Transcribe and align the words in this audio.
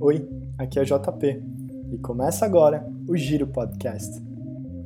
Oi, 0.00 0.28
aqui 0.56 0.78
é 0.78 0.84
JP 0.84 1.42
e 1.90 1.98
começa 1.98 2.44
agora 2.44 2.88
o 3.08 3.16
Giro 3.16 3.48
Podcast. 3.48 4.22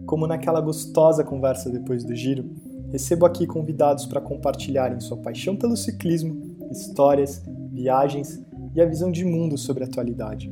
Como 0.06 0.27
naquela 0.27 0.58
gostosa 0.58 1.22
conversa 1.22 1.68
depois 1.68 2.02
do 2.02 2.16
giro, 2.16 2.50
recebo 2.90 3.27
aqui 3.27 3.46
convidados 3.46 4.06
para 4.06 4.22
compartilharem 4.22 5.00
sua 5.00 5.18
paixão 5.18 5.54
pelo 5.54 5.77
ciclismo, 5.77 6.56
histórias, 6.70 7.45
viagens 7.70 8.43
e 8.75 8.80
a 8.80 8.86
visão 8.86 9.12
de 9.12 9.22
mundo 9.22 9.59
sobre 9.59 9.84
a 9.84 9.86
atualidade. 9.86 10.50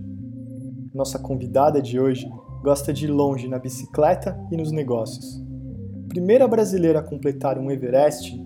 Nossa 0.93 1.19
convidada 1.19 1.81
de 1.81 1.99
hoje 1.99 2.31
gosta 2.63 2.93
de 2.93 3.07
ir 3.07 3.11
longe 3.11 3.49
na 3.49 3.59
bicicleta 3.59 4.39
e 4.53 4.59
nos 4.59 4.71
negócios. 4.71 5.43
Primeira 6.07 6.47
brasileira 6.47 6.99
a 6.99 7.03
completar 7.03 7.59
um 7.59 7.71
Everest, 7.71 8.39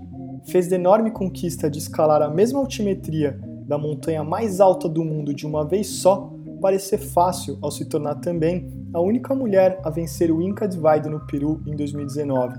fez 0.44 0.68
de 0.68 0.76
enorme 0.76 1.10
conquista 1.10 1.68
de 1.68 1.80
escalar 1.80 2.22
a 2.22 2.30
mesma 2.30 2.60
altimetria 2.60 3.36
da 3.66 3.78
montanha 3.78 4.22
mais 4.22 4.60
alta 4.60 4.88
do 4.88 5.04
mundo 5.04 5.34
de 5.34 5.46
uma 5.46 5.64
vez 5.64 5.86
só 5.88 6.32
parecer 6.60 6.98
fácil 6.98 7.58
ao 7.60 7.70
se 7.70 7.84
tornar 7.84 8.16
também 8.16 8.72
a 8.92 9.00
única 9.00 9.34
mulher 9.34 9.80
a 9.84 9.90
vencer 9.90 10.30
o 10.30 10.40
Inca 10.40 10.66
Divide 10.66 11.10
no 11.10 11.20
Peru 11.26 11.60
em 11.66 11.76
2019, 11.76 12.58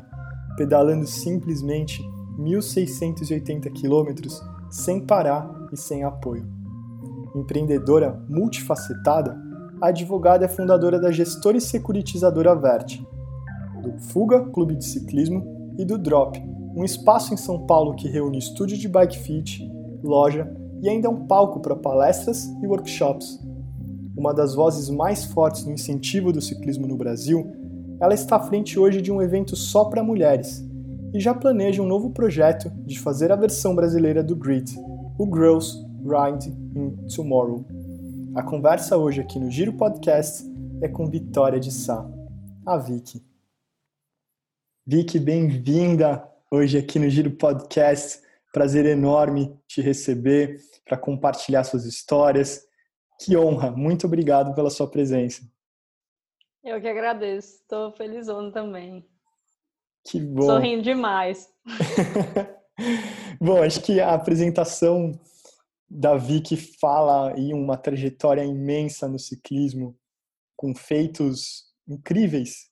pedalando 0.57 1.07
simplesmente 1.07 2.03
1.680 2.37 3.71
quilômetros 3.71 4.43
sem 4.69 4.99
parar 4.99 5.49
e 5.71 5.77
sem 5.77 6.03
apoio. 6.03 6.45
Empreendedora 7.35 8.21
multifacetada, 8.29 9.37
a 9.81 9.87
advogada 9.87 10.45
é 10.45 10.47
fundadora 10.47 10.99
da 10.99 11.11
gestora 11.11 11.57
e 11.57 11.61
securitizadora 11.61 12.55
Vert, 12.55 13.01
do 13.81 13.97
Fuga 13.99 14.41
Clube 14.51 14.75
de 14.75 14.85
Ciclismo 14.85 15.73
e 15.77 15.85
do 15.85 15.97
Drop, 15.97 16.39
um 16.75 16.83
espaço 16.83 17.33
em 17.33 17.37
São 17.37 17.65
Paulo 17.65 17.95
que 17.95 18.07
reúne 18.07 18.37
estúdio 18.37 18.77
de 18.77 18.87
bike 18.87 19.17
fit, 19.17 19.67
loja 20.03 20.64
e 20.85 20.89
ainda 20.89 21.09
um 21.09 21.25
palco 21.25 21.59
para 21.59 21.75
palestras 21.75 22.45
e 22.61 22.67
workshops. 22.67 23.39
Uma 24.15 24.31
das 24.31 24.53
vozes 24.53 24.87
mais 24.87 25.25
fortes 25.25 25.65
no 25.65 25.71
incentivo 25.71 26.31
do 26.31 26.39
ciclismo 26.39 26.85
no 26.85 26.95
Brasil, 26.95 27.51
ela 27.99 28.13
está 28.13 28.35
à 28.35 28.39
frente 28.39 28.77
hoje 28.77 29.01
de 29.01 29.11
um 29.11 29.19
evento 29.19 29.55
só 29.55 29.85
para 29.85 30.03
mulheres 30.03 30.63
e 31.11 31.19
já 31.19 31.33
planeja 31.33 31.81
um 31.81 31.87
novo 31.87 32.11
projeto 32.11 32.69
de 32.85 32.99
fazer 32.99 33.31
a 33.31 33.35
versão 33.35 33.73
brasileira 33.73 34.23
do 34.23 34.35
Grit, 34.35 34.77
o 35.17 35.25
Girls 35.25 35.83
Ride 36.03 36.49
in 36.75 36.95
Tomorrow. 37.07 37.65
A 38.35 38.43
conversa 38.43 38.95
hoje 38.95 39.21
aqui 39.21 39.39
no 39.39 39.49
Giro 39.49 39.73
Podcast 39.73 40.45
é 40.81 40.87
com 40.87 41.07
Vitória 41.07 41.59
de 41.59 41.71
Sá, 41.71 42.07
a 42.63 42.77
Vicky. 42.77 43.25
Vicky, 44.85 45.17
bem-vinda 45.17 46.23
hoje 46.51 46.77
aqui 46.77 46.99
no 46.99 47.09
Giro 47.09 47.31
Podcast. 47.31 48.19
Prazer 48.53 48.85
enorme 48.85 49.53
te 49.67 49.81
receber 49.81 50.61
para 50.85 50.97
compartilhar 50.97 51.63
suas 51.63 51.85
histórias. 51.85 52.61
Que 53.19 53.35
honra! 53.35 53.71
Muito 53.71 54.07
obrigado 54.07 54.53
pela 54.53 54.69
sua 54.69 54.89
presença. 54.89 55.41
Eu 56.63 56.79
que 56.79 56.87
agradeço. 56.87 57.55
Estou 57.55 57.91
felizona 57.91 58.51
também. 58.51 59.05
Que 60.05 60.19
bom. 60.19 60.43
Sorrindo 60.43 60.83
demais. 60.83 61.49
bom, 63.41 63.63
acho 63.63 63.81
que 63.81 63.99
a 63.99 64.13
apresentação 64.13 65.19
da 65.89 66.15
Vicky 66.15 66.57
fala 66.57 67.33
aí 67.33 67.53
uma 67.53 67.77
trajetória 67.77 68.43
imensa 68.43 69.07
no 69.07 69.19
ciclismo, 69.19 69.97
com 70.55 70.75
feitos 70.75 71.65
incríveis, 71.87 72.69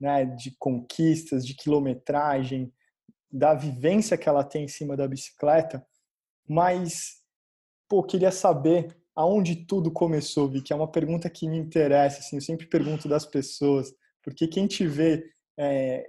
né, 0.00 0.24
de 0.24 0.54
conquistas, 0.58 1.46
de 1.46 1.54
quilometragem, 1.54 2.72
da 3.30 3.54
vivência 3.54 4.16
que 4.18 4.28
ela 4.28 4.44
tem 4.44 4.64
em 4.64 4.68
cima 4.68 4.96
da 4.96 5.08
bicicleta, 5.08 5.84
mas 6.48 7.21
pô, 7.92 8.02
queria 8.02 8.30
saber 8.30 8.96
aonde 9.14 9.66
tudo 9.66 9.90
começou, 9.90 10.48
Vi, 10.48 10.62
que 10.62 10.72
é 10.72 10.76
uma 10.76 10.90
pergunta 10.90 11.28
que 11.28 11.46
me 11.46 11.58
interessa, 11.58 12.20
assim, 12.20 12.36
eu 12.36 12.40
sempre 12.40 12.66
pergunto 12.66 13.06
das 13.06 13.26
pessoas, 13.26 13.92
porque 14.24 14.48
quem 14.48 14.66
te 14.66 14.86
vê 14.86 15.30
é, 15.58 16.02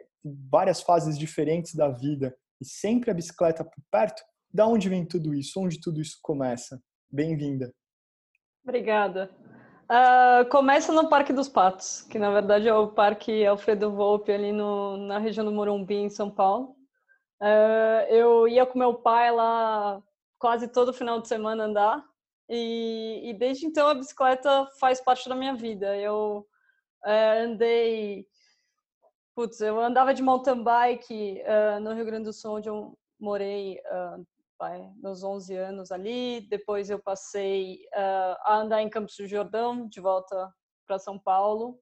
várias 0.50 0.81
fases 0.81 1.19
diferentes 1.19 1.75
da 1.75 1.90
vida 1.90 2.34
e 2.62 2.66
sempre 2.66 3.12
a 3.12 3.13
bicicleta 3.13 3.66
por 3.66 3.84
perto, 3.91 4.24
da 4.50 4.66
onde 4.66 4.88
vem 4.88 5.06
tudo 5.06 5.34
isso? 5.34 5.59
Onde 5.59 5.81
tudo 5.81 6.00
isso 6.00 6.19
começa? 6.22 6.81
Bem-vinda. 7.12 7.69
Obrigada. 8.63 9.29
Uh, 9.84 10.50
começa 10.50 10.94
no 10.94 11.09
Parque 11.09 11.34
dos 11.34 11.50
Patos, 11.50 12.03
que 12.03 12.18
na 12.18 12.31
verdade 12.31 12.66
é 12.66 12.74
o 12.74 12.94
Parque 12.94 13.46
Alfredo 13.46 13.91
Volpe 13.91 14.31
ali 14.31 14.53
no, 14.53 14.96
na 14.96 15.19
região 15.19 15.44
do 15.44 15.52
Morumbi, 15.52 15.96
em 15.96 16.09
São 16.09 16.31
Paulo. 16.31 16.78
Uh, 17.41 18.08
eu 18.08 18.47
ia 18.47 18.66
com 18.66 18.79
meu 18.79 18.94
pai 18.94 19.29
lá 19.34 20.02
quase 20.44 20.68
todo 20.68 20.92
final 20.92 21.22
de 21.22 21.30
semana 21.30 21.64
andar 21.64 22.06
e, 22.50 23.22
e 23.30 23.34
desde 23.34 23.66
então 23.66 23.88
a 23.88 23.94
bicicleta 23.94 24.68
faz 24.78 25.00
parte 25.00 25.30
da 25.30 25.36
minha 25.36 25.56
vida. 25.56 25.96
Eu 25.96 26.46
uh, 27.06 27.44
andei, 27.46 28.28
putz, 29.34 29.62
eu 29.62 29.80
andava 29.80 30.14
de 30.14 30.22
mountain 30.22 30.62
bike 30.62 31.42
uh, 31.46 31.80
no 31.80 31.94
Rio 31.94 32.03
Grande 32.03 32.26
do 32.26 32.34
Sul, 32.34 32.58
onde 32.58 32.68
eu 32.68 33.00
morei 33.18 33.80
pai, 34.58 34.92
meus 34.98 35.24
11 35.24 35.56
anos 35.56 35.94
ali. 35.94 36.46
Depois 36.50 36.90
eu 36.90 37.00
passei 37.00 37.80
a 37.94 38.58
andar 38.58 38.82
em 38.82 38.90
Campos 38.90 39.16
do 39.16 39.26
Jordão, 39.26 39.88
de 39.88 40.02
volta 40.02 40.53
para 40.86 41.00
São 41.00 41.18
Paulo. 41.18 41.80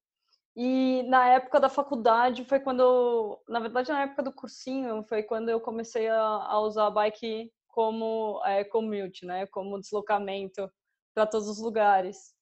E 0.56 1.02
na 1.08 1.28
época 1.30 1.60
da 1.60 1.68
faculdade 1.68 2.46
foi 2.46 2.60
quando, 2.60 3.42
na 3.50 3.60
verdade, 3.60 3.92
na 3.92 4.04
época 4.04 4.22
do 4.22 4.32
cursinho, 4.32 5.02
foi 5.02 5.24
quando 5.24 5.50
eu 5.50 5.60
comecei 5.60 6.08
a, 6.08 6.22
a 6.22 6.60
usar 6.60 6.86
a 6.86 6.92
bike 6.92 7.52
como 7.72 8.42
é, 8.46 8.64
commute, 8.64 9.26
né? 9.26 9.46
Como 9.48 9.80
deslocamento 9.80 10.70
para 11.14 11.26
todos 11.26 11.48
os 11.48 11.60
lugares. 11.60 12.34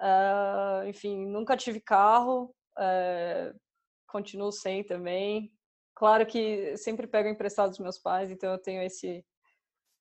Uh, 0.00 0.86
enfim, 0.88 1.26
nunca 1.26 1.56
tive 1.56 1.80
carro, 1.80 2.54
uh, 2.78 3.58
continuo 4.06 4.52
sem 4.52 4.84
também. 4.84 5.52
Claro 5.94 6.26
que 6.26 6.76
sempre 6.76 7.06
pego 7.06 7.28
emprestado 7.28 7.70
dos 7.70 7.78
meus 7.78 7.98
pais, 7.98 8.30
então 8.30 8.52
eu 8.52 8.58
tenho 8.58 8.82
esse 8.82 9.24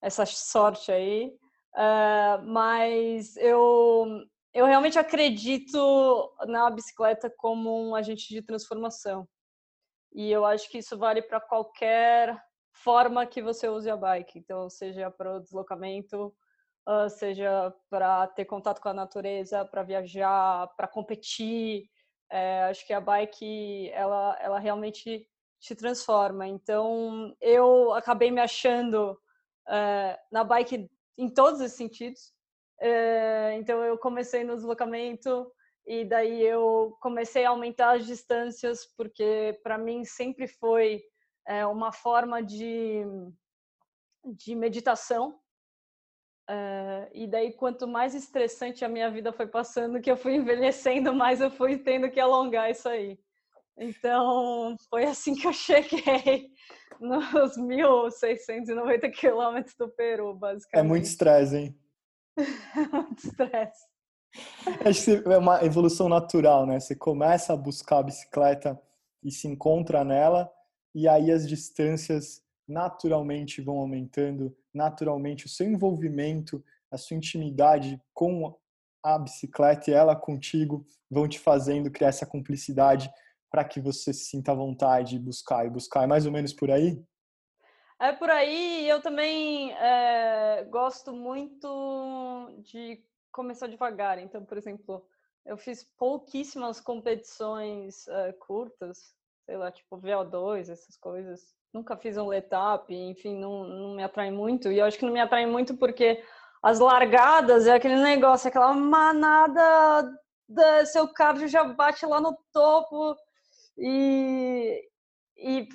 essa 0.01 0.25
sorte 0.25 0.91
aí. 0.91 1.31
Uh, 1.75 2.43
mas 2.45 3.37
eu 3.37 4.05
eu 4.53 4.65
realmente 4.65 4.99
acredito 4.99 6.33
na 6.47 6.69
bicicleta 6.69 7.33
como 7.37 7.89
um 7.89 7.95
agente 7.95 8.27
de 8.27 8.41
transformação. 8.41 9.27
E 10.13 10.29
eu 10.29 10.45
acho 10.45 10.69
que 10.69 10.79
isso 10.79 10.97
vale 10.97 11.21
para 11.21 11.39
qualquer 11.39 12.37
forma 12.73 13.25
que 13.25 13.41
você 13.41 13.67
use 13.67 13.89
a 13.89 13.97
bike. 13.97 14.39
Então, 14.39 14.69
seja 14.69 15.09
para 15.11 15.37
o 15.37 15.39
deslocamento, 15.39 16.33
seja 17.09 17.73
para 17.89 18.27
ter 18.27 18.45
contato 18.45 18.81
com 18.81 18.89
a 18.89 18.93
natureza, 18.93 19.65
para 19.65 19.83
viajar, 19.83 20.67
para 20.75 20.87
competir. 20.87 21.89
É, 22.29 22.63
acho 22.63 22.85
que 22.85 22.93
a 22.93 23.01
bike, 23.01 23.89
ela, 23.91 24.37
ela 24.39 24.59
realmente 24.59 25.27
te 25.59 25.75
transforma. 25.75 26.47
Então, 26.47 27.35
eu 27.39 27.93
acabei 27.93 28.31
me 28.31 28.41
achando 28.41 29.11
uh, 29.67 30.17
na 30.31 30.43
bike 30.43 30.89
em 31.17 31.29
todos 31.29 31.61
os 31.61 31.71
sentidos. 31.73 32.33
É, 32.79 33.53
então 33.57 33.83
eu 33.83 33.95
comecei 33.95 34.43
no 34.43 34.55
deslocamento 34.55 35.51
e 35.85 36.03
daí 36.03 36.41
eu 36.41 36.97
comecei 36.99 37.45
a 37.45 37.49
aumentar 37.49 37.95
as 37.95 38.07
distâncias 38.07 38.87
porque 38.97 39.59
para 39.61 39.77
mim 39.77 40.03
sempre 40.03 40.47
foi 40.47 41.03
é, 41.47 41.65
uma 41.65 41.91
forma 41.91 42.41
de 42.41 43.03
de 44.23 44.55
meditação 44.55 45.39
é, 46.47 47.09
e 47.13 47.27
daí 47.27 47.53
quanto 47.53 47.87
mais 47.87 48.13
estressante 48.13 48.85
a 48.85 48.89
minha 48.89 49.09
vida 49.09 49.33
foi 49.33 49.47
passando 49.47 49.99
que 49.99 50.11
eu 50.11 50.17
fui 50.17 50.35
envelhecendo 50.35 51.13
mais 51.13 51.41
eu 51.41 51.49
fui 51.49 51.77
tendo 51.77 52.09
que 52.09 52.19
alongar 52.19 52.69
isso 52.69 52.87
aí 52.87 53.19
então 53.77 54.75
foi 54.89 55.05
assim 55.05 55.33
que 55.33 55.47
eu 55.47 55.53
cheguei 55.53 56.51
nos 57.01 57.57
1.690 57.57 59.11
quilômetros 59.11 59.75
do 59.75 59.89
Peru 59.89 60.35
basicamente 60.35 60.85
é 60.85 60.87
muito 60.87 61.05
estresse 61.05 61.57
hein 61.57 61.81
muito 62.91 63.25
estresse. 63.25 63.85
Acho 64.85 65.03
que 65.03 65.29
é 65.29 65.37
uma 65.37 65.63
evolução 65.63 66.07
natural, 66.07 66.65
né? 66.65 66.79
Você 66.79 66.95
começa 66.95 67.53
a 67.53 67.57
buscar 67.57 67.99
a 67.99 68.03
bicicleta 68.03 68.81
e 69.23 69.31
se 69.31 69.47
encontra 69.47 70.03
nela, 70.03 70.51
e 70.93 71.07
aí 71.07 71.31
as 71.31 71.47
distâncias 71.47 72.43
naturalmente 72.67 73.61
vão 73.61 73.77
aumentando, 73.77 74.55
naturalmente 74.73 75.45
o 75.45 75.49
seu 75.49 75.67
envolvimento, 75.67 76.63
a 76.89 76.97
sua 76.97 77.17
intimidade 77.17 78.01
com 78.13 78.57
a 79.03 79.17
bicicleta 79.17 79.89
e 79.89 79.93
ela 79.93 80.15
contigo 80.15 80.85
vão 81.09 81.27
te 81.27 81.39
fazendo 81.39 81.91
criar 81.91 82.09
essa 82.09 82.25
cumplicidade 82.25 83.11
para 83.49 83.65
que 83.65 83.81
você 83.81 84.13
se 84.13 84.25
sinta 84.25 84.51
à 84.51 84.55
vontade 84.55 85.11
de 85.11 85.19
buscar 85.19 85.65
e 85.65 85.69
buscar. 85.69 86.03
É 86.03 86.07
mais 86.07 86.25
ou 86.25 86.31
menos 86.31 86.53
por 86.53 86.71
aí? 86.71 87.03
É 87.99 88.11
por 88.13 88.29
aí, 88.29 88.87
eu 88.87 89.01
também 89.01 89.73
é, 89.73 90.63
gosto 90.69 91.13
muito 91.13 92.49
de 92.63 93.03
começar 93.31 93.67
devagar. 93.67 94.17
Então, 94.17 94.43
por 94.43 94.57
exemplo, 94.57 95.05
eu 95.45 95.57
fiz 95.57 95.83
pouquíssimas 95.97 96.79
competições 96.79 98.07
é, 98.07 98.33
curtas, 98.33 99.13
sei 99.51 99.57
lá, 99.57 99.69
tipo 99.69 99.97
VO2, 99.97 100.69
essas 100.69 100.95
coisas. 100.95 101.53
Nunca 101.73 101.97
fiz 101.97 102.17
um 102.17 102.27
letap, 102.27 102.89
enfim, 102.89 103.37
não, 103.37 103.65
não 103.65 103.95
me 103.95 104.03
atrai 104.03 104.31
muito. 104.31 104.71
E 104.71 104.77
eu 104.77 104.85
acho 104.85 104.97
que 104.97 105.05
não 105.05 105.11
me 105.11 105.19
atrai 105.19 105.45
muito 105.45 105.75
porque 105.75 106.23
as 106.63 106.79
largadas 106.79 107.67
é 107.67 107.73
aquele 107.73 107.97
negócio, 107.97 108.47
aquela 108.47 108.73
manada, 108.73 110.09
da, 110.47 110.85
seu 110.85 111.05
cardio 111.05 111.49
já 111.49 111.65
bate 111.65 112.05
lá 112.05 112.21
no 112.21 112.37
topo 112.53 113.13
e, 113.77 114.87
e 115.35 115.67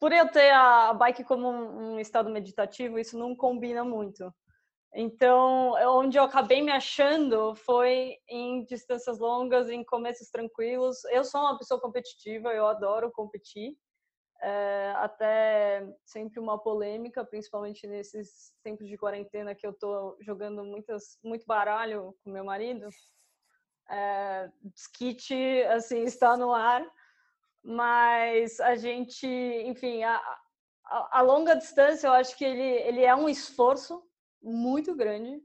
por 0.00 0.10
eu 0.10 0.28
ter 0.28 0.50
a 0.50 0.92
bike 0.92 1.22
como 1.22 1.48
um 1.48 2.00
estado 2.00 2.28
meditativo, 2.28 2.98
isso 2.98 3.16
não 3.16 3.36
combina 3.36 3.84
muito. 3.84 4.34
Então, 4.94 5.72
onde 5.98 6.18
eu 6.18 6.22
acabei 6.22 6.62
me 6.62 6.72
achando 6.72 7.54
foi 7.54 8.16
em 8.28 8.64
distâncias 8.64 9.18
longas, 9.18 9.68
em 9.68 9.84
começos 9.84 10.30
tranquilos. 10.30 11.04
Eu 11.06 11.24
sou 11.24 11.40
uma 11.40 11.58
pessoa 11.58 11.80
competitiva, 11.80 12.52
eu 12.52 12.66
adoro 12.66 13.12
competir. 13.12 13.76
É, 14.42 14.92
até 14.96 15.86
sempre 16.04 16.38
uma 16.38 16.58
polêmica, 16.58 17.24
principalmente 17.24 17.86
nesses 17.86 18.54
tempos 18.62 18.86
de 18.86 18.96
quarentena 18.96 19.54
que 19.54 19.66
eu 19.66 19.72
tô 19.72 20.16
jogando 20.20 20.62
muitas, 20.62 21.18
muito 21.22 21.46
baralho 21.46 22.14
com 22.22 22.30
meu 22.30 22.44
marido. 22.44 22.88
É, 23.88 24.50
skit, 24.74 25.34
assim, 25.70 26.02
está 26.02 26.36
no 26.36 26.52
ar, 26.52 26.84
mas 27.62 28.60
a 28.60 28.76
gente, 28.76 29.26
enfim, 29.26 30.02
a, 30.04 30.16
a, 30.84 31.18
a 31.18 31.22
longa 31.22 31.54
distância 31.54 32.08
eu 32.08 32.12
acho 32.12 32.36
que 32.36 32.44
ele, 32.44 32.62
ele 32.62 33.04
é 33.04 33.14
um 33.14 33.28
esforço 33.28 34.02
muito 34.46 34.94
grande. 34.94 35.36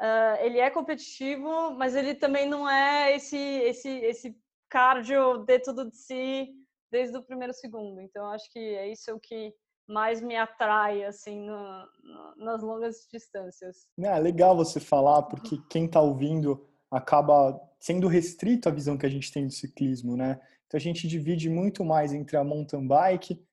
Uh, 0.00 0.36
ele 0.40 0.58
é 0.58 0.70
competitivo, 0.70 1.72
mas 1.72 1.94
ele 1.94 2.14
também 2.14 2.48
não 2.48 2.68
é 2.68 3.14
esse 3.14 3.36
esse 3.36 3.88
esse 3.88 4.36
cardio 4.68 5.44
de 5.44 5.58
tudo 5.58 5.90
de 5.90 5.96
si 5.96 6.48
desde 6.90 7.16
o 7.18 7.22
primeiro 7.22 7.52
segundo. 7.52 8.00
Então 8.00 8.26
acho 8.30 8.50
que 8.50 8.58
é 8.58 8.90
isso 8.90 9.12
o 9.12 9.20
que 9.20 9.52
mais 9.86 10.20
me 10.20 10.36
atrai 10.36 11.04
assim 11.04 11.40
no, 11.40 11.58
no, 12.02 12.44
nas 12.44 12.62
longas 12.62 13.06
distâncias. 13.12 13.86
É 13.98 14.18
legal 14.18 14.56
você 14.56 14.80
falar 14.80 15.22
porque 15.22 15.58
quem 15.68 15.84
está 15.84 16.00
ouvindo 16.00 16.66
acaba 16.90 17.60
sendo 17.78 18.08
restrito 18.08 18.68
à 18.68 18.72
visão 18.72 18.96
que 18.96 19.06
a 19.06 19.10
gente 19.10 19.32
tem 19.32 19.46
do 19.46 19.52
ciclismo, 19.52 20.16
né? 20.16 20.40
Então 20.66 20.78
a 20.78 20.80
gente 20.80 21.08
divide 21.08 21.50
muito 21.50 21.84
mais 21.84 22.12
entre 22.12 22.36
a 22.36 22.44
mountain 22.44 22.86
bike, 22.86 23.44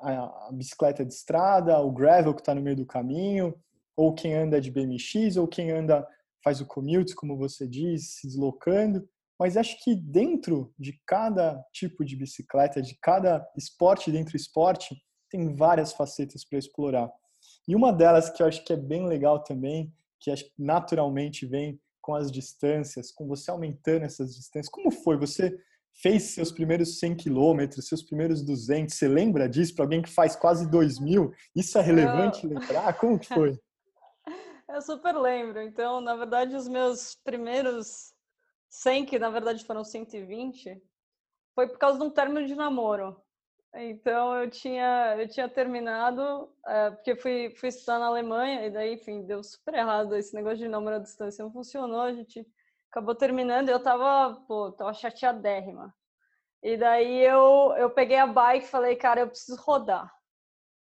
a, 0.00 0.48
a 0.48 0.52
bicicleta 0.52 1.04
de 1.04 1.14
estrada, 1.14 1.78
o 1.78 1.92
gravel 1.92 2.34
que 2.34 2.40
está 2.40 2.54
no 2.54 2.60
meio 2.60 2.76
do 2.76 2.86
caminho, 2.86 3.54
ou 3.96 4.14
quem 4.14 4.34
anda 4.34 4.60
de 4.60 4.70
BMX, 4.70 5.36
ou 5.36 5.46
quem 5.46 5.70
anda 5.70 6.06
faz 6.42 6.60
o 6.60 6.66
commute, 6.66 7.14
como 7.14 7.36
você 7.36 7.66
diz, 7.66 8.16
se 8.16 8.26
deslocando. 8.26 9.08
Mas 9.38 9.56
acho 9.56 9.82
que 9.82 9.94
dentro 9.94 10.72
de 10.78 11.00
cada 11.06 11.62
tipo 11.72 12.04
de 12.04 12.16
bicicleta, 12.16 12.80
de 12.80 12.96
cada 13.00 13.44
esporte 13.56 14.12
dentro 14.12 14.32
do 14.32 14.36
esporte, 14.36 14.96
tem 15.30 15.54
várias 15.56 15.92
facetas 15.92 16.44
para 16.44 16.58
explorar. 16.58 17.10
E 17.66 17.74
uma 17.74 17.92
delas 17.92 18.30
que 18.30 18.42
eu 18.42 18.46
acho 18.46 18.64
que 18.64 18.72
é 18.72 18.76
bem 18.76 19.06
legal 19.06 19.42
também, 19.42 19.92
que 20.20 20.30
acho 20.30 20.44
que 20.44 20.52
naturalmente 20.58 21.46
vem 21.46 21.80
com 22.00 22.14
as 22.14 22.30
distâncias, 22.30 23.10
com 23.10 23.26
você 23.26 23.50
aumentando 23.50 24.04
essas 24.04 24.36
distâncias. 24.36 24.68
Como 24.68 24.90
foi? 24.90 25.16
Você 25.16 25.56
fez 25.94 26.34
seus 26.34 26.52
primeiros 26.52 26.98
100 26.98 27.16
quilômetros, 27.16 27.88
seus 27.88 28.02
primeiros 28.02 28.42
200. 28.42 28.94
Você 28.94 29.08
lembra 29.08 29.48
disso 29.48 29.74
para 29.74 29.84
alguém 29.84 30.02
que 30.02 30.10
faz 30.10 30.36
quase 30.36 30.68
2 30.70 30.98
mil? 31.00 31.32
Isso 31.54 31.78
é 31.78 31.82
relevante 31.82 32.46
lembrar? 32.46 32.92
Como 32.98 33.18
que 33.18 33.26
foi? 33.32 33.58
Eu 34.74 34.82
super 34.82 35.16
lembro. 35.16 35.62
Então, 35.62 36.00
na 36.00 36.16
verdade, 36.16 36.56
os 36.56 36.66
meus 36.66 37.14
primeiros 37.14 38.12
100, 38.68 39.06
que 39.06 39.20
na 39.20 39.30
verdade 39.30 39.64
foram 39.64 39.84
120, 39.84 40.82
foi 41.54 41.68
por 41.68 41.78
causa 41.78 41.96
de 41.96 42.04
um 42.04 42.10
término 42.10 42.44
de 42.44 42.56
namoro. 42.56 43.22
Então, 43.72 44.34
eu 44.36 44.50
tinha, 44.50 45.14
eu 45.16 45.28
tinha 45.28 45.48
terminado, 45.48 46.52
é, 46.66 46.90
porque 46.90 47.14
fui, 47.14 47.50
fui 47.50 47.68
estudar 47.68 48.00
na 48.00 48.06
Alemanha, 48.06 48.66
e 48.66 48.70
daí, 48.70 48.94
enfim, 48.94 49.24
deu 49.24 49.44
super 49.44 49.74
errado 49.74 50.16
esse 50.16 50.34
negócio 50.34 50.58
de 50.58 50.68
namoro 50.68 50.96
à 50.96 50.98
distância, 50.98 51.44
não 51.44 51.52
funcionou, 51.52 52.00
a 52.00 52.12
gente 52.12 52.44
acabou 52.90 53.14
terminando, 53.14 53.68
e 53.68 53.72
eu 53.72 53.80
tava, 53.80 54.40
pô, 54.48 54.72
tava 54.72 54.92
chateadérrima. 54.92 55.94
E 56.60 56.76
daí 56.76 57.20
eu, 57.20 57.74
eu 57.76 57.90
peguei 57.90 58.16
a 58.16 58.26
bike 58.26 58.64
e 58.64 58.68
falei, 58.68 58.96
cara, 58.96 59.20
eu 59.20 59.28
preciso 59.28 59.56
rodar. 59.60 60.12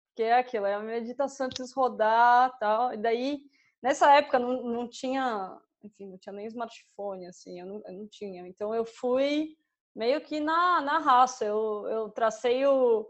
Porque 0.07 0.23
é 0.23 0.37
aquilo, 0.37 0.65
é 0.65 0.75
a 0.75 0.79
meditação, 0.79 1.47
eu 1.47 1.49
preciso 1.49 1.75
rodar 1.75 2.57
tal. 2.57 2.93
E 2.93 2.97
daí 2.97 3.50
Nessa 3.81 4.13
época 4.15 4.37
não, 4.37 4.61
não 4.63 4.87
tinha, 4.87 5.59
enfim, 5.83 6.07
não 6.07 6.17
tinha 6.17 6.33
nem 6.33 6.45
smartphone, 6.45 7.25
assim, 7.27 7.59
eu 7.59 7.65
não, 7.65 7.81
eu 7.85 7.93
não 7.93 8.07
tinha. 8.07 8.47
Então 8.47 8.73
eu 8.75 8.85
fui 8.85 9.55
meio 9.95 10.21
que 10.21 10.39
na, 10.39 10.81
na 10.81 10.99
raça. 10.99 11.45
Eu, 11.45 11.87
eu 11.87 12.09
tracei 12.09 12.65
o, 12.65 13.09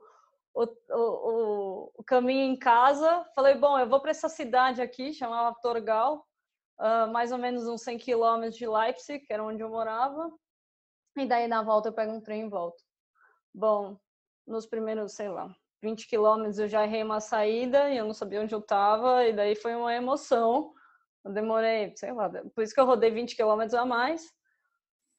o, 0.54 0.64
o, 0.90 1.92
o 1.98 2.04
caminho 2.04 2.54
em 2.54 2.58
casa. 2.58 3.26
Falei, 3.36 3.56
bom, 3.56 3.78
eu 3.78 3.88
vou 3.88 4.00
para 4.00 4.12
essa 4.12 4.30
cidade 4.30 4.82
aqui, 4.82 5.14
chamava 5.14 5.56
Torgal, 5.62 6.26
uh, 6.80 7.12
mais 7.12 7.32
ou 7.32 7.38
menos 7.38 7.68
uns 7.68 7.82
100 7.84 7.98
quilômetros 7.98 8.58
de 8.58 8.68
Leipzig, 8.68 9.26
que 9.26 9.34
era 9.34 9.44
onde 9.44 9.62
eu 9.62 9.70
morava. 9.70 10.32
E 11.18 11.26
daí 11.26 11.48
na 11.48 11.62
volta 11.62 11.90
eu 11.90 11.94
pego 11.94 12.14
um 12.14 12.22
trem 12.22 12.46
e 12.46 12.50
volto. 12.50 12.82
Bom, 13.54 13.98
nos 14.48 14.66
primeiros, 14.66 15.14
sei 15.14 15.28
lá, 15.28 15.54
20 15.82 16.08
quilômetros 16.08 16.60
eu 16.60 16.68
já 16.68 16.84
errei 16.84 17.04
uma 17.04 17.20
saída 17.20 17.90
e 17.90 17.98
eu 17.98 18.06
não 18.06 18.14
sabia 18.14 18.42
onde 18.42 18.54
eu 18.54 18.60
estava, 18.60 19.26
e 19.26 19.34
daí 19.34 19.56
foi 19.56 19.76
uma 19.76 19.94
emoção. 19.94 20.74
Eu 21.24 21.32
demorei, 21.32 21.94
sei 21.96 22.12
lá, 22.12 22.30
por 22.30 22.64
isso 22.64 22.74
que 22.74 22.80
eu 22.80 22.86
rodei 22.86 23.12
20 23.12 23.36
quilômetros 23.36 23.74
a 23.74 23.86
mais. 23.86 24.26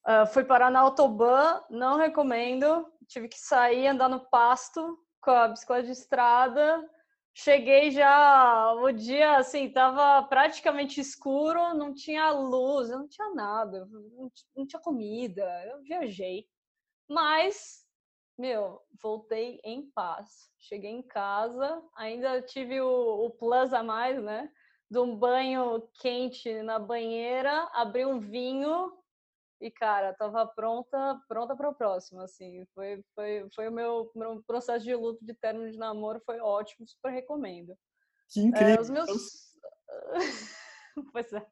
Uh, 0.06 0.26
fui 0.32 0.44
parar 0.44 0.70
na 0.70 0.80
Autobahn, 0.80 1.60
não 1.70 1.96
recomendo. 1.96 2.86
Tive 3.06 3.28
que 3.28 3.38
sair, 3.38 3.86
andar 3.86 4.08
no 4.08 4.20
pasto 4.28 4.98
com 5.20 5.30
a 5.30 5.48
bicicleta 5.48 5.84
de 5.84 5.92
estrada. 5.92 6.88
Cheguei 7.34 7.90
já, 7.90 8.74
o 8.74 8.92
dia 8.92 9.38
assim, 9.38 9.70
tava 9.70 10.26
praticamente 10.28 11.00
escuro, 11.00 11.72
não 11.74 11.94
tinha 11.94 12.30
luz, 12.30 12.90
não 12.90 13.08
tinha 13.08 13.32
nada, 13.32 13.88
não 14.54 14.66
tinha 14.66 14.82
comida. 14.82 15.44
Eu 15.66 15.80
viajei. 15.82 16.46
Mas 17.08 17.81
meu, 18.42 18.82
voltei 19.00 19.60
em 19.62 19.88
paz. 19.92 20.50
Cheguei 20.58 20.90
em 20.90 21.02
casa, 21.02 21.80
ainda 21.94 22.42
tive 22.42 22.80
o, 22.80 23.26
o 23.26 23.30
plus 23.30 23.72
a 23.72 23.84
mais, 23.84 24.20
né? 24.20 24.50
De 24.90 24.98
um 24.98 25.16
banho 25.16 25.88
quente 26.00 26.60
na 26.62 26.76
banheira, 26.76 27.70
abri 27.72 28.04
um 28.04 28.18
vinho 28.18 28.92
e, 29.60 29.70
cara, 29.70 30.12
tava 30.14 30.44
pronta, 30.44 31.22
pronta 31.28 31.54
para 31.54 31.70
o 31.70 31.74
próximo, 31.74 32.20
assim. 32.20 32.66
Foi, 32.74 33.00
foi, 33.14 33.48
foi 33.54 33.68
o 33.68 33.72
meu, 33.72 34.10
meu 34.12 34.42
processo 34.42 34.84
de 34.84 34.94
luto 34.96 35.24
de 35.24 35.34
término 35.34 35.70
de 35.70 35.78
namoro, 35.78 36.20
foi 36.26 36.40
ótimo, 36.40 36.84
super 36.84 37.12
recomendo. 37.12 37.78
Que 38.28 38.40
incrível! 38.40 38.74
É, 38.74 38.80
os 38.80 38.90
meus... 38.90 39.54
pois 41.12 41.32
é 41.32 41.46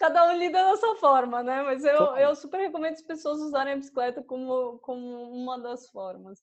cada 0.00 0.24
um 0.26 0.32
lida 0.32 0.64
da 0.64 0.76
sua 0.78 0.96
forma, 0.96 1.42
né? 1.42 1.62
Mas 1.62 1.84
eu, 1.84 2.16
eu 2.16 2.34
super 2.34 2.58
recomendo 2.58 2.94
as 2.94 3.02
pessoas 3.02 3.38
usarem 3.38 3.74
a 3.74 3.76
bicicleta 3.76 4.22
como, 4.22 4.78
como 4.78 5.30
uma 5.30 5.58
das 5.60 5.90
formas. 5.90 6.40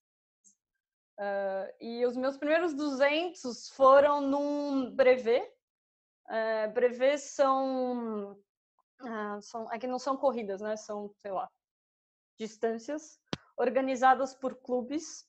Uh, 1.18 1.74
e 1.82 2.06
os 2.06 2.16
meus 2.16 2.38
primeiros 2.38 2.76
200 2.76 3.70
foram 3.70 4.22
num 4.22 4.96
brevet. 4.96 5.44
Uh, 6.28 7.18
são, 7.18 8.34
uh, 9.02 9.42
são. 9.42 9.68
Aqui 9.72 9.88
não 9.88 9.98
são 9.98 10.16
corridas, 10.16 10.62
né? 10.62 10.78
São, 10.78 11.12
sei 11.18 11.32
lá, 11.32 11.50
distâncias 12.38 13.20
organizadas 13.58 14.36
por 14.36 14.54
clubes 14.54 15.28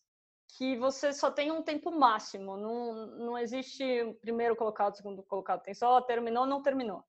que 0.58 0.76
você 0.76 1.14
só 1.14 1.30
tem 1.30 1.50
um 1.50 1.62
tempo 1.62 1.90
máximo. 1.90 2.58
Não, 2.58 3.06
não 3.06 3.38
existe 3.38 3.82
primeiro 4.20 4.54
colocado, 4.54 4.96
segundo 4.98 5.22
colocado. 5.22 5.62
Tem 5.62 5.72
só 5.72 5.98
terminou, 6.02 6.44
não 6.44 6.60
terminou. 6.60 7.02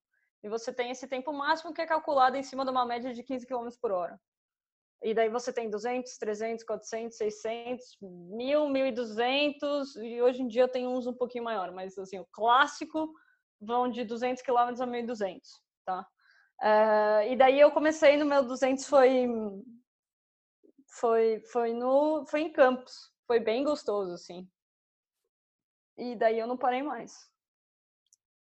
E 0.44 0.50
você 0.50 0.74
tem 0.74 0.92
esse 0.92 1.08
tempo 1.08 1.34
máximo 1.34 1.74
que 1.74 1.82
é 1.82 1.86
calculado 1.86 2.38
em 2.38 2.44
cima 2.44 2.64
de 2.64 2.72
uma 2.72 2.86
média 2.86 3.14
de 3.14 3.24
15 3.24 3.46
km 3.46 3.68
por 3.82 3.92
hora. 3.92 4.20
E 5.02 5.14
daí 5.14 5.30
você 5.30 5.54
tem 5.54 5.70
200, 5.70 6.18
300, 6.18 6.64
400, 6.66 7.18
600, 7.18 7.98
1000, 8.02 8.70
1200 8.70 9.96
e 9.96 10.22
hoje 10.22 10.42
em 10.42 10.48
dia 10.48 10.68
tem 10.68 10.88
uns 10.88 11.08
um 11.08 11.14
pouquinho 11.14 11.46
maior, 11.46 11.72
mas 11.72 11.98
assim, 11.98 12.20
o 12.20 12.28
clássico 12.32 13.10
vão 13.62 13.90
de 13.90 14.04
200 14.04 14.44
km 14.44 14.82
a 14.82 14.86
1200, 14.86 15.62
tá? 15.86 16.06
Uh, 16.62 17.32
e 17.32 17.38
daí 17.38 17.58
eu 17.60 17.72
comecei 17.72 18.18
no 18.18 18.26
meu 18.26 18.44
200 18.46 18.86
foi 18.86 19.26
foi 21.00 21.40
foi 21.52 21.74
no 21.74 22.26
foi 22.26 22.42
em 22.42 22.52
Campos, 22.52 22.94
foi 23.26 23.40
bem 23.40 23.64
gostoso 23.64 24.12
assim. 24.12 24.50
E 25.98 26.16
daí 26.18 26.38
eu 26.38 26.48
não 26.48 26.58
parei 26.58 26.84
mais 26.84 27.30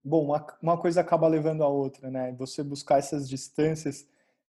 bom, 0.09 0.25
uma, 0.25 0.45
uma 0.59 0.77
coisa 0.77 1.01
acaba 1.01 1.27
levando 1.27 1.63
a 1.63 1.67
outra, 1.67 2.09
né? 2.09 2.33
Você 2.33 2.63
buscar 2.63 2.97
essas 2.97 3.29
distâncias, 3.29 4.07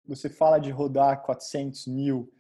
você 0.07 0.29
fala 0.29 0.59
de 0.59 0.71
rodar 0.71 1.23
400, 1.23 1.87
mil, 1.87 2.31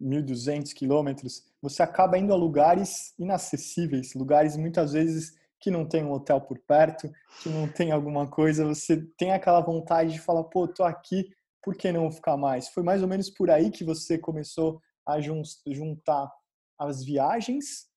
1.200 0.00 0.72
quilômetros, 0.72 1.44
você 1.60 1.82
acaba 1.82 2.16
indo 2.16 2.32
a 2.32 2.36
lugares 2.36 3.12
inacessíveis, 3.18 4.14
lugares 4.14 4.56
muitas 4.56 4.92
vezes 4.92 5.36
que 5.58 5.70
não 5.70 5.84
tem 5.84 6.04
um 6.04 6.12
hotel 6.12 6.40
por 6.40 6.58
perto, 6.60 7.10
que 7.42 7.48
não 7.48 7.68
tem 7.68 7.90
alguma 7.90 8.26
coisa, 8.26 8.64
você 8.64 8.96
tem 9.18 9.32
aquela 9.32 9.60
vontade 9.60 10.12
de 10.12 10.20
falar, 10.20 10.44
pô, 10.44 10.66
tô 10.66 10.84
aqui, 10.84 11.28
por 11.62 11.74
que 11.74 11.92
não 11.92 12.10
ficar 12.10 12.36
mais? 12.36 12.68
Foi 12.68 12.82
mais 12.82 13.02
ou 13.02 13.08
menos 13.08 13.28
por 13.28 13.50
aí 13.50 13.70
que 13.70 13.84
você 13.84 14.16
começou 14.16 14.80
a 15.04 15.18
juntar 15.20 16.32
as 16.78 17.04
viagens 17.04 17.89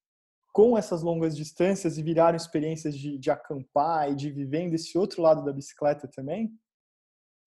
com 0.54 0.78
essas 0.78 1.02
longas 1.02 1.36
distâncias 1.36 1.98
e 1.98 2.04
viraram 2.04 2.38
experiências 2.38 2.96
de, 2.96 3.18
de 3.18 3.32
acampar 3.32 4.12
e 4.12 4.16
de 4.16 4.30
vivendo 4.30 4.76
esse 4.76 4.96
outro 4.98 5.22
lado 5.22 5.44
da 5.44 5.52
bicicleta 5.52 6.08
também? 6.08 6.56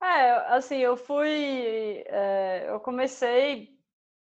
É, 0.02 0.32
assim, 0.54 0.76
eu 0.76 0.96
fui. 0.96 2.04
É, 2.08 2.66
eu 2.68 2.80
comecei 2.80 3.70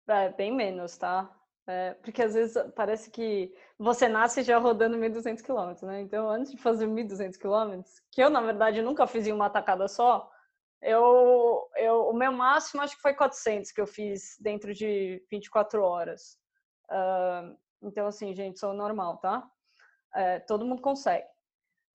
é, 0.06 0.28
bem 0.30 0.54
menos, 0.54 0.96
tá? 0.98 1.34
É, 1.66 1.94
porque 1.94 2.22
às 2.22 2.34
vezes 2.34 2.62
parece 2.76 3.10
que 3.10 3.54
você 3.78 4.06
nasce 4.06 4.42
já 4.42 4.58
rodando 4.58 4.98
1.200 4.98 5.40
km, 5.42 5.86
né? 5.86 6.02
Então, 6.02 6.28
antes 6.28 6.52
de 6.52 6.58
fazer 6.58 6.86
1.200 6.86 7.38
km, 7.38 7.82
que 8.12 8.22
eu, 8.22 8.28
na 8.28 8.42
verdade, 8.42 8.82
nunca 8.82 9.06
fiz 9.06 9.26
em 9.26 9.32
uma 9.32 9.48
tacada 9.48 9.88
só, 9.88 10.30
eu, 10.82 11.66
eu, 11.76 12.08
o 12.08 12.12
meu 12.12 12.30
máximo 12.30 12.82
acho 12.82 12.96
que 12.96 13.02
foi 13.02 13.14
400 13.14 13.72
que 13.72 13.80
eu 13.80 13.86
fiz 13.86 14.36
dentro 14.38 14.74
de 14.74 15.24
24 15.30 15.82
horas. 15.82 16.36
Uh, 16.90 17.56
então, 17.84 18.06
assim, 18.06 18.34
gente, 18.34 18.58
sou 18.58 18.72
normal, 18.72 19.18
tá? 19.18 19.48
É, 20.14 20.40
todo 20.40 20.64
mundo 20.64 20.82
consegue. 20.82 21.26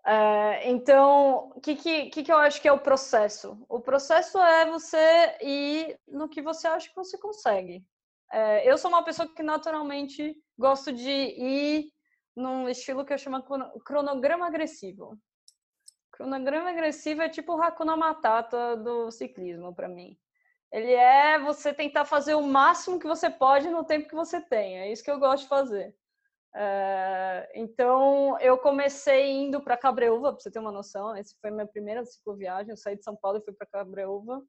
É, 0.06 0.70
então, 0.70 1.52
o 1.56 1.62
que, 1.62 1.76
que, 1.76 2.10
que, 2.10 2.32
eu 2.32 2.38
acho 2.38 2.62
que 2.62 2.68
é 2.68 2.72
o 2.72 2.80
processo? 2.80 3.64
O 3.68 3.80
processo 3.80 4.38
é 4.40 4.66
você 4.66 5.38
ir 5.42 6.00
no 6.08 6.30
que 6.30 6.42
você 6.42 6.68
acha 6.68 6.90
que 6.90 6.96
você 6.96 7.18
consegue. 7.18 7.84
É, 8.32 8.70
eu 8.70 8.78
sou 8.78 8.90
uma 8.90 9.04
pessoa 9.04 9.28
que 9.34 9.44
naturalmente 9.44 10.36
gosto 10.58 10.94
de 10.94 11.10
ir 11.10 11.92
num 12.36 12.70
estilo 12.70 13.06
que 13.06 13.14
eu 13.14 13.18
chamo 13.18 13.44
cronograma 13.84 14.48
agressivo. 14.48 15.18
Cronograma 16.12 16.70
agressivo 16.70 17.22
é 17.22 17.30
tipo 17.30 17.54
o 17.54 17.62
Hakuna 17.62 17.98
Matata 17.98 18.78
do 18.78 19.12
ciclismo 19.12 19.74
para 19.74 19.90
mim. 19.90 20.18
Ele 20.72 20.92
é 20.92 21.40
você 21.40 21.74
tentar 21.74 22.06
fazer 22.06 22.36
o 22.36 22.44
máximo 22.44 23.00
que 23.00 23.08
você 23.08 23.30
pode 23.30 23.70
no 23.70 23.84
tempo 23.84 24.08
que 24.08 24.16
você 24.16 24.40
tem. 24.40 24.80
É 24.80 24.92
isso 24.92 25.04
que 25.04 25.10
eu 25.10 25.20
gosto 25.20 25.44
de 25.44 25.50
fazer. 25.50 25.96
É, 26.56 27.52
então, 27.56 28.38
eu 28.40 28.58
comecei 28.58 29.32
indo 29.32 29.62
para 29.62 29.78
Cabreúva, 29.78 30.32
para 30.32 30.40
você 30.42 30.52
ter 30.52 30.60
uma 30.60 30.72
noção. 30.72 31.16
Essa 31.16 31.36
foi 31.42 31.50
a 31.50 31.54
minha 31.54 31.68
primeira 31.68 32.06
cicloviagem. 32.06 32.72
Eu 32.72 32.78
saí 32.78 32.96
de 32.96 33.04
São 33.04 33.16
Paulo 33.16 33.40
e 33.40 33.42
fui 33.42 33.54
para 33.54 33.68
Cabreúva 33.68 34.44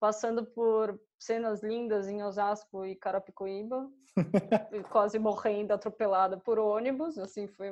passando 0.00 0.44
por 0.44 0.98
cenas 1.18 1.62
lindas 1.62 2.08
em 2.08 2.22
Osasco 2.22 2.84
e 2.84 2.94
Carapicuíba, 2.94 3.88
quase 4.90 5.18
morrendo 5.18 5.72
atropelada 5.72 6.36
por 6.38 6.58
ônibus, 6.58 7.18
assim, 7.18 7.48
foi 7.48 7.70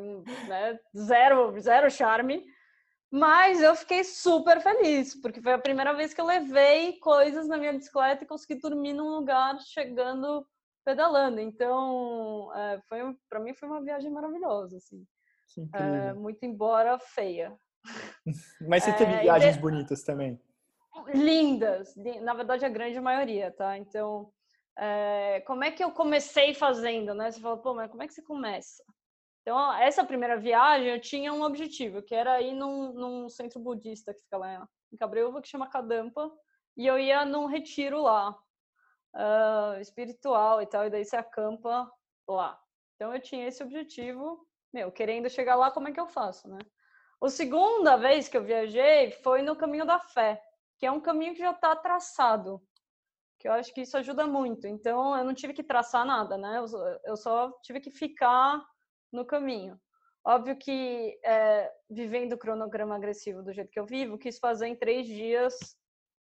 né, 0.49 0.79
zero, 0.97 1.59
zero 1.61 1.91
charme. 1.91 2.45
Mas 3.17 3.63
eu 3.63 3.75
fiquei 3.75 4.05
super 4.05 4.61
feliz, 4.61 5.15
porque 5.15 5.41
foi 5.41 5.55
a 5.55 5.59
primeira 5.59 5.95
vez 5.95 6.13
que 6.13 6.21
eu 6.21 6.27
levei 6.27 6.99
coisas 6.99 7.49
na 7.49 7.57
minha 7.57 7.73
bicicleta 7.73 8.25
e 8.25 8.27
consegui 8.27 8.61
dormir 8.61 8.93
num 8.93 9.09
lugar 9.09 9.59
chegando 9.61 10.47
pedalando. 10.85 11.41
Então, 11.41 12.55
é, 12.55 12.79
foi 12.87 13.01
para 13.31 13.41
mim 13.41 13.55
foi 13.55 13.69
uma 13.69 13.83
viagem 13.83 14.11
maravilhosa, 14.11 14.77
assim. 14.77 15.03
É, 15.73 16.13
muito 16.13 16.45
embora 16.45 16.99
feia. 16.99 17.57
Mas 18.69 18.85
você 18.85 18.93
teve 18.93 19.13
é, 19.15 19.23
viagens 19.23 19.55
de... 19.55 19.61
bonitas 19.63 20.03
também? 20.03 20.39
lindas, 21.15 21.95
na 22.23 22.35
verdade 22.35 22.65
a 22.65 22.71
grande 22.71 22.99
maioria, 23.01 23.51
tá? 23.51 23.77
Então, 23.79 24.33
como 25.47 25.63
é 25.63 25.71
que 25.71 25.85
eu 25.85 25.91
comecei 25.91 26.55
fazendo, 26.55 27.15
né? 27.15 27.31
Você 27.31 27.41
fala, 27.41 27.57
pô, 27.57 27.75
mas 27.75 27.91
como 27.91 28.03
é 28.03 28.07
que 28.07 28.15
você 28.15 28.23
começa? 28.23 28.83
Então, 29.47 29.73
essa 29.75 30.05
primeira 30.05 30.37
viagem 30.37 30.89
eu 30.89 31.01
tinha 31.01 31.33
um 31.33 31.45
objetivo, 31.45 32.03
que 32.03 32.13
era 32.13 32.43
ir 32.43 32.53
num, 32.53 32.93
num 32.93 33.29
centro 33.29 33.61
budista 33.61 34.13
que 34.13 34.21
fica 34.23 34.37
lá 34.37 34.67
em 34.93 34.97
Cabreúva, 34.97 35.41
que 35.41 35.47
chama 35.47 35.71
Kadampa, 35.71 36.33
e 36.77 36.85
eu 36.85 36.99
ia 36.99 37.25
num 37.25 37.47
retiro 37.47 38.03
lá, 38.03 38.37
uh, 39.15 39.81
espiritual 39.81 40.61
e 40.61 40.67
tal, 40.67 40.85
e 40.85 40.91
daí 40.91 41.05
você 41.05 41.15
acampa 41.15 41.89
lá. 42.29 42.61
Então, 42.97 43.15
eu 43.15 43.21
tinha 43.21 43.47
esse 43.47 43.63
objetivo, 43.63 44.45
meu, 44.73 44.91
querendo 44.91 45.31
chegar 45.31 45.55
lá, 45.55 45.71
como 45.71 45.87
é 45.87 45.93
que 45.93 46.01
eu 46.01 46.09
faço, 46.09 46.49
né? 46.49 46.59
A 47.23 47.29
segunda 47.29 47.97
vez 47.97 48.29
que 48.29 48.37
eu 48.37 48.43
viajei 48.43 49.13
foi 49.13 49.43
no 49.43 49.55
Caminho 49.55 49.87
da 49.87 50.01
Fé, 50.01 50.43
que 50.77 50.87
é 50.87 50.91
um 50.91 51.01
caminho 51.01 51.35
que 51.35 51.41
já 51.41 51.53
está 51.53 51.77
traçado, 51.77 52.61
que 53.39 53.47
eu 53.47 53.53
acho 53.53 53.73
que 53.73 53.83
isso 53.83 53.97
ajuda 53.97 54.27
muito. 54.27 54.67
Então, 54.67 55.17
eu 55.17 55.25
não 55.25 55.33
tive 55.33 55.53
que 55.53 55.63
traçar 55.63 56.05
nada, 56.05 56.37
né? 56.37 56.61
Eu, 57.05 57.17
só 57.17 57.53
tive 57.63 57.79
que 57.79 57.93
ficar 57.93 58.61
no 59.17 59.25
caminho. 59.25 59.81
Óbvio 60.25 60.57
que, 60.57 61.19
é, 61.25 61.73
vivendo 61.89 62.35
o 62.35 62.39
cronograma 62.39 62.95
agressivo 62.95 63.43
do 63.43 63.53
jeito 63.53 63.71
que 63.71 63.79
eu 63.79 63.87
vivo, 63.87 64.19
quis 64.19 64.39
fazer 64.39 64.67
em 64.67 64.77
três 64.77 65.07
dias, 65.07 65.77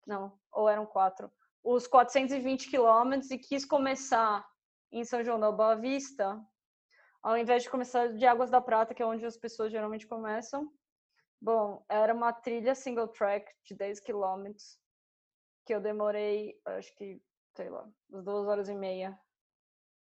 não, 0.05 0.37
ou 0.51 0.69
eram 0.69 0.85
quatro, 0.85 1.31
os 1.63 1.87
420 1.87 2.69
quilômetros 2.69 3.31
e 3.31 3.37
quis 3.37 3.65
começar 3.65 4.45
em 4.91 5.03
São 5.03 5.23
João 5.23 5.39
da 5.39 5.51
Boa 5.51 5.75
Vista, 5.75 6.39
ao 7.21 7.37
invés 7.37 7.63
de 7.63 7.69
começar 7.69 8.13
de 8.13 8.25
Águas 8.25 8.49
da 8.49 8.61
Prata, 8.61 8.93
que 8.93 9.01
é 9.01 9.05
onde 9.05 9.25
as 9.25 9.37
pessoas 9.37 9.71
geralmente 9.71 10.05
começam, 10.05 10.71
Bom, 11.43 11.85
era 11.89 12.13
uma 12.13 12.31
trilha 12.31 12.73
single 12.73 13.09
track 13.09 13.53
de 13.65 13.75
10 13.75 13.99
quilômetros 13.99 14.79
que 15.65 15.75
eu 15.75 15.81
demorei, 15.81 16.57
acho 16.63 16.95
que, 16.95 17.21
sei 17.53 17.69
lá, 17.69 17.85
duas 18.07 18.47
horas 18.47 18.69
e 18.69 18.73
meia 18.73 19.19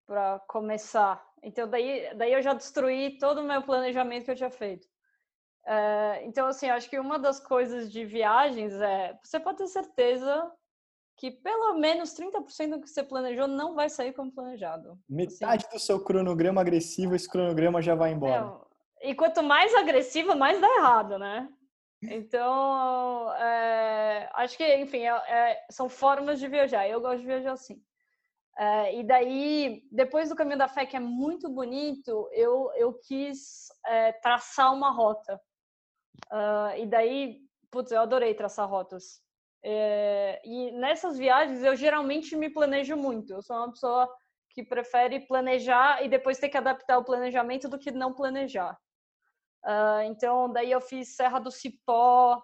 para 0.07 0.39
começar. 0.49 1.23
Então, 1.43 1.69
daí, 1.69 2.15
daí 2.17 2.33
eu 2.33 2.43
já 2.43 2.53
destruí 2.53 3.19
todo 3.19 3.41
o 3.41 3.45
meu 3.45 3.63
planejamento 3.63 4.25
que 4.25 4.31
eu 4.31 4.37
tinha 4.37 4.51
feito. 4.51 4.87
É, 5.67 6.25
então, 6.25 6.47
assim, 6.47 6.69
acho 6.71 6.89
que 6.89 6.99
uma 6.99 7.19
das 7.19 7.41
coisas 7.41 7.91
de 7.91 8.05
viagens 8.05 8.73
é 8.75 9.19
você 9.23 9.39
pode 9.39 9.59
ter 9.59 9.67
certeza 9.67 10.51
que 11.17 11.31
pelo 11.31 11.75
menos 11.75 12.15
30% 12.15 12.71
do 12.71 12.81
que 12.81 12.89
você 12.89 13.03
planejou 13.03 13.47
não 13.49 13.75
vai 13.75 13.89
sair 13.89 14.13
como 14.13 14.33
planejado. 14.33 14.99
Metade 15.09 15.67
assim. 15.67 15.77
do 15.77 15.81
seu 15.81 16.03
cronograma 16.03 16.61
agressivo, 16.61 17.15
esse 17.15 17.29
cronograma 17.29 17.83
já 17.83 17.95
vai 17.95 18.13
embora. 18.13 18.41
Não, 18.41 18.67
e 19.03 19.15
quanto 19.15 19.43
mais 19.43 19.75
agressiva, 19.75 20.35
mais 20.35 20.61
dá 20.61 20.69
errado, 20.77 21.19
né? 21.19 21.49
Então, 22.01 23.33
é, 23.35 24.31
acho 24.35 24.57
que, 24.57 24.77
enfim, 24.77 24.99
é, 24.99 25.11
é, 25.11 25.67
são 25.71 25.89
formas 25.89 26.39
de 26.39 26.47
viajar. 26.47 26.89
Eu 26.89 27.01
gosto 27.01 27.21
de 27.21 27.27
viajar 27.27 27.53
assim. 27.53 27.83
É, 28.59 28.99
e 28.99 29.05
daí, 29.05 29.83
depois 29.91 30.29
do 30.29 30.35
Caminho 30.35 30.59
da 30.59 30.67
Fé, 30.67 30.85
que 30.85 30.97
é 30.97 31.01
muito 31.01 31.49
bonito, 31.49 32.29
eu, 32.33 32.73
eu 32.75 32.93
quis 32.93 33.69
é, 33.87 34.13
traçar 34.13 34.75
uma 34.75 34.91
rota. 34.91 35.41
Uh, 36.33 36.77
e 36.79 36.87
daí, 36.87 37.41
putz, 37.71 37.93
eu 37.93 38.01
adorei 38.01 38.35
traçar 38.35 38.69
rotas. 38.69 39.23
E 39.63 40.71
nessas 40.73 41.19
viagens, 41.19 41.63
eu 41.63 41.77
geralmente 41.77 42.35
me 42.37 42.51
planejo 42.51 42.97
muito. 42.97 43.35
Eu 43.35 43.43
sou 43.43 43.57
uma 43.57 43.71
pessoa 43.71 44.09
que 44.51 44.65
prefere 44.65 45.21
planejar 45.21 46.03
e 46.03 46.09
depois 46.09 46.39
ter 46.39 46.49
que 46.49 46.57
adaptar 46.57 46.99
o 46.99 47.05
planejamento 47.05 47.69
do 47.69 47.79
que 47.79 47.93
não 47.93 48.13
planejar. 48.13 48.77
Uh, 49.65 50.03
então, 50.07 50.51
daí 50.53 50.71
eu 50.71 50.81
fiz 50.81 51.15
Serra 51.15 51.39
do 51.39 51.51
Cipó, 51.51 52.43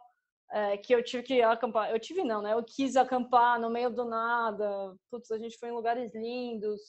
uh, 0.53 0.81
que 0.83 0.95
eu 0.95 1.03
tive 1.03 1.23
que 1.23 1.43
acampar. 1.43 1.91
Eu 1.91 1.99
tive 1.99 2.25
não, 2.25 2.43
né? 2.43 2.53
Eu 2.53 2.65
quis 2.65 2.97
acampar 2.97 3.61
no 3.61 3.71
meio 3.71 3.91
do 3.91 4.05
nada. 4.05 4.95
Putz, 5.11 5.31
a 5.31 5.39
gente 5.39 5.59
foi 5.59 5.69
em 5.69 5.73
lugares 5.73 6.15
lindos. 6.15 6.81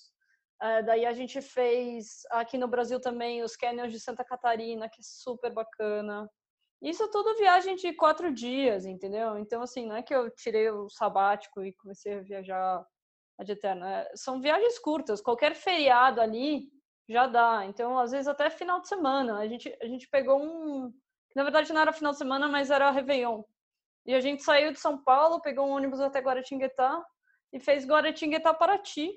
Uh, 0.62 0.86
daí 0.86 1.06
a 1.06 1.14
gente 1.14 1.42
fez 1.42 2.22
aqui 2.32 2.58
no 2.58 2.68
Brasil 2.68 3.00
também 3.00 3.44
os 3.44 3.56
canyons 3.56 3.92
de 3.92 4.00
Santa 4.00 4.24
Catarina, 4.24 4.90
que 4.90 5.02
é 5.02 5.04
super 5.04 5.52
bacana. 5.52 6.30
Isso 6.82 7.10
tudo 7.10 7.38
viagem 7.38 7.76
de 7.76 7.94
quatro 7.94 8.34
dias, 8.34 8.86
entendeu? 8.86 9.38
Então, 9.38 9.62
assim, 9.62 9.86
não 9.86 9.96
é 9.96 10.04
que 10.04 10.14
eu 10.14 10.30
tirei 10.30 10.70
o 10.70 10.90
sabático 10.90 11.64
e 11.64 11.74
comecei 11.74 12.14
a 12.14 12.22
viajar 12.22 12.86
de 13.44 13.52
eterno. 13.52 13.86
É, 13.86 14.10
são 14.16 14.40
viagens 14.40 14.78
curtas. 14.80 15.22
Qualquer 15.22 15.56
feriado 15.56 16.22
ali, 16.22 16.70
já 17.10 17.28
dá. 17.28 17.66
Então, 17.66 17.98
às 17.98 18.12
vezes 18.12 18.28
até 18.28 18.50
final 18.50 18.82
de 18.82 18.88
semana. 18.88 19.40
A 19.40 19.48
gente, 19.48 19.76
a 19.82 19.88
gente 19.88 20.08
pegou 20.10 20.42
um. 20.42 20.94
Na 21.36 21.44
verdade, 21.44 21.74
não 21.74 21.82
era 21.82 21.92
final 21.92 22.14
de 22.14 22.18
semana, 22.18 22.48
mas 22.48 22.72
era 22.72 22.90
Réveillon. 22.90 23.44
E 24.06 24.14
a 24.14 24.22
gente 24.22 24.44
saiu 24.44 24.72
de 24.72 24.80
São 24.80 25.04
Paulo, 25.04 25.42
pegou 25.42 25.68
um 25.68 25.72
ônibus 25.72 26.00
até 26.00 26.20
Guaratinguetá 26.20 27.04
e 27.52 27.60
fez 27.60 27.86
Guaratinguetá 27.86 28.54
Paraty. 28.54 29.12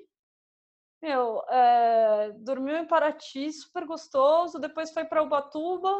Meu, 1.01 1.41
é, 1.49 2.31
dormiu 2.39 2.75
em 2.75 2.85
Paraty, 2.85 3.53
super 3.53 3.85
gostoso. 3.85 4.59
Depois 4.59 4.91
foi 4.91 5.05
para 5.05 5.23
Ubatuba, 5.23 5.93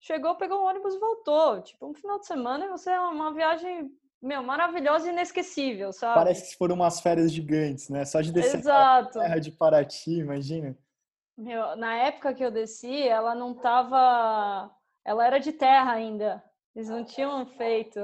chegou, 0.00 0.36
pegou 0.36 0.60
um 0.60 0.66
ônibus 0.66 0.94
e 0.94 0.98
voltou. 0.98 1.62
Tipo, 1.62 1.88
um 1.88 1.94
final 1.94 2.18
de 2.18 2.26
semana 2.26 2.66
e 2.66 2.68
você 2.68 2.90
é 2.90 3.00
uma 3.00 3.32
viagem 3.32 3.90
meu, 4.20 4.42
maravilhosa 4.42 5.08
e 5.08 5.12
inesquecível, 5.12 5.92
sabe? 5.92 6.14
Parece 6.16 6.50
que 6.50 6.58
foram 6.58 6.74
umas 6.74 7.00
férias 7.00 7.32
gigantes, 7.32 7.88
né? 7.88 8.04
Só 8.04 8.20
de 8.20 8.32
descer 8.32 8.58
Exato. 8.58 9.20
terra 9.20 9.38
de 9.38 9.52
Paraty, 9.52 10.18
imagina. 10.18 10.76
Meu, 11.36 11.76
na 11.76 11.94
época 11.94 12.34
que 12.34 12.44
eu 12.44 12.50
desci, 12.50 13.06
ela 13.06 13.32
não 13.32 13.54
tava. 13.54 14.68
Ela 15.08 15.26
era 15.26 15.38
de 15.38 15.52
terra 15.52 15.92
ainda. 15.92 16.44
Eles 16.76 16.90
não 16.90 17.02
tinham 17.02 17.46
feito. 17.46 17.98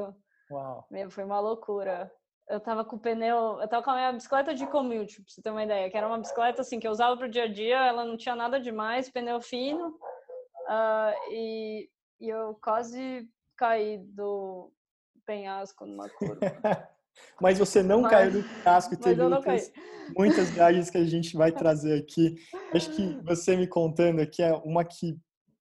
Uau. 0.51 0.87
Meu, 0.91 1.11
foi 1.11 1.23
uma 1.23 1.39
loucura. 1.39 2.11
Eu 2.49 2.59
tava 2.59 2.83
com 2.83 2.97
o 2.97 2.99
pneu. 2.99 3.61
Eu 3.61 3.69
tava 3.69 3.83
com 3.83 3.91
a 3.91 3.95
minha 3.95 4.13
bicicleta 4.13 4.55
de 4.55 4.67
commute, 4.67 5.17
pra 5.17 5.25
você 5.29 5.43
ter 5.43 5.51
uma 5.51 5.63
ideia. 5.63 5.91
Que 5.91 5.99
era 5.99 6.09
uma 6.09 6.17
bicicleta 6.17 6.63
assim 6.63 6.81
que 6.81 6.89
eu 6.89 6.91
usava 6.91 7.15
pro 7.15 7.29
dia 7.29 7.45
a 7.45 7.47
dia, 7.47 7.77
ela 7.77 8.07
não 8.07 8.17
tinha 8.17 8.35
nada 8.35 8.59
demais, 8.59 9.11
pneu 9.11 9.39
fino. 9.43 9.89
Uh, 9.89 11.31
e, 11.31 11.91
e 12.23 12.29
eu 12.31 12.59
quase 12.63 13.29
caí 13.55 13.99
do 13.99 14.73
penhasco 15.27 15.85
numa 15.85 16.09
curva. 16.09 16.41
Mas 17.41 17.59
você 17.59 17.83
não 17.83 18.01
mas, 18.01 18.11
caiu 18.11 18.33
do 18.33 18.45
casco 18.63 18.95
e 18.95 18.97
teve 18.97 19.23
outras, 19.23 19.73
muitas 20.17 20.51
viagens 20.51 20.91
que 20.91 20.99
a 20.99 21.05
gente 21.05 21.37
vai 21.37 21.53
trazer 21.53 21.99
aqui. 21.99 22.35
Acho 22.73 22.91
que 22.91 23.21
você 23.25 23.57
me 23.57 23.67
contando 23.67 24.21
aqui 24.21 24.43
é 24.43 24.53
uma 24.53 24.85
que, 24.85 25.17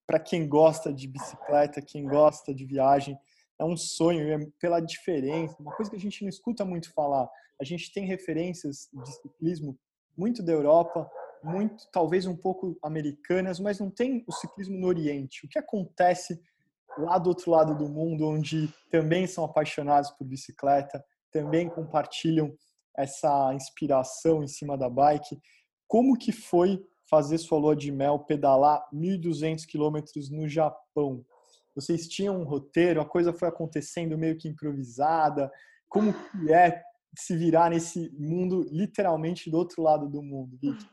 para 0.06 0.20
quem 0.20 0.48
gosta 0.48 0.94
de 0.94 1.08
bicicleta, 1.08 1.82
quem 1.82 2.06
gosta 2.06 2.54
de 2.54 2.66
viagem, 2.66 3.18
é 3.60 3.64
um 3.64 3.78
sonho, 3.78 4.28
é 4.32 4.46
pela 4.60 4.80
diferença, 4.80 5.56
uma 5.60 5.76
coisa 5.76 5.90
que 5.90 5.98
a 5.98 6.00
gente 6.00 6.22
não 6.22 6.30
escuta 6.30 6.66
muito 6.66 6.92
falar. 6.94 7.30
A 7.60 7.64
gente 7.64 7.94
tem 7.94 8.06
referências 8.06 8.90
de 8.92 9.12
ciclismo 9.14 9.78
muito 10.18 10.44
da 10.44 10.52
Europa, 10.52 11.10
muito 11.44 11.88
talvez 11.92 12.26
um 12.26 12.36
pouco 12.36 12.78
americanas, 12.82 13.60
mas 13.60 13.80
não 13.80 13.90
tem 13.90 14.24
o 14.28 14.32
ciclismo 14.32 14.78
no 14.78 14.88
Oriente. 14.88 15.46
O 15.46 15.50
que 15.50 15.60
acontece 15.60 16.42
lá 16.98 17.18
do 17.18 17.30
outro 17.30 17.52
lado 17.52 17.76
do 17.76 17.90
mundo, 17.90 18.28
onde 18.28 18.74
também 18.90 19.28
são 19.28 19.44
apaixonados 19.44 20.12
por 20.12 20.26
bicicleta, 20.26 21.04
também 21.32 21.70
compartilham 21.70 22.56
essa 22.96 23.54
inspiração 23.54 24.44
em 24.44 24.48
cima 24.48 24.78
da 24.78 24.90
bike. 24.90 25.40
Como 25.88 26.18
que 26.18 26.32
foi 26.32 26.84
fazer 27.14 27.38
sua 27.38 27.60
lua 27.60 27.76
de 27.76 27.92
mel, 27.92 28.18
pedalar 28.18 28.84
1.200 28.92 29.68
quilômetros 29.68 30.32
no 30.32 30.50
Japão? 30.50 31.24
Vocês 31.76 32.08
tinham 32.08 32.40
um 32.40 32.44
roteiro, 32.44 33.00
a 33.00 33.06
coisa 33.06 33.32
foi 33.32 33.48
acontecendo 33.48 34.18
meio 34.18 34.36
que 34.36 34.48
improvisada. 34.48 35.52
Como 35.88 36.12
que 36.12 36.52
é 36.52 36.82
se 37.16 37.38
virar 37.38 37.70
nesse 37.70 38.10
mundo 38.18 38.66
literalmente 38.72 39.52
do 39.52 39.60
outro 39.60 39.84
lado 39.84 40.10
do 40.10 40.24
mundo, 40.24 40.58
Vicky? 40.60 40.90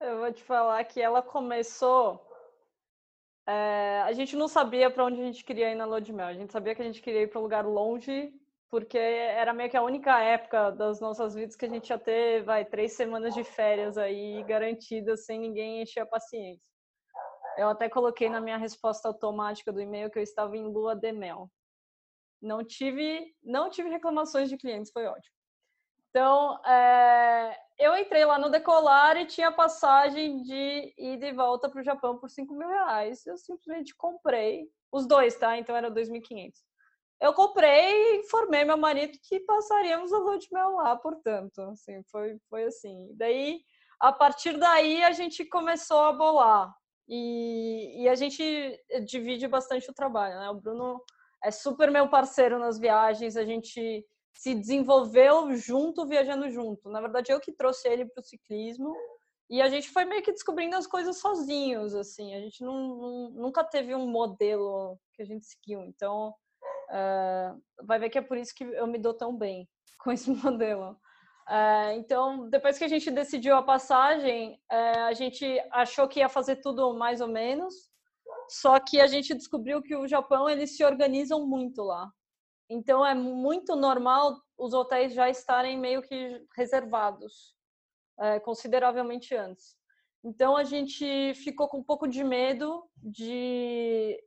Eu 0.00 0.18
vou 0.18 0.32
te 0.32 0.42
falar 0.42 0.82
que 0.82 1.00
ela 1.00 1.22
começou. 1.22 2.20
É, 3.46 4.02
a 4.04 4.12
gente 4.12 4.34
não 4.34 4.48
sabia 4.48 4.90
para 4.90 5.04
onde 5.04 5.20
a 5.20 5.24
gente 5.24 5.44
queria 5.44 5.70
ir 5.70 5.76
na 5.76 5.84
lua 5.84 6.00
de 6.00 6.12
mel. 6.12 6.26
A 6.26 6.34
gente 6.34 6.52
sabia 6.52 6.74
que 6.74 6.82
a 6.82 6.84
gente 6.84 7.00
queria 7.00 7.22
ir 7.22 7.28
para 7.28 7.38
um 7.38 7.44
lugar 7.44 7.64
longe, 7.64 8.32
porque 8.70 8.98
era 8.98 9.52
meio 9.52 9.70
que 9.70 9.76
a 9.76 9.82
única 9.82 10.20
época 10.20 10.70
das 10.72 11.00
nossas 11.00 11.34
vidas 11.34 11.56
que 11.56 11.64
a 11.64 11.68
gente 11.68 11.88
ia 11.88 11.98
ter, 11.98 12.42
vai, 12.44 12.64
três 12.64 12.92
semanas 12.92 13.34
de 13.34 13.42
férias 13.44 13.96
aí 13.96 14.42
garantidas, 14.44 15.24
sem 15.24 15.38
ninguém 15.38 15.82
encher 15.82 16.00
a 16.00 16.06
paciência. 16.06 16.70
Eu 17.56 17.68
até 17.68 17.88
coloquei 17.88 18.28
na 18.28 18.40
minha 18.40 18.56
resposta 18.56 19.08
automática 19.08 19.72
do 19.72 19.80
e-mail 19.80 20.10
que 20.10 20.18
eu 20.18 20.22
estava 20.22 20.56
em 20.56 20.64
lua 20.64 20.94
de 20.94 21.12
mel. 21.12 21.50
Não 22.40 22.64
tive, 22.64 23.34
não 23.42 23.68
tive 23.68 23.88
reclamações 23.88 24.48
de 24.48 24.56
clientes, 24.56 24.92
foi 24.92 25.06
ótimo. 25.06 25.34
Então, 26.10 26.64
é, 26.64 27.58
eu 27.78 27.96
entrei 27.96 28.24
lá 28.24 28.38
no 28.38 28.50
Decolar 28.50 29.16
e 29.16 29.26
tinha 29.26 29.52
passagem 29.52 30.42
de 30.42 30.94
ida 30.96 31.26
e 31.26 31.32
volta 31.32 31.68
para 31.68 31.80
o 31.80 31.84
Japão 31.84 32.18
por 32.18 32.30
5 32.30 32.54
mil 32.54 32.68
reais. 32.68 33.26
Eu 33.26 33.36
simplesmente 33.36 33.94
comprei, 33.96 34.68
os 34.90 35.06
dois, 35.06 35.36
tá? 35.36 35.58
Então 35.58 35.76
era 35.76 35.90
2.500. 35.90 36.67
Eu 37.20 37.32
comprei 37.32 37.90
e 37.90 38.16
informei 38.18 38.64
meu 38.64 38.76
marido 38.76 39.18
que 39.22 39.40
passaríamos 39.40 40.12
a 40.12 40.18
lua 40.18 40.38
de 40.38 40.48
mel 40.52 40.72
lá, 40.76 40.96
portanto. 40.96 41.60
Assim, 41.62 42.02
foi, 42.04 42.38
foi 42.48 42.64
assim. 42.64 43.08
Daí, 43.14 43.60
a 44.00 44.12
partir 44.12 44.56
daí, 44.56 45.02
a 45.02 45.12
gente 45.12 45.44
começou 45.44 45.98
a 45.98 46.12
bolar. 46.12 46.72
E, 47.08 48.02
e 48.02 48.08
a 48.08 48.14
gente 48.14 48.78
divide 49.06 49.48
bastante 49.48 49.90
o 49.90 49.94
trabalho, 49.94 50.38
né? 50.38 50.50
O 50.50 50.60
Bruno 50.60 51.02
é 51.42 51.50
super 51.50 51.90
meu 51.90 52.08
parceiro 52.08 52.58
nas 52.58 52.78
viagens, 52.78 53.36
a 53.36 53.44
gente 53.44 54.04
se 54.34 54.54
desenvolveu 54.54 55.56
junto, 55.56 56.06
viajando 56.06 56.48
junto. 56.50 56.88
Na 56.88 57.00
verdade, 57.00 57.32
eu 57.32 57.40
que 57.40 57.52
trouxe 57.52 57.88
ele 57.88 58.04
para 58.04 58.20
o 58.20 58.24
ciclismo 58.24 58.94
e 59.50 59.62
a 59.62 59.68
gente 59.68 59.88
foi 59.88 60.04
meio 60.04 60.22
que 60.22 60.32
descobrindo 60.32 60.76
as 60.76 60.86
coisas 60.86 61.18
sozinhos, 61.18 61.94
assim. 61.94 62.34
A 62.34 62.40
gente 62.40 62.62
não, 62.62 62.74
não, 62.74 63.30
nunca 63.30 63.64
teve 63.64 63.94
um 63.94 64.06
modelo 64.06 64.98
que 65.14 65.22
a 65.22 65.24
gente 65.24 65.46
seguiu. 65.46 65.80
Então, 65.82 66.34
uh, 66.88 67.60
vai 67.84 67.98
ver 67.98 68.10
que 68.10 68.18
é 68.18 68.22
por 68.22 68.36
isso 68.36 68.54
que 68.54 68.64
eu 68.64 68.86
me 68.86 68.98
dou 68.98 69.14
tão 69.14 69.36
bem 69.36 69.68
com 70.00 70.12
esse 70.12 70.30
modelo. 70.30 70.98
Uh, 71.48 71.92
então, 71.94 72.50
depois 72.50 72.76
que 72.76 72.84
a 72.84 72.88
gente 72.88 73.10
decidiu 73.10 73.56
a 73.56 73.62
passagem, 73.62 74.60
uh, 74.70 75.06
a 75.06 75.12
gente 75.14 75.46
achou 75.72 76.06
que 76.06 76.20
ia 76.20 76.28
fazer 76.28 76.56
tudo 76.56 76.92
mais 76.94 77.22
ou 77.22 77.28
menos, 77.28 77.74
só 78.50 78.78
que 78.78 79.00
a 79.00 79.06
gente 79.06 79.34
descobriu 79.34 79.82
que 79.82 79.96
o 79.96 80.06
Japão 80.06 80.48
eles 80.48 80.76
se 80.76 80.84
organizam 80.84 81.46
muito 81.46 81.82
lá. 81.82 82.10
Então 82.70 83.04
é 83.04 83.14
muito 83.14 83.74
normal 83.74 84.38
os 84.58 84.74
hotéis 84.74 85.14
já 85.14 85.30
estarem 85.30 85.78
meio 85.78 86.02
que 86.02 86.38
reservados, 86.54 87.54
uh, 88.20 88.38
consideravelmente 88.42 89.34
antes. 89.34 89.74
Então 90.22 90.54
a 90.54 90.64
gente 90.64 91.32
ficou 91.34 91.66
com 91.66 91.78
um 91.78 91.84
pouco 91.84 92.06
de 92.06 92.22
medo 92.22 92.84
de 92.96 94.18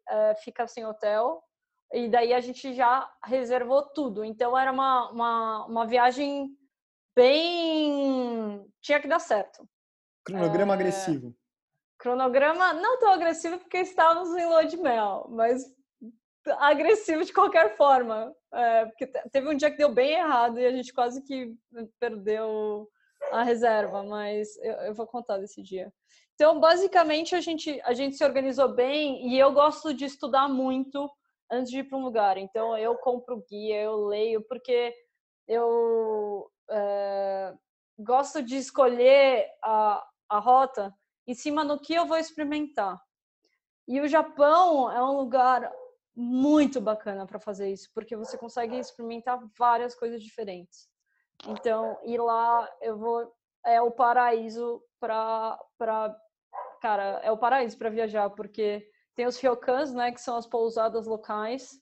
ficar 0.41 0.65
sem 0.65 0.85
hotel 0.85 1.43
e 1.93 2.07
daí 2.09 2.33
a 2.33 2.39
gente 2.39 2.73
já 2.73 3.11
reservou 3.23 3.83
tudo. 3.83 4.23
Então 4.23 4.57
era 4.57 4.71
uma, 4.71 5.11
uma, 5.11 5.65
uma 5.65 5.87
viagem 5.87 6.49
bem. 7.15 8.65
tinha 8.81 8.99
que 8.99 9.07
dar 9.07 9.19
certo. 9.19 9.67
Cronograma 10.25 10.73
é... 10.73 10.75
agressivo. 10.75 11.35
Cronograma 11.99 12.73
não 12.73 12.99
tão 12.99 13.11
agressivo 13.11 13.59
porque 13.59 13.77
estávamos 13.77 14.35
em 14.35 14.45
lua 14.45 14.65
de 14.65 14.77
mel, 14.77 15.27
mas 15.29 15.63
agressivo 16.57 17.23
de 17.23 17.33
qualquer 17.33 17.75
forma. 17.75 18.33
É, 18.53 18.85
porque 18.85 19.07
teve 19.31 19.47
um 19.47 19.55
dia 19.55 19.69
que 19.69 19.77
deu 19.77 19.93
bem 19.93 20.13
errado 20.13 20.59
e 20.59 20.65
a 20.65 20.71
gente 20.71 20.93
quase 20.93 21.23
que 21.23 21.53
perdeu 21.99 22.89
a 23.31 23.43
reserva, 23.43 24.03
mas 24.03 24.57
eu, 24.57 24.73
eu 24.73 24.93
vou 24.93 25.05
contar 25.05 25.37
desse 25.37 25.61
dia. 25.61 25.93
Então, 26.33 26.59
basicamente, 26.59 27.35
a 27.35 27.41
gente, 27.41 27.79
a 27.83 27.93
gente 27.93 28.15
se 28.15 28.23
organizou 28.23 28.73
bem 28.73 29.27
e 29.27 29.37
eu 29.37 29.51
gosto 29.53 29.93
de 29.93 30.05
estudar 30.05 30.49
muito 30.49 31.09
antes 31.51 31.71
de 31.71 31.79
ir 31.79 31.83
para 31.83 31.97
um 31.97 32.03
lugar. 32.03 32.37
Então, 32.37 32.77
eu 32.77 32.95
compro 32.95 33.43
guia, 33.49 33.81
eu 33.81 34.05
leio, 34.05 34.41
porque 34.47 34.95
eu 35.47 36.49
é, 36.69 37.53
gosto 37.99 38.41
de 38.41 38.55
escolher 38.55 39.47
a, 39.63 40.07
a 40.29 40.39
rota 40.39 40.93
em 41.27 41.33
cima 41.33 41.65
do 41.65 41.79
que 41.79 41.93
eu 41.93 42.05
vou 42.05 42.17
experimentar. 42.17 42.99
E 43.87 43.99
o 43.99 44.07
Japão 44.07 44.91
é 44.91 45.03
um 45.03 45.17
lugar 45.17 45.71
muito 46.15 46.79
bacana 46.79 47.25
para 47.25 47.39
fazer 47.39 47.71
isso, 47.71 47.89
porque 47.93 48.15
você 48.15 48.37
consegue 48.37 48.77
experimentar 48.77 49.39
várias 49.57 49.95
coisas 49.95 50.21
diferentes. 50.21 50.89
Então, 51.47 51.97
ir 52.03 52.19
lá, 52.19 52.69
eu 52.81 52.97
vou 52.97 53.31
é 53.65 53.81
o 53.81 53.91
paraíso 53.91 54.83
para 54.99 55.59
para 55.77 56.15
cara, 56.81 57.19
é 57.23 57.31
o 57.31 57.37
paraíso 57.37 57.77
para 57.77 57.89
viajar, 57.89 58.29
porque 58.31 58.87
tem 59.15 59.25
os 59.25 59.37
ryokans, 59.37 59.93
né, 59.93 60.11
que 60.11 60.21
são 60.21 60.37
as 60.37 60.47
pousadas 60.47 61.05
locais 61.07 61.81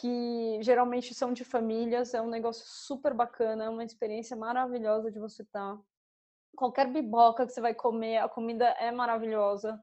que 0.00 0.58
geralmente 0.62 1.14
são 1.14 1.32
de 1.32 1.44
famílias, 1.44 2.14
é 2.14 2.22
um 2.22 2.28
negócio 2.28 2.64
super 2.66 3.12
bacana, 3.12 3.64
é 3.64 3.68
uma 3.68 3.84
experiência 3.84 4.36
maravilhosa 4.36 5.10
de 5.10 5.18
você 5.18 5.42
estar. 5.42 5.76
Tá. 5.76 5.82
Qualquer 6.56 6.86
biboca 6.88 7.46
que 7.46 7.52
você 7.52 7.60
vai 7.60 7.74
comer, 7.74 8.18
a 8.18 8.28
comida 8.28 8.66
é 8.78 8.90
maravilhosa. 8.90 9.80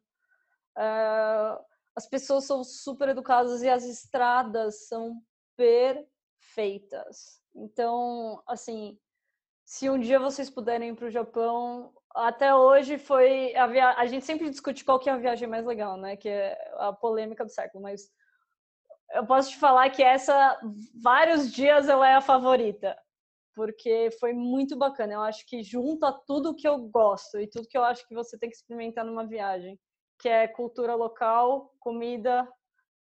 Uh, 0.77 1.63
as 1.95 2.07
pessoas 2.07 2.45
são 2.45 2.63
super 2.63 3.09
educadas 3.09 3.61
e 3.61 3.69
as 3.69 3.85
estradas 3.85 4.87
são 4.87 5.21
perfeitas. 5.55 7.41
Então, 7.53 8.41
assim, 8.45 8.99
se 9.65 9.89
um 9.89 9.99
dia 9.99 10.19
vocês 10.19 10.49
puderem 10.49 10.89
ir 10.91 10.95
para 10.95 11.07
o 11.07 11.11
Japão, 11.11 11.91
até 12.13 12.53
hoje 12.53 12.99
foi 12.99 13.55
a, 13.55 13.65
via... 13.65 13.89
a 13.93 14.05
gente 14.05 14.23
sempre 14.23 14.49
discute 14.49 14.85
qual 14.85 14.99
que 14.99 15.09
é 15.09 15.13
a 15.13 15.17
viagem 15.17 15.47
mais 15.47 15.65
legal, 15.65 15.97
né? 15.97 16.15
Que 16.15 16.29
é 16.29 16.57
a 16.75 16.93
polêmica 16.93 17.43
do 17.43 17.51
século, 17.51 17.83
mas 17.83 18.09
eu 19.13 19.25
posso 19.25 19.49
te 19.49 19.57
falar 19.57 19.89
que 19.89 20.03
essa, 20.03 20.59
vários 21.01 21.51
dias 21.51 21.89
ela 21.89 22.07
é 22.07 22.13
a 22.13 22.21
favorita, 22.21 22.95
porque 23.55 24.09
foi 24.19 24.33
muito 24.33 24.77
bacana. 24.77 25.13
Eu 25.13 25.21
acho 25.21 25.45
que 25.47 25.63
junta 25.63 26.13
tudo 26.27 26.55
que 26.55 26.67
eu 26.67 26.77
gosto 26.77 27.39
e 27.39 27.47
tudo 27.47 27.67
que 27.67 27.77
eu 27.77 27.83
acho 27.83 28.07
que 28.07 28.13
você 28.13 28.37
tem 28.37 28.49
que 28.49 28.55
experimentar 28.55 29.03
numa 29.03 29.25
viagem, 29.25 29.79
que 30.19 30.29
é 30.29 30.47
cultura 30.47 30.93
local, 30.93 31.73
comida, 31.79 32.47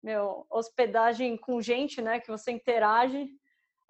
meu, 0.02 0.46
hospedagem 0.50 1.38
com 1.38 1.62
gente, 1.62 2.02
né, 2.02 2.20
que 2.20 2.30
você 2.30 2.52
interage 2.52 3.30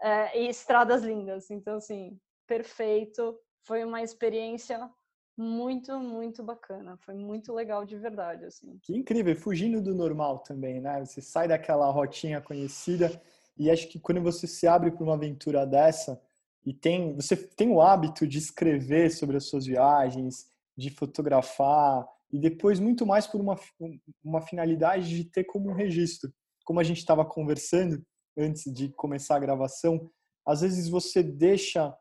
é, 0.01 0.39
e 0.41 0.49
estradas 0.49 1.03
lindas. 1.03 1.49
Então, 1.49 1.77
assim, 1.77 2.19
perfeito. 2.47 3.38
Foi 3.65 3.84
uma 3.84 4.01
experiência 4.01 4.89
muito, 5.38 5.97
muito 5.99 6.43
bacana. 6.43 6.97
Foi 6.97 7.15
muito 7.15 7.53
legal 7.53 7.86
de 7.86 7.97
verdade, 7.97 8.45
assim. 8.45 8.77
Que 8.84 8.95
incrível, 8.95 9.36
fugindo 9.36 9.82
do 9.82 9.95
normal 9.95 10.39
também, 10.39 10.79
né? 10.79 11.03
Você 11.06 11.21
sai 11.21 11.47
daquela 11.47 11.89
rotinha 11.89 12.41
conhecida 12.41 13.21
e 13.58 13.69
acho 13.69 13.88
que 13.88 13.99
quando 13.99 14.21
você 14.21 14.47
se 14.47 14.67
abre 14.67 14.91
para 14.91 15.03
uma 15.03 15.15
aventura 15.15 15.65
dessa 15.65 16.21
e 16.65 16.73
tem, 16.73 17.15
você 17.15 17.36
tem 17.36 17.69
o 17.69 17.82
hábito 17.82 18.27
de 18.27 18.38
escrever 18.38 19.12
sobre 19.12 19.38
as 19.38 19.45
suas 19.45 19.65
viagens, 19.65 20.47
de 20.77 20.89
fotografar 20.89 22.08
e 22.32 22.39
depois 22.39 22.79
muito 22.79 23.06
mais 23.06 23.27
por 23.27 23.39
uma, 23.41 23.56
uma 24.23 24.41
finalidade 24.41 25.10
de 25.10 25.25
ter 25.25 25.43
como 25.43 25.69
um 25.69 25.73
registro. 25.73 26.34
Como 26.65 26.79
a 26.79 26.84
gente 26.84 26.97
estava 26.97 27.25
conversando 27.25 28.03
antes 28.38 28.71
de 28.73 28.89
começar 28.89 29.36
a 29.36 29.39
gravação, 29.39 30.10
às 30.45 30.62
vezes 30.62 30.89
você 30.89 31.21
deixa 31.21 31.95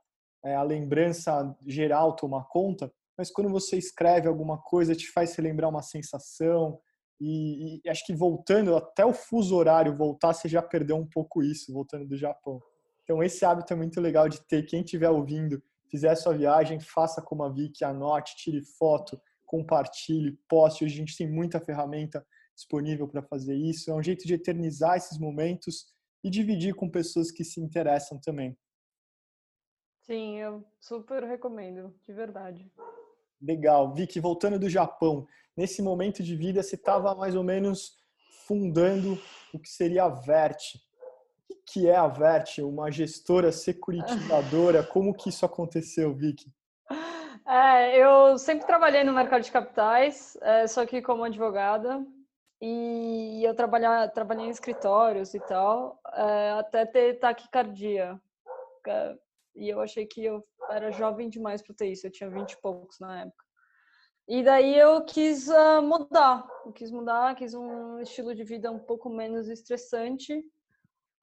é, 0.45 0.55
a 0.55 0.63
lembrança 0.63 1.57
geral 1.67 2.17
tomar 2.17 2.45
conta 2.49 2.93
mas 3.17 3.31
quando 3.31 3.51
você 3.51 3.77
escreve 3.77 4.27
alguma 4.27 4.59
coisa, 4.59 4.95
te 4.95 5.11
faz 5.11 5.35
relembrar 5.37 5.71
uma 5.71 5.83
sensação. 5.83 6.81
E, 7.21 7.81
e, 7.85 7.89
acho 7.89 8.05
que 8.05 8.15
voltando 8.15 8.75
até 8.75 9.05
o 9.05 9.13
fuso 9.13 9.55
horário 9.55 9.97
voltar, 9.97 10.33
você 10.33 10.49
já 10.49 10.63
perdeu 10.63 10.97
um 10.97 11.07
pouco 11.07 11.43
isso, 11.43 11.73
voltando 11.73 12.07
do 12.07 12.17
Japão. 12.17 12.61
Então, 13.05 13.23
esse 13.23 13.45
hábito 13.45 13.73
é 13.73 13.77
muito 13.77 14.01
legal 14.01 14.29
de 14.29 14.41
ter. 14.47 14.65
Quem 14.65 14.83
estiver 14.83 15.11
ouvindo, 15.11 15.63
fizer 15.91 16.15
sua 16.15 16.37
viagem, 16.37 16.81
faça 16.81 17.21
como 17.21 17.45
a 17.45 17.49
Vicky, 17.49 17.85
anote, 17.85 18.37
tire 18.37 18.63
foto, 18.79 19.21
compartilhe, 19.47 20.39
poste. 20.49 20.85
A 20.85 20.89
gente 20.89 21.17
tem 21.17 21.31
muita 21.31 21.61
ferramenta 21.61 22.27
disponível 22.57 23.07
para 23.07 23.23
fazer 23.23 23.55
isso. 23.55 23.91
É 23.91 23.95
um 23.95 24.03
jeito 24.03 24.27
de 24.27 24.35
eternizar 24.35 24.97
esses 24.97 25.19
momentos 25.19 25.87
e 26.25 26.31
dividir 26.31 26.75
com 26.75 26.89
pessoas 26.89 27.31
que 27.31 27.45
se 27.45 27.61
interessam 27.61 28.19
também. 28.19 28.57
Sim, 30.03 30.39
eu 30.39 30.65
super 30.81 31.23
recomendo, 31.23 31.95
de 32.05 32.13
verdade. 32.13 32.71
Legal. 33.41 33.93
Vicky, 33.93 34.21
voltando 34.21 34.59
do 34.59 34.69
Japão, 34.69 35.27
nesse 35.57 35.83
momento 35.83 36.23
de 36.23 36.35
vida 36.37 36.63
você 36.63 36.77
estava 36.77 37.15
mais 37.15 37.35
ou 37.35 37.43
menos 37.43 37.97
fundando 38.47 39.19
o 39.53 39.59
que 39.59 39.69
seria 39.69 40.05
a 40.05 40.09
Vert. 40.09 40.77
O 41.51 41.55
que 41.65 41.89
é 41.89 41.97
a 41.97 42.09
Vert? 42.09 42.59
Uma 42.59 42.91
gestora 42.91 43.53
securitizadora? 43.53 44.83
Como 44.87 45.15
que 45.15 45.29
isso 45.29 45.47
aconteceu, 45.47 46.13
Vicky? 46.15 46.53
É, 47.47 47.97
eu 47.97 48.39
sempre 48.39 48.67
trabalhei 48.67 49.05
no 49.05 49.13
mercado 49.13 49.43
de 49.43 49.51
capitais, 49.51 50.37
é, 50.41 50.67
só 50.67 50.87
que 50.87 51.03
como 51.03 51.25
advogada. 51.25 52.05
E 52.61 53.43
eu 53.45 53.55
trabalhar, 53.57 54.09
trabalhei 54.13 54.47
em 54.47 54.51
escritórios 54.51 55.35
e 55.35 55.41
tal, 55.41 56.01
é, 56.15 56.51
até 56.53 56.87
ter 56.87 57.19
taquicardia. 57.19 58.21
E 59.55 59.69
eu 59.69 59.81
achei 59.81 60.07
que 60.07 60.25
eu 60.25 60.45
era 60.71 60.91
jovem 60.91 61.29
demais 61.29 61.63
para 61.63 61.75
ter 61.75 61.87
isso, 61.89 62.07
eu 62.07 62.11
tinha 62.11 62.31
20 62.31 62.53
e 62.53 62.61
poucos 62.61 62.99
na 62.99 63.23
época. 63.23 63.45
E 64.29 64.43
daí 64.43 64.79
eu 64.79 65.05
quis 65.05 65.49
uh, 65.49 65.83
mudar, 65.83 66.47
eu 66.65 66.73
quis 66.73 66.91
mudar, 66.91 67.35
quis 67.35 67.55
um 67.55 67.99
estilo 68.01 68.35
de 68.35 68.45
vida 68.45 68.71
um 68.71 68.79
pouco 68.79 69.11
menos 69.11 69.49
estressante, 69.49 70.39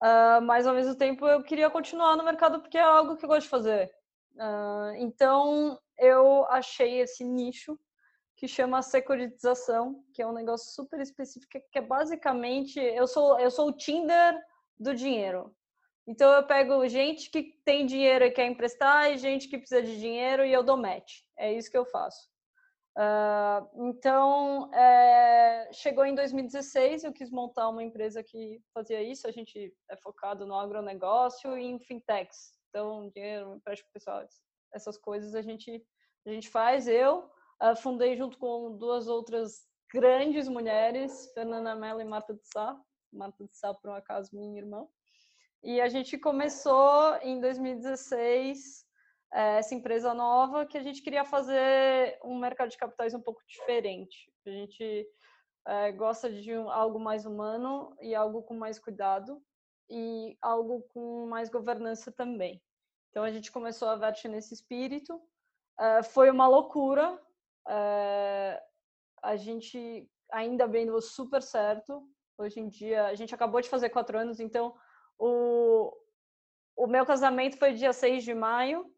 uh, 0.04 0.42
mas 0.44 0.68
ao 0.68 0.76
mesmo 0.76 0.96
tempo 0.96 1.26
eu 1.26 1.42
queria 1.42 1.70
continuar 1.70 2.18
no 2.18 2.24
mercado 2.24 2.60
porque 2.60 2.78
é 2.78 2.82
algo 2.82 3.16
que 3.16 3.26
eu 3.26 3.30
gosto 3.30 3.44
de 3.44 3.50
fazer. 3.50 3.92
Uh, 4.36 4.94
então 4.98 5.80
eu 5.98 6.46
achei 6.50 7.00
esse 7.00 7.24
nicho 7.24 7.80
que 8.36 8.48
chama 8.48 8.82
securitização, 8.82 10.04
que 10.14 10.22
é 10.22 10.28
um 10.28 10.34
negócio 10.34 10.72
super 10.74 11.00
específico, 11.00 11.52
que 11.72 11.80
é 11.80 11.82
basicamente 11.82 12.80
eu 12.80 13.08
sou 13.08 13.40
eu 13.40 13.50
sou 13.50 13.70
o 13.70 13.74
Tinder 13.74 14.38
do 14.80 14.94
dinheiro. 14.94 15.54
Então 16.10 16.34
eu 16.34 16.44
pego 16.44 16.88
gente 16.88 17.30
que 17.30 17.44
tem 17.64 17.86
dinheiro 17.86 18.26
e 18.26 18.32
quer 18.32 18.48
emprestar 18.48 19.12
e 19.12 19.18
gente 19.18 19.48
que 19.48 19.60
precisa 19.60 19.84
de 19.84 20.00
dinheiro 20.00 20.44
e 20.44 20.52
eu 20.52 20.64
dou 20.64 20.76
match. 20.76 21.22
É 21.38 21.54
isso 21.54 21.70
que 21.70 21.78
eu 21.78 21.86
faço. 21.86 22.28
Uh, 22.98 23.88
então 23.88 24.74
é, 24.74 25.70
chegou 25.72 26.04
em 26.04 26.16
2016, 26.16 27.04
eu 27.04 27.14
quis 27.14 27.30
montar 27.30 27.70
uma 27.70 27.84
empresa 27.84 28.24
que 28.24 28.60
fazia 28.74 29.04
isso. 29.04 29.28
A 29.28 29.32
gente 29.32 29.72
é 29.90 29.96
focado 29.98 30.48
no 30.48 30.56
agronegócio 30.56 31.56
e 31.56 31.66
em 31.66 31.80
fintechs. 31.80 32.54
Então 32.70 33.12
dinheiro, 33.14 33.54
empréstimo 33.54 33.92
pessoal, 33.94 34.26
essas 34.74 34.98
coisas 34.98 35.36
a 35.36 35.44
gente 35.44 35.86
a 36.26 36.32
gente 36.32 36.50
faz. 36.50 36.88
Eu 36.88 37.30
Uh, 37.62 37.76
fundei 37.76 38.16
junto 38.16 38.38
com 38.38 38.78
duas 38.78 39.10
outras 39.10 39.68
grandes 39.94 40.48
mulheres, 40.48 41.30
Fernanda 41.34 41.76
Mello 41.76 42.00
e 42.00 42.06
Marta 42.06 42.34
de 42.34 42.48
Sá. 42.48 42.80
Marta 43.12 43.44
de 43.44 43.58
Sá, 43.58 43.74
por 43.74 43.92
um 43.92 43.94
acaso, 43.96 44.30
minha 44.32 44.58
irmã. 44.58 44.88
E 45.62 45.82
a 45.82 45.90
gente 45.90 46.18
começou 46.18 47.16
em 47.22 47.40
2016 47.42 48.86
eh, 49.34 49.58
essa 49.58 49.76
empresa 49.76 50.14
nova 50.14 50.66
que 50.66 50.78
a 50.78 50.84
gente 50.84 51.02
queria 51.02 51.26
fazer 51.26 52.18
um 52.24 52.40
mercado 52.40 52.70
de 52.70 52.78
capitais 52.78 53.14
um 53.14 53.22
pouco 53.22 53.42
diferente. 53.46 54.32
A 54.46 54.50
gente 54.50 55.08
é, 55.68 55.92
gosta 55.92 56.32
de 56.32 56.58
um, 56.58 56.70
algo 56.70 57.00
mais 57.00 57.26
humano 57.26 57.96
e 58.02 58.16
algo 58.16 58.42
com 58.42 58.56
mais 58.56 58.80
cuidado 58.80 59.42
e 59.90 60.38
algo 60.42 60.82
com 60.94 61.28
mais 61.28 61.50
governança 61.50 62.12
também. 62.12 62.62
Então 63.10 63.24
a 63.24 63.32
gente 63.32 63.52
começou 63.52 63.88
a 63.90 63.96
Vert 63.96 64.24
nesse 64.26 64.54
espírito. 64.54 65.22
É, 65.80 66.04
foi 66.04 66.32
uma 66.32 66.48
loucura, 66.48 67.20
é, 67.68 68.62
a 69.22 69.36
gente 69.36 70.10
ainda 70.32 70.68
bem 70.68 70.86
deu 70.86 71.02
super 71.02 71.42
certo. 71.42 72.08
Hoje 72.38 72.60
em 72.60 72.70
dia, 72.70 73.06
a 73.08 73.16
gente 73.16 73.36
acabou 73.36 73.60
de 73.60 73.70
fazer 73.70 73.90
quatro 73.90 74.18
anos, 74.18 74.40
então 74.40 74.74
o, 75.20 75.94
o 76.76 76.88
meu 76.88 77.06
casamento 77.06 77.58
foi 77.58 77.74
dia 77.74 77.92
6 77.92 78.24
de 78.24 78.34
maio 78.34 78.90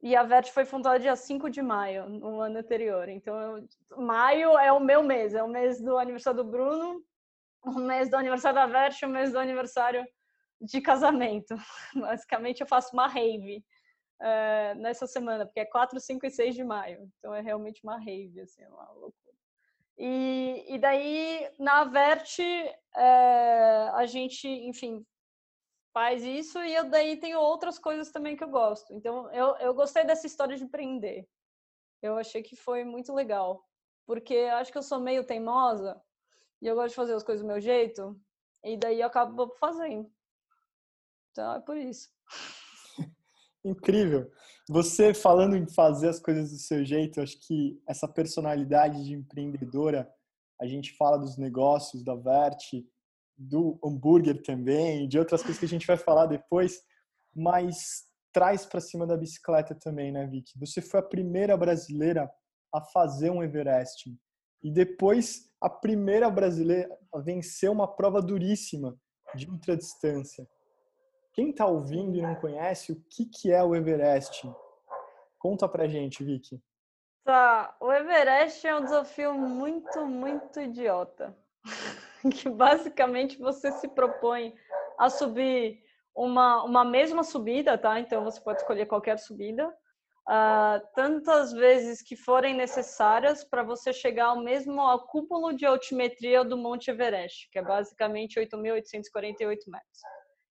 e 0.00 0.14
a 0.14 0.22
Vert 0.22 0.50
foi 0.50 0.64
fundada 0.64 1.00
dia 1.00 1.16
5 1.16 1.50
de 1.50 1.60
maio, 1.60 2.08
no 2.08 2.40
ano 2.40 2.58
anterior. 2.58 3.08
Então, 3.08 3.58
eu, 3.90 4.00
maio 4.00 4.56
é 4.56 4.72
o 4.72 4.78
meu 4.78 5.02
mês, 5.02 5.34
é 5.34 5.42
o 5.42 5.48
mês 5.48 5.82
do 5.82 5.98
aniversário 5.98 6.44
do 6.44 6.48
Bruno, 6.48 7.02
o 7.64 7.72
mês 7.72 8.08
do 8.08 8.16
aniversário 8.16 8.54
da 8.54 8.66
Vert, 8.66 9.02
o 9.02 9.08
mês 9.08 9.32
do 9.32 9.38
aniversário 9.38 10.06
de 10.60 10.80
casamento. 10.80 11.56
Basicamente, 11.94 12.60
eu 12.60 12.66
faço 12.66 12.92
uma 12.92 13.08
rave 13.08 13.64
uh, 14.20 14.78
nessa 14.78 15.08
semana, 15.08 15.44
porque 15.44 15.60
é 15.60 15.64
4, 15.64 15.98
5 15.98 16.26
e 16.26 16.30
6 16.30 16.54
de 16.54 16.62
maio. 16.62 17.10
Então 17.18 17.34
é 17.34 17.40
realmente 17.40 17.82
uma 17.82 17.98
rave, 17.98 18.40
assim, 18.40 18.62
é 18.62 18.68
uma 18.68 18.88
loucura. 18.92 19.36
E, 19.98 20.64
e 20.68 20.78
daí, 20.78 21.50
na 21.58 21.82
Vert, 21.82 22.38
uh, 22.38 23.96
a 23.96 24.06
gente, 24.06 24.46
enfim, 24.46 25.04
faz 25.98 26.22
isso 26.22 26.60
e 26.60 26.72
eu 26.76 26.88
daí 26.88 27.16
tenho 27.16 27.40
outras 27.40 27.76
coisas 27.76 28.12
também 28.12 28.36
que 28.36 28.44
eu 28.44 28.48
gosto. 28.48 28.94
Então, 28.94 29.28
eu, 29.32 29.56
eu 29.56 29.74
gostei 29.74 30.04
dessa 30.04 30.28
história 30.28 30.56
de 30.56 30.62
empreender. 30.62 31.28
Eu 32.00 32.16
achei 32.16 32.40
que 32.40 32.54
foi 32.54 32.84
muito 32.84 33.12
legal, 33.12 33.64
porque 34.06 34.36
acho 34.36 34.70
que 34.70 34.78
eu 34.78 34.82
sou 34.82 35.00
meio 35.00 35.24
teimosa 35.24 36.00
e 36.62 36.68
eu 36.68 36.76
gosto 36.76 36.90
de 36.90 36.94
fazer 36.94 37.14
as 37.14 37.24
coisas 37.24 37.42
do 37.42 37.48
meu 37.48 37.60
jeito, 37.60 38.16
e 38.62 38.76
daí 38.76 39.00
eu 39.00 39.08
acabo 39.08 39.48
fazendo. 39.58 40.08
Então, 41.32 41.54
é 41.54 41.60
por 41.60 41.76
isso. 41.76 42.08
Incrível. 43.64 44.30
Você 44.68 45.12
falando 45.12 45.56
em 45.56 45.68
fazer 45.68 46.10
as 46.10 46.20
coisas 46.20 46.52
do 46.52 46.58
seu 46.58 46.84
jeito, 46.84 47.20
acho 47.20 47.40
que 47.40 47.82
essa 47.88 48.06
personalidade 48.06 49.04
de 49.04 49.14
empreendedora, 49.14 50.08
a 50.60 50.66
gente 50.68 50.96
fala 50.96 51.18
dos 51.18 51.36
negócios 51.36 52.04
da 52.04 52.14
Vert, 52.14 52.84
do 53.38 53.78
hambúrguer 53.84 54.42
também, 54.42 55.06
de 55.06 55.18
outras 55.18 55.42
coisas 55.42 55.58
que 55.58 55.64
a 55.64 55.68
gente 55.68 55.86
vai 55.86 55.96
falar 55.96 56.26
depois, 56.26 56.82
mas 57.34 58.02
traz 58.32 58.66
para 58.66 58.80
cima 58.80 59.06
da 59.06 59.16
bicicleta 59.16 59.74
também, 59.74 60.10
né, 60.10 60.26
Vicky? 60.26 60.58
Você 60.58 60.82
foi 60.82 61.00
a 61.00 61.02
primeira 61.02 61.56
brasileira 61.56 62.28
a 62.74 62.80
fazer 62.80 63.30
um 63.30 63.42
Everest 63.42 64.12
e 64.62 64.70
depois 64.70 65.50
a 65.60 65.70
primeira 65.70 66.28
brasileira 66.28 66.88
a 67.14 67.20
vencer 67.20 67.70
uma 67.70 67.86
prova 67.86 68.20
duríssima 68.20 68.98
de 69.34 69.48
ultradistância. 69.48 70.46
Quem 71.32 71.50
está 71.50 71.66
ouvindo 71.66 72.16
e 72.16 72.22
não 72.22 72.34
conhece, 72.34 72.92
o 72.92 73.04
que, 73.08 73.26
que 73.26 73.52
é 73.52 73.62
o 73.62 73.74
Everest? 73.74 74.50
Conta 75.38 75.68
pra 75.68 75.86
gente, 75.86 76.24
Vicky. 76.24 76.60
Tá, 77.24 77.76
o 77.80 77.92
Everest 77.92 78.66
é 78.66 78.74
um 78.74 78.82
desafio 78.82 79.34
muito, 79.34 80.04
muito 80.06 80.60
idiota. 80.60 81.36
que 82.34 82.48
basicamente 82.48 83.38
você 83.38 83.70
se 83.72 83.88
propõe 83.88 84.54
a 84.98 85.08
subir 85.08 85.82
uma, 86.14 86.64
uma 86.64 86.84
mesma 86.84 87.22
subida, 87.22 87.78
tá? 87.78 88.00
Então 88.00 88.24
você 88.24 88.40
pode 88.40 88.60
escolher 88.60 88.86
qualquer 88.86 89.18
subida, 89.18 89.68
uh, 89.68 90.80
tantas 90.94 91.52
vezes 91.52 92.02
que 92.02 92.16
forem 92.16 92.54
necessárias 92.54 93.44
para 93.44 93.62
você 93.62 93.92
chegar 93.92 94.26
ao 94.26 94.42
mesmo 94.42 94.80
ao 94.80 95.06
cúmulo 95.06 95.54
de 95.54 95.64
altimetria 95.64 96.44
do 96.44 96.56
Monte 96.56 96.90
Everest, 96.90 97.48
que 97.52 97.58
é 97.58 97.62
basicamente 97.62 98.40
8.848 98.40 99.58
metros. 99.68 100.00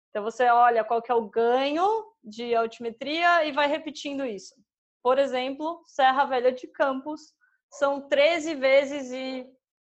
Então 0.09 0.23
você 0.23 0.47
olha 0.49 0.83
qual 0.83 1.01
que 1.01 1.11
é 1.11 1.15
o 1.15 1.29
ganho 1.29 1.87
de 2.23 2.53
altimetria 2.53 3.45
e 3.45 3.51
vai 3.51 3.67
repetindo 3.67 4.25
isso. 4.25 4.53
Por 5.01 5.17
exemplo, 5.17 5.81
Serra 5.85 6.25
Velha 6.25 6.51
de 6.51 6.67
Campos 6.67 7.33
são 7.71 8.07
13 8.07 8.55
vezes 8.55 9.11
e 9.11 9.45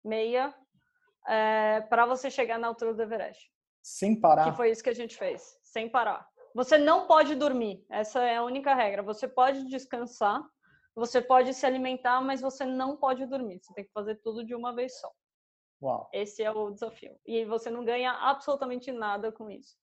meia 0.06 0.54
é, 1.28 1.82
para 1.82 2.06
você 2.06 2.30
chegar 2.30 2.58
na 2.58 2.68
altura 2.68 2.94
do 2.94 3.02
Everest. 3.02 3.52
Sem 3.82 4.20
parar. 4.20 4.52
Que 4.52 4.58
foi 4.58 4.72
isso 4.72 4.84
que 4.84 4.90
a 4.90 4.96
gente 4.96 5.18
fez, 5.18 5.58
sem 5.64 5.90
parar. 5.90 6.28
Você 6.54 6.78
não 6.78 7.08
pode 7.08 7.36
dormir, 7.36 7.86
essa 7.90 8.22
é 8.22 8.38
a 8.38 8.44
única 8.44 8.74
regra. 8.76 9.02
Você 9.04 9.28
pode 9.28 9.66
descansar, 9.70 10.44
você 10.96 11.22
pode 11.22 11.54
se 11.54 11.66
alimentar, 11.66 12.22
mas 12.22 12.42
você 12.42 12.66
não 12.66 12.98
pode 12.98 13.26
dormir. 13.26 13.60
Você 13.62 13.74
tem 13.74 13.86
que 13.86 13.92
fazer 13.94 14.16
tudo 14.16 14.46
de 14.46 14.54
uma 14.54 14.76
vez 14.76 15.00
só. 15.00 15.10
Uau. 15.82 16.10
Esse 16.14 16.44
é 16.44 16.52
o 16.52 16.70
desafio. 16.70 17.16
E 17.26 17.46
você 17.46 17.70
não 17.70 17.84
ganha 17.84 18.12
absolutamente 18.12 18.92
nada 18.92 19.32
com 19.32 19.50
isso. 19.50 19.76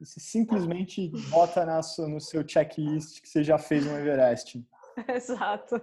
Você 0.00 0.20
simplesmente 0.20 1.10
bota 1.30 1.64
na 1.64 1.82
sua, 1.82 2.06
no 2.06 2.20
seu 2.20 2.46
checklist 2.46 3.22
que 3.22 3.28
você 3.28 3.42
já 3.42 3.56
fez 3.56 3.86
um 3.86 3.96
Everest. 3.96 4.62
Exato. 5.08 5.76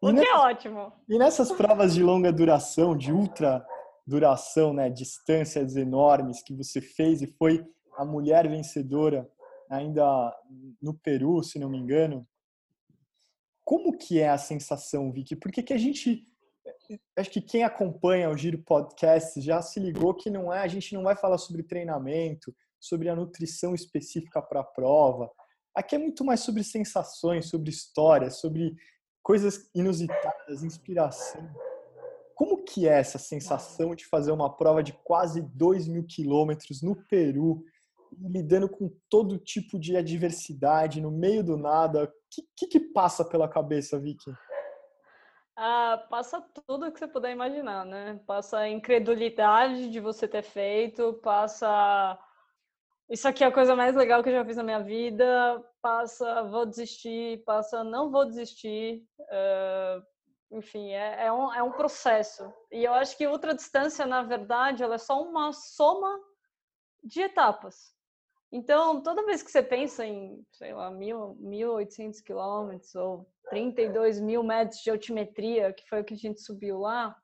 O 0.00 0.08
e 0.08 0.14
que 0.14 0.20
nessas, 0.20 0.34
é 0.34 0.36
ótimo. 0.38 0.92
E 1.08 1.18
nessas 1.18 1.52
provas 1.52 1.94
de 1.94 2.02
longa 2.02 2.32
duração, 2.32 2.96
de 2.96 3.12
ultra 3.12 3.66
duração, 4.06 4.72
né, 4.72 4.90
distâncias 4.90 5.76
enormes 5.76 6.42
que 6.42 6.54
você 6.54 6.80
fez 6.80 7.22
e 7.22 7.26
foi 7.26 7.64
a 7.96 8.04
mulher 8.04 8.48
vencedora 8.48 9.30
ainda 9.70 10.36
no 10.80 10.94
Peru, 10.94 11.42
se 11.42 11.58
não 11.58 11.70
me 11.70 11.78
engano. 11.78 12.26
Como 13.64 13.96
que 13.96 14.20
é 14.20 14.28
a 14.28 14.38
sensação, 14.38 15.12
Vicky? 15.12 15.36
Porque 15.36 15.62
que 15.62 15.72
a 15.72 15.78
gente 15.78 16.26
acho 17.16 17.30
que 17.30 17.40
quem 17.40 17.64
acompanha 17.64 18.30
o 18.30 18.36
Giro 18.36 18.58
Podcast 18.58 19.40
já 19.40 19.62
se 19.62 19.80
ligou 19.80 20.14
que 20.14 20.30
não 20.30 20.52
é, 20.52 20.60
a 20.60 20.68
gente 20.68 20.94
não 20.94 21.02
vai 21.02 21.16
falar 21.16 21.38
sobre 21.38 21.62
treinamento, 21.62 22.54
sobre 22.78 23.08
a 23.08 23.16
nutrição 23.16 23.74
específica 23.74 24.42
para 24.42 24.60
a 24.60 24.64
prova. 24.64 25.30
Aqui 25.74 25.94
é 25.94 25.98
muito 25.98 26.24
mais 26.24 26.40
sobre 26.40 26.62
sensações, 26.64 27.48
sobre 27.48 27.70
história, 27.70 28.30
sobre 28.30 28.74
coisas 29.22 29.70
inusitadas, 29.74 30.62
inspiração. 30.62 31.48
Como 32.42 32.64
que 32.64 32.88
é 32.88 32.98
essa 32.98 33.18
sensação 33.18 33.94
de 33.94 34.04
fazer 34.04 34.32
uma 34.32 34.52
prova 34.52 34.82
de 34.82 34.92
quase 35.04 35.40
2 35.40 35.86
mil 35.86 36.04
quilômetros 36.04 36.82
no 36.82 36.96
Peru, 37.04 37.62
lidando 38.20 38.68
com 38.68 38.90
todo 39.08 39.38
tipo 39.38 39.78
de 39.78 39.96
adversidade, 39.96 41.00
no 41.00 41.12
meio 41.12 41.44
do 41.44 41.56
nada? 41.56 42.02
O 42.02 42.08
que, 42.28 42.42
que, 42.56 42.66
que 42.66 42.80
passa 42.80 43.24
pela 43.24 43.48
cabeça, 43.48 43.96
Vicky? 43.96 44.32
Ah, 45.56 46.04
passa 46.10 46.44
tudo 46.66 46.90
que 46.90 46.98
você 46.98 47.06
puder 47.06 47.30
imaginar, 47.30 47.86
né? 47.86 48.20
Passa 48.26 48.58
a 48.58 48.68
incredulidade 48.68 49.88
de 49.88 50.00
você 50.00 50.26
ter 50.26 50.42
feito, 50.42 51.12
passa 51.22 52.18
isso 53.08 53.28
aqui 53.28 53.44
é 53.44 53.46
a 53.46 53.52
coisa 53.52 53.76
mais 53.76 53.94
legal 53.94 54.20
que 54.20 54.30
eu 54.30 54.34
já 54.34 54.44
fiz 54.44 54.56
na 54.56 54.64
minha 54.64 54.82
vida, 54.82 55.62
passa 55.80 56.42
vou 56.44 56.66
desistir, 56.66 57.44
passa 57.44 57.84
não 57.84 58.10
vou 58.10 58.24
desistir, 58.24 59.04
uh, 59.20 60.11
enfim, 60.52 60.90
é, 60.92 61.26
é, 61.26 61.32
um, 61.32 61.52
é 61.52 61.62
um 61.62 61.72
processo. 61.72 62.52
E 62.70 62.84
eu 62.84 62.92
acho 62.92 63.16
que 63.16 63.26
ultradistância, 63.26 64.04
na 64.04 64.22
verdade, 64.22 64.82
ela 64.82 64.96
é 64.96 64.98
só 64.98 65.22
uma 65.22 65.52
soma 65.52 66.20
de 67.02 67.22
etapas. 67.22 67.92
Então, 68.52 69.02
toda 69.02 69.24
vez 69.24 69.42
que 69.42 69.50
você 69.50 69.62
pensa 69.62 70.04
em, 70.04 70.44
sei 70.52 70.74
lá, 70.74 70.90
mil, 70.90 71.38
1.800 71.40 72.22
quilômetros 72.22 72.94
ou 72.94 73.26
32 73.48 74.20
mil 74.20 74.42
metros 74.42 74.80
de 74.82 74.90
altimetria, 74.90 75.72
que 75.72 75.88
foi 75.88 76.02
o 76.02 76.04
que 76.04 76.12
a 76.12 76.18
gente 76.18 76.42
subiu 76.42 76.78
lá, 76.78 77.16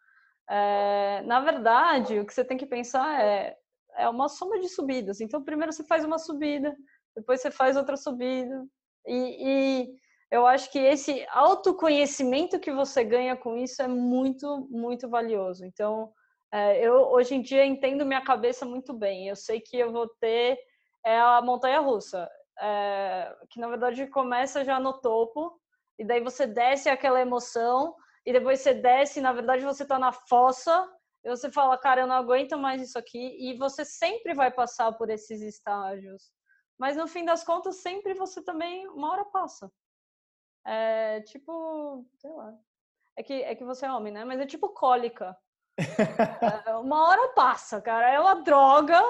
é, 0.49 1.23
na 1.27 1.41
verdade, 1.41 2.19
o 2.19 2.25
que 2.25 2.33
você 2.33 2.43
tem 2.43 2.57
que 2.57 2.65
pensar 2.65 3.23
é, 3.23 3.55
é 3.97 4.09
uma 4.09 4.31
soma 4.31 4.59
de 4.59 4.71
subidas. 4.71 5.21
Então, 5.21 5.45
primeiro 5.45 5.71
você 5.71 5.85
faz 5.85 6.03
uma 6.03 6.19
subida, 6.19 6.75
depois 7.15 7.43
você 7.43 7.51
faz 7.51 7.77
outra 7.77 7.99
subida. 7.99 8.67
E, 9.07 9.49
e 9.49 9.99
eu 10.31 10.47
acho 10.47 10.71
que 10.71 10.79
esse 10.79 11.27
autoconhecimento 11.31 12.61
que 12.61 12.71
você 12.73 13.03
ganha 13.03 13.37
com 13.37 13.57
isso 13.57 13.81
é 13.83 13.89
muito, 13.89 14.69
muito 14.71 15.09
valioso. 15.09 15.65
Então, 15.65 16.13
é, 16.53 16.87
eu 16.87 16.95
hoje 17.11 17.35
em 17.35 17.43
dia 17.43 17.65
entendo 17.65 18.05
minha 18.05 18.23
cabeça 18.23 18.65
muito 18.67 18.93
bem. 18.93 19.29
Eu 19.29 19.37
sei 19.37 19.61
que 19.61 19.77
eu 19.77 19.93
vou 19.93 20.09
ter 20.21 20.59
é 21.05 21.19
a 21.19 21.41
montanha 21.41 21.81
russa, 21.81 22.29
é, 22.61 23.35
que 23.51 23.61
na 23.61 23.69
verdade 23.69 24.07
começa 24.09 24.65
já 24.65 24.79
no 24.79 25.01
topo, 25.01 25.59
e 25.99 26.05
daí 26.05 26.21
você 26.21 26.47
desce 26.47 26.89
aquela 26.91 27.21
emoção, 27.21 27.95
e 28.27 28.33
depois 28.33 28.61
você 28.61 28.75
desce, 28.75 29.19
e 29.19 29.23
na 29.23 29.33
verdade 29.33 29.65
você 29.65 29.85
está 29.85 29.99
na 29.99 30.13
fossa, 30.13 30.87
e 31.25 31.31
você 31.31 31.51
fala, 31.51 31.79
cara, 31.79 32.03
eu 32.03 32.07
não 32.07 32.17
aguento 32.17 32.59
mais 32.59 32.83
isso 32.83 32.99
aqui, 32.99 33.37
e 33.41 33.57
você 33.57 33.85
sempre 33.85 34.35
vai 34.35 34.51
passar 34.51 34.93
por 34.93 35.09
esses 35.09 35.41
estágios. 35.41 36.31
Mas 36.79 36.97
no 36.97 37.09
fim 37.09 37.25
das 37.25 37.43
contas, 37.43 37.77
sempre 37.77 38.15
você 38.15 38.43
também, 38.43 38.87
uma 38.89 39.11
hora 39.13 39.25
passa. 39.25 39.71
É 40.71 41.23
tipo, 41.23 42.05
sei 42.19 42.31
lá. 42.31 42.55
É 43.17 43.23
que, 43.23 43.33
é 43.33 43.55
que 43.55 43.65
você 43.65 43.87
é 43.87 43.93
homem, 43.93 44.13
né? 44.13 44.23
Mas 44.23 44.39
é 44.39 44.45
tipo 44.45 44.69
cólica. 44.69 45.35
é, 45.79 46.77
uma 46.77 47.09
hora 47.09 47.29
passa, 47.29 47.81
cara. 47.81 48.11
É 48.11 48.21
uma 48.21 48.43
droga, 48.43 49.01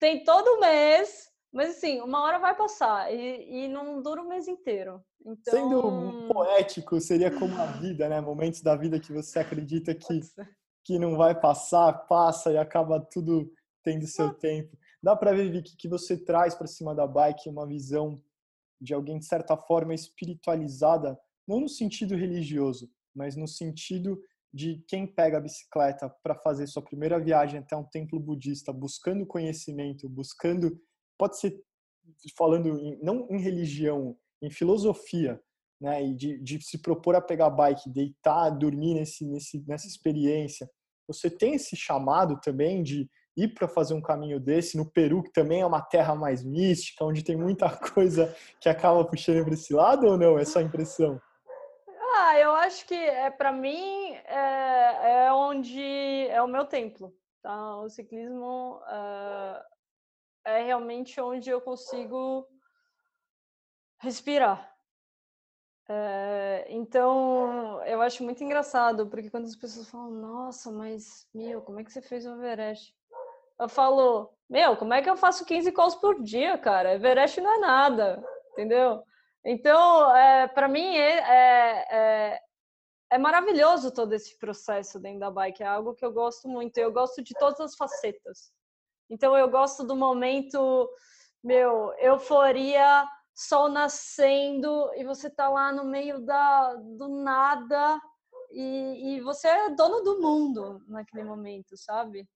tem 0.00 0.24
todo 0.24 0.58
mês, 0.58 1.30
mas 1.52 1.76
assim, 1.76 2.00
uma 2.00 2.20
hora 2.24 2.40
vai 2.40 2.56
passar 2.56 3.14
e, 3.14 3.64
e 3.64 3.68
não 3.68 4.02
dura 4.02 4.22
o 4.22 4.28
mês 4.28 4.48
inteiro. 4.48 5.00
Então... 5.24 5.54
Sendo 5.54 6.28
poético, 6.32 7.00
seria 7.00 7.30
como 7.30 7.54
a 7.62 7.66
vida, 7.80 8.08
né? 8.08 8.20
Momentos 8.20 8.60
da 8.60 8.74
vida 8.74 8.98
que 8.98 9.12
você 9.12 9.38
acredita 9.38 9.94
que, 9.94 10.20
que 10.82 10.98
não 10.98 11.16
vai 11.16 11.38
passar, 11.38 11.92
passa 12.08 12.50
e 12.50 12.58
acaba 12.58 13.00
tudo 13.00 13.52
tendo 13.84 14.04
seu 14.08 14.34
tempo. 14.34 14.76
Dá 15.00 15.14
para 15.14 15.32
ver, 15.32 15.48
Vicky, 15.48 15.76
que 15.76 15.88
você 15.88 16.16
traz 16.16 16.56
para 16.56 16.66
cima 16.66 16.92
da 16.92 17.06
bike 17.06 17.48
uma 17.48 17.66
visão 17.66 18.16
de 18.84 18.94
alguém, 18.94 19.18
de 19.18 19.26
certa 19.26 19.56
forma, 19.56 19.94
espiritualizada, 19.94 21.18
não 21.48 21.60
no 21.60 21.68
sentido 21.68 22.14
religioso, 22.14 22.90
mas 23.14 23.34
no 23.34 23.48
sentido 23.48 24.20
de 24.52 24.84
quem 24.86 25.06
pega 25.06 25.38
a 25.38 25.40
bicicleta 25.40 26.08
para 26.22 26.36
fazer 26.36 26.66
sua 26.68 26.82
primeira 26.82 27.18
viagem 27.18 27.58
até 27.58 27.76
um 27.76 27.82
templo 27.82 28.20
budista, 28.20 28.72
buscando 28.72 29.26
conhecimento, 29.26 30.08
buscando 30.08 30.80
pode 31.18 31.38
ser 31.38 31.60
falando 32.36 32.68
em, 32.78 32.98
não 33.02 33.26
em 33.30 33.40
religião, 33.40 34.16
em 34.42 34.50
filosofia, 34.50 35.40
né? 35.80 36.04
E 36.04 36.14
de, 36.14 36.38
de 36.38 36.62
se 36.62 36.78
propor 36.78 37.16
a 37.16 37.20
pegar 37.20 37.50
bike, 37.50 37.90
deitar, 37.90 38.50
dormir 38.50 38.94
nesse, 38.94 39.24
nesse, 39.26 39.64
nessa 39.66 39.86
experiência. 39.86 40.70
Você 41.08 41.30
tem 41.30 41.54
esse 41.54 41.76
chamado 41.76 42.38
também 42.40 42.82
de 42.82 43.10
ir 43.36 43.48
para 43.54 43.66
fazer 43.66 43.94
um 43.94 44.00
caminho 44.00 44.38
desse 44.38 44.76
no 44.76 44.88
Peru, 44.88 45.22
que 45.22 45.32
também 45.32 45.60
é 45.60 45.66
uma 45.66 45.80
terra 45.80 46.14
mais 46.14 46.44
mística, 46.44 47.04
onde 47.04 47.24
tem 47.24 47.36
muita 47.36 47.68
coisa 47.94 48.34
que 48.60 48.68
acaba 48.68 49.04
puxando 49.04 49.44
para 49.44 49.54
esse 49.54 49.72
lado 49.72 50.06
ou 50.06 50.16
não? 50.16 50.38
É 50.38 50.44
só 50.44 50.60
impressão? 50.60 51.20
Ah, 52.16 52.38
eu 52.38 52.52
acho 52.52 52.86
que 52.86 52.94
é 52.94 53.30
para 53.30 53.52
mim 53.52 54.12
é, 54.12 55.26
é, 55.26 55.32
onde 55.32 56.28
é 56.28 56.40
o 56.40 56.48
meu 56.48 56.64
templo. 56.64 57.14
Tá? 57.42 57.76
O 57.80 57.88
ciclismo 57.90 58.80
uh, 58.82 59.62
é 60.44 60.62
realmente 60.62 61.20
onde 61.20 61.50
eu 61.50 61.60
consigo 61.60 62.48
respirar. 64.00 64.74
É, 65.86 66.64
então, 66.70 67.82
eu 67.84 68.00
acho 68.00 68.24
muito 68.24 68.42
engraçado, 68.42 69.06
porque 69.08 69.28
quando 69.28 69.44
as 69.44 69.56
pessoas 69.56 69.88
falam, 69.90 70.10
nossa, 70.10 70.72
mas, 70.72 71.28
meu, 71.34 71.60
como 71.60 71.80
é 71.80 71.84
que 71.84 71.92
você 71.92 72.00
fez 72.00 72.24
o 72.24 72.30
Everest? 72.30 72.94
Eu 73.64 73.68
falo, 73.70 74.30
meu, 74.48 74.76
como 74.76 74.92
é 74.92 75.00
que 75.00 75.08
eu 75.08 75.16
faço 75.16 75.46
15 75.46 75.72
calls 75.72 75.94
por 75.94 76.22
dia, 76.22 76.58
cara? 76.58 76.92
Everest 76.92 77.40
não 77.40 77.50
é 77.50 77.58
nada, 77.60 78.22
entendeu? 78.52 79.02
Então, 79.42 80.14
é, 80.14 80.46
para 80.46 80.68
mim, 80.68 80.94
é, 80.94 81.18
é, 81.18 81.86
é, 81.90 82.40
é 83.12 83.18
maravilhoso 83.18 83.90
todo 83.90 84.12
esse 84.12 84.38
processo 84.38 85.00
dentro 85.00 85.20
da 85.20 85.30
bike, 85.30 85.62
é 85.62 85.66
algo 85.66 85.94
que 85.94 86.04
eu 86.04 86.12
gosto 86.12 86.46
muito, 86.46 86.76
eu 86.76 86.92
gosto 86.92 87.22
de 87.22 87.32
todas 87.38 87.58
as 87.58 87.74
facetas. 87.74 88.52
Então 89.08 89.34
eu 89.34 89.48
gosto 89.48 89.82
do 89.82 89.96
momento, 89.96 90.90
meu, 91.42 91.94
euforia, 91.94 93.08
sol 93.34 93.70
nascendo 93.70 94.92
e 94.94 95.04
você 95.04 95.30
tá 95.30 95.48
lá 95.48 95.72
no 95.72 95.86
meio 95.86 96.20
da, 96.20 96.74
do 96.74 97.08
nada 97.08 97.98
e, 98.50 99.14
e 99.16 99.20
você 99.22 99.48
é 99.48 99.70
dono 99.70 100.02
do 100.02 100.20
mundo 100.20 100.84
naquele 100.86 101.24
momento, 101.24 101.78
sabe? 101.78 102.28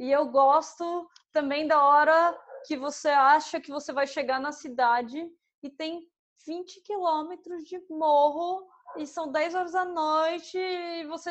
E 0.00 0.10
eu 0.10 0.30
gosto 0.30 1.10
também 1.30 1.66
da 1.66 1.84
hora 1.84 2.34
que 2.66 2.74
você 2.74 3.10
acha 3.10 3.60
que 3.60 3.70
você 3.70 3.92
vai 3.92 4.06
chegar 4.06 4.40
na 4.40 4.50
cidade 4.50 5.30
e 5.62 5.68
tem 5.68 6.08
20 6.46 6.80
quilômetros 6.80 7.64
de 7.64 7.78
morro 7.90 8.66
e 8.96 9.06
são 9.06 9.30
10 9.30 9.54
horas 9.54 9.72
da 9.72 9.84
noite 9.84 10.56
e 10.56 11.04
você 11.04 11.30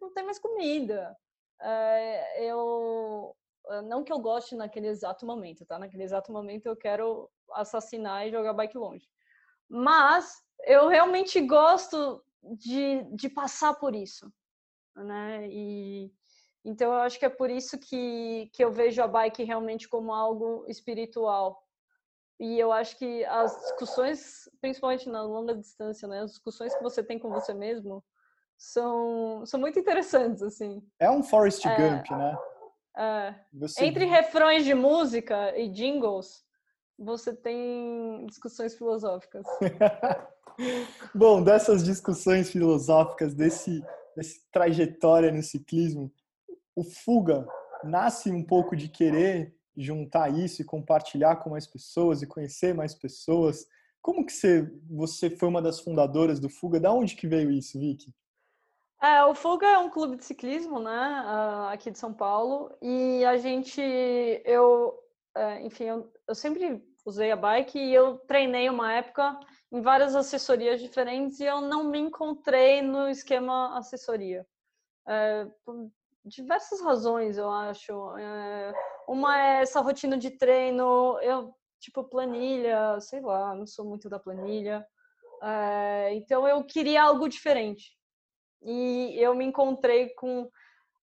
não 0.00 0.10
tem 0.14 0.24
mais 0.24 0.38
comida. 0.38 1.14
É, 1.60 2.50
eu, 2.50 3.36
ah, 3.68 3.82
não 3.82 4.02
que 4.02 4.10
eu 4.10 4.18
goste 4.18 4.56
naquele 4.56 4.86
exato 4.86 5.26
momento, 5.26 5.66
tá? 5.66 5.78
Naquele 5.78 6.04
exato 6.04 6.32
momento 6.32 6.64
eu 6.64 6.74
quero 6.74 7.30
assassinar 7.52 8.26
e 8.26 8.30
jogar 8.30 8.54
bike 8.54 8.78
longe. 8.78 9.06
Mas 9.68 10.42
eu 10.64 10.88
realmente 10.88 11.38
gosto 11.42 12.24
de, 12.42 13.02
de 13.14 13.28
passar 13.28 13.74
por 13.74 13.94
isso, 13.94 14.32
né? 14.94 15.46
E 15.50 16.10
então 16.66 16.92
eu 16.92 16.98
acho 16.98 17.16
que 17.16 17.24
é 17.24 17.28
por 17.28 17.48
isso 17.48 17.78
que, 17.78 18.50
que 18.52 18.64
eu 18.64 18.72
vejo 18.72 19.00
a 19.00 19.06
bike 19.06 19.44
realmente 19.44 19.88
como 19.88 20.12
algo 20.12 20.64
espiritual. 20.66 21.62
E 22.40 22.58
eu 22.58 22.72
acho 22.72 22.98
que 22.98 23.24
as 23.24 23.56
discussões, 23.60 24.48
principalmente 24.60 25.08
na 25.08 25.22
longa 25.22 25.54
distância, 25.54 26.08
né? 26.08 26.22
As 26.22 26.32
discussões 26.32 26.74
que 26.74 26.82
você 26.82 27.04
tem 27.04 27.20
com 27.20 27.30
você 27.30 27.54
mesmo 27.54 28.04
são, 28.58 29.46
são 29.46 29.60
muito 29.60 29.78
interessantes, 29.78 30.42
assim. 30.42 30.82
É 30.98 31.08
um 31.08 31.22
Forrest 31.22 31.64
é, 31.64 31.76
Gump, 31.76 32.10
né? 32.10 32.38
É. 32.98 33.34
Você... 33.54 33.84
Entre 33.84 34.04
refrões 34.04 34.64
de 34.64 34.74
música 34.74 35.56
e 35.56 35.68
jingles, 35.68 36.44
você 36.98 37.32
tem 37.32 38.26
discussões 38.26 38.74
filosóficas. 38.74 39.46
Bom, 41.14 41.42
dessas 41.42 41.84
discussões 41.84 42.50
filosóficas, 42.50 43.34
desse, 43.34 43.82
desse 44.16 44.50
trajetória 44.50 45.30
no 45.30 45.42
ciclismo, 45.42 46.10
o 46.76 46.84
Fuga 46.84 47.48
nasce 47.82 48.30
um 48.30 48.44
pouco 48.44 48.76
de 48.76 48.88
querer 48.88 49.56
juntar 49.76 50.28
isso 50.28 50.60
e 50.60 50.64
compartilhar 50.64 51.36
com 51.36 51.50
mais 51.50 51.66
pessoas 51.66 52.22
e 52.22 52.26
conhecer 52.26 52.74
mais 52.74 52.94
pessoas. 52.94 53.66
Como 54.02 54.24
que 54.24 54.32
você, 54.32 54.70
você 54.88 55.30
foi 55.30 55.48
uma 55.48 55.62
das 55.62 55.80
fundadoras 55.80 56.38
do 56.38 56.48
Fuga? 56.48 56.78
Da 56.78 56.92
onde 56.92 57.16
que 57.16 57.26
veio 57.26 57.50
isso, 57.50 57.78
Vicky? 57.80 58.14
É, 59.02 59.24
o 59.24 59.34
Fuga 59.34 59.66
é 59.66 59.78
um 59.78 59.90
clube 59.90 60.16
de 60.16 60.24
ciclismo, 60.24 60.78
né, 60.78 60.90
ah, 60.90 61.70
aqui 61.72 61.90
de 61.90 61.98
São 61.98 62.14
Paulo, 62.14 62.74
e 62.80 63.22
a 63.26 63.36
gente, 63.36 63.80
eu, 64.42 64.98
é, 65.36 65.60
enfim, 65.60 65.84
eu, 65.84 66.10
eu 66.26 66.34
sempre 66.34 66.82
usei 67.04 67.30
a 67.30 67.36
bike 67.36 67.78
e 67.78 67.92
eu 67.92 68.16
treinei 68.20 68.70
uma 68.70 68.94
época 68.94 69.38
em 69.70 69.82
várias 69.82 70.16
assessorias 70.16 70.80
diferentes 70.80 71.38
e 71.40 71.44
eu 71.44 71.60
não 71.60 71.84
me 71.84 71.98
encontrei 71.98 72.80
no 72.80 73.06
esquema 73.08 73.76
assessoria. 73.78 74.46
É, 75.06 75.46
diversas 76.26 76.80
razões, 76.80 77.38
eu 77.38 77.50
acho. 77.50 78.16
É, 78.18 78.72
Uma 79.08 79.38
é 79.40 79.62
essa 79.62 79.80
rotina 79.80 80.18
de 80.18 80.30
treino, 80.30 81.18
eu, 81.20 81.54
tipo, 81.80 82.04
planilha, 82.04 83.00
sei 83.00 83.20
lá, 83.20 83.54
não 83.54 83.66
sou 83.66 83.84
muito 83.84 84.08
da 84.08 84.18
planilha. 84.18 84.86
É, 85.42 86.14
então 86.14 86.46
eu 86.48 86.64
queria 86.64 87.02
algo 87.02 87.28
diferente. 87.28 87.96
E 88.62 89.14
eu 89.18 89.34
me 89.34 89.44
encontrei 89.44 90.10
com. 90.14 90.50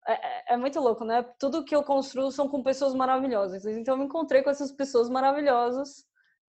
É, 0.06 0.12
é, 0.12 0.54
é, 0.54 0.56
muito 0.56 0.80
louco, 0.80 1.04
né? 1.04 1.22
Tudo 1.38 1.64
que 1.64 1.76
eu 1.76 1.82
construo 1.84 2.30
são 2.32 2.48
com 2.48 2.62
pessoas 2.62 2.94
maravilhosas. 2.94 3.66
Então 3.66 3.94
eu 3.94 3.98
me 3.98 4.06
encontrei 4.06 4.42
com 4.42 4.50
essas 4.50 4.72
pessoas 4.72 5.10
maravilhosas, 5.10 6.04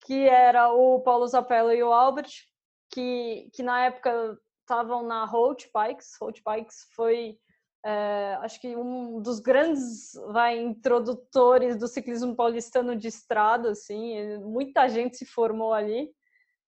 que 0.04 0.28
era 0.28 0.72
o 0.72 1.00
Paulo 1.02 1.26
Zapello 1.28 1.72
e 1.72 1.82
o 1.82 1.92
Albert, 1.92 2.30
que, 2.90 3.48
que 3.54 3.62
na 3.62 3.86
época 3.86 4.36
estavam 4.60 5.04
na 5.04 5.24
Holt 5.24 5.68
Bikes. 5.72 6.16
Holt 6.20 6.42
Bikes 6.44 6.88
foi 6.94 7.38
é, 7.84 8.38
acho 8.40 8.60
que 8.60 8.76
um 8.76 9.20
dos 9.20 9.38
grandes 9.38 10.12
vai, 10.32 10.58
introdutores 10.58 11.76
do 11.76 11.86
ciclismo 11.86 12.34
paulistano 12.34 12.96
de 12.96 13.08
estrada, 13.08 13.70
assim, 13.70 14.38
muita 14.38 14.88
gente 14.88 15.16
se 15.16 15.24
formou 15.24 15.72
ali. 15.72 16.10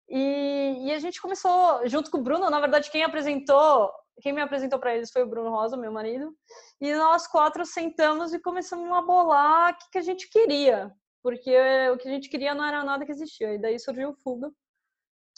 E, 0.08 0.86
e, 0.86 0.92
a 0.92 0.98
gente 0.98 1.20
começou, 1.20 1.86
junto 1.88 2.10
com 2.10 2.18
o 2.18 2.22
Bruno, 2.22 2.48
na 2.48 2.60
verdade, 2.60 2.90
quem 2.90 3.02
apresentou, 3.02 3.90
quem 4.20 4.32
me 4.32 4.40
apresentou 4.40 4.78
para 4.78 4.94
eles 4.94 5.10
foi 5.10 5.22
o 5.22 5.26
Bruno 5.26 5.50
Rosa, 5.50 5.76
meu 5.76 5.90
marido, 5.90 6.32
e 6.80 6.94
nós 6.94 7.26
quatro 7.26 7.64
sentamos 7.64 8.32
e 8.32 8.38
começamos 8.38 8.90
a 8.92 9.02
bolar 9.02 9.72
o 9.72 9.76
que, 9.78 9.90
que 9.92 9.98
a 9.98 10.02
gente 10.02 10.28
queria, 10.30 10.92
porque 11.22 11.50
o 11.92 11.98
que 11.98 12.08
a 12.08 12.12
gente 12.12 12.28
queria 12.28 12.54
não 12.54 12.64
era 12.64 12.84
nada 12.84 13.04
que 13.04 13.10
existia, 13.10 13.54
e 13.54 13.58
daí 13.58 13.80
surgiu 13.80 14.10
o 14.10 14.14
Fuga, 14.14 14.50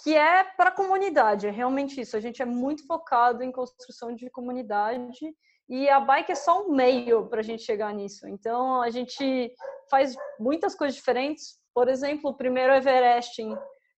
que 0.02 0.14
é 0.14 0.44
para 0.44 0.68
a 0.68 0.74
comunidade, 0.74 1.46
é 1.46 1.50
realmente 1.50 2.00
isso, 2.00 2.16
a 2.16 2.20
gente 2.20 2.42
é 2.42 2.44
muito 2.44 2.86
focado 2.86 3.42
em 3.42 3.50
construção 3.50 4.14
de 4.14 4.28
comunidade 4.30 5.34
e 5.68 5.88
a 5.88 6.00
bike 6.00 6.32
é 6.32 6.34
só 6.34 6.62
um 6.62 6.70
meio 6.74 7.26
para 7.26 7.40
a 7.40 7.42
gente 7.42 7.62
chegar 7.62 7.92
nisso. 7.92 8.26
Então, 8.26 8.80
a 8.80 8.88
gente 8.88 9.52
faz 9.90 10.16
muitas 10.40 10.74
coisas 10.74 10.96
diferentes. 10.96 11.58
Por 11.74 11.88
exemplo, 11.88 12.30
o 12.30 12.36
primeiro 12.36 12.72
Everesting, 12.72 13.54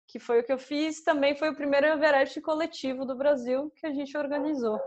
que 0.08 0.20
foi 0.20 0.40
o 0.40 0.44
que 0.44 0.52
eu 0.52 0.58
fiz, 0.58 1.04
também 1.04 1.36
foi 1.36 1.50
o 1.50 1.56
primeiro 1.56 1.86
Everest 1.86 2.42
coletivo 2.42 3.06
do 3.06 3.16
Brasil 3.16 3.72
que 3.76 3.86
a 3.86 3.94
gente 3.94 4.18
organizou. 4.18 4.78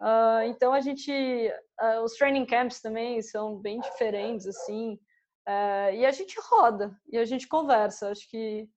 Uh, 0.00 0.42
então, 0.46 0.72
a 0.72 0.80
gente... 0.80 1.12
Uh, 1.80 2.02
os 2.02 2.14
training 2.14 2.46
camps 2.46 2.80
também 2.80 3.22
são 3.22 3.56
bem 3.56 3.78
diferentes, 3.80 4.46
assim. 4.46 4.94
Uh, 5.48 5.94
e 5.94 6.04
a 6.04 6.10
gente 6.10 6.36
roda, 6.50 6.94
e 7.08 7.16
a 7.16 7.24
gente 7.24 7.46
conversa. 7.46 8.10
Acho 8.10 8.28
que 8.28 8.68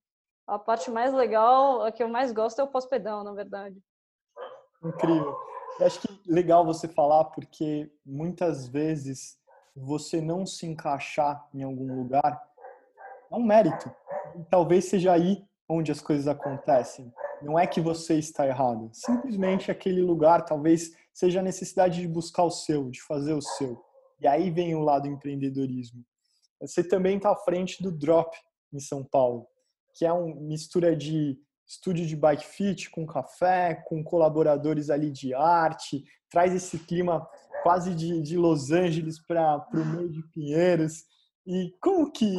a 0.46 0.60
parte 0.60 0.92
mais 0.92 1.12
legal, 1.12 1.82
a 1.82 1.90
que 1.90 2.02
eu 2.02 2.08
mais 2.08 2.30
gosto 2.30 2.60
é 2.60 2.64
o 2.64 2.70
pós-pedal, 2.70 3.24
na 3.24 3.32
verdade. 3.32 3.76
Incrível. 4.84 5.36
Eu 5.80 5.86
acho 5.86 6.00
que 6.00 6.20
legal 6.26 6.64
você 6.64 6.86
falar 6.86 7.24
porque 7.26 7.90
muitas 8.04 8.68
vezes 8.68 9.38
você 9.74 10.20
não 10.20 10.44
se 10.44 10.66
encaixar 10.66 11.48
em 11.54 11.62
algum 11.62 11.94
lugar 11.94 12.42
é 13.30 13.34
um 13.34 13.42
mérito. 13.42 13.90
E 14.38 14.44
talvez 14.44 14.84
seja 14.86 15.12
aí 15.12 15.44
onde 15.68 15.90
as 15.90 16.00
coisas 16.00 16.28
acontecem. 16.28 17.12
Não 17.40 17.58
é 17.58 17.66
que 17.66 17.80
você 17.80 18.18
está 18.18 18.46
errado. 18.46 18.90
Simplesmente 18.92 19.70
aquele 19.70 20.02
lugar 20.02 20.44
talvez 20.44 20.94
seja 21.12 21.40
a 21.40 21.42
necessidade 21.42 22.00
de 22.00 22.08
buscar 22.08 22.44
o 22.44 22.50
seu, 22.50 22.90
de 22.90 23.02
fazer 23.02 23.32
o 23.32 23.42
seu. 23.42 23.82
E 24.20 24.26
aí 24.26 24.50
vem 24.50 24.74
o 24.74 24.80
lado 24.80 25.08
empreendedorismo. 25.08 26.04
Você 26.60 26.84
também 26.84 27.16
está 27.16 27.32
à 27.32 27.36
frente 27.36 27.82
do 27.82 27.90
Drop 27.90 28.36
em 28.72 28.78
São 28.78 29.02
Paulo, 29.02 29.48
que 29.94 30.06
é 30.06 30.12
uma 30.12 30.34
mistura 30.36 30.94
de 30.94 31.36
estúdio 31.72 32.06
de 32.06 32.14
bike 32.14 32.44
fit 32.44 32.90
com 32.90 33.06
café, 33.06 33.82
com 33.86 34.04
colaboradores 34.04 34.90
ali 34.90 35.10
de 35.10 35.32
arte, 35.32 36.04
traz 36.30 36.54
esse 36.54 36.78
clima 36.78 37.26
quase 37.62 37.94
de, 37.94 38.20
de 38.20 38.36
Los 38.36 38.70
Angeles 38.70 39.18
para 39.26 39.66
o 39.72 39.84
meio 39.84 40.10
de 40.10 40.22
Pinheiros. 40.28 41.04
E 41.46 41.74
como 41.80 42.12
que, 42.12 42.34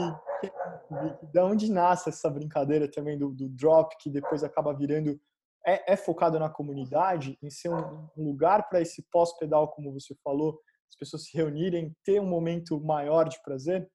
da 1.33 1.45
onde 1.45 1.71
nasce 1.71 2.09
essa 2.09 2.29
brincadeira 2.29 2.89
também 2.89 3.17
do, 3.17 3.31
do 3.31 3.49
drop, 3.49 3.95
que 3.99 4.09
depois 4.09 4.43
acaba 4.43 4.71
virando, 4.71 5.19
é, 5.65 5.93
é 5.93 5.95
focado 5.95 6.37
na 6.37 6.49
comunidade, 6.49 7.37
em 7.41 7.49
ser 7.49 7.69
um, 7.69 8.07
um 8.15 8.23
lugar 8.23 8.69
para 8.69 8.81
esse 8.81 9.01
pós-pedal, 9.11 9.69
como 9.69 9.91
você 9.93 10.15
falou, 10.23 10.59
as 10.89 10.95
pessoas 10.95 11.25
se 11.25 11.35
reunirem, 11.35 11.95
ter 12.03 12.21
um 12.21 12.27
momento 12.27 12.79
maior 12.79 13.27
de 13.27 13.41
prazer? 13.41 13.89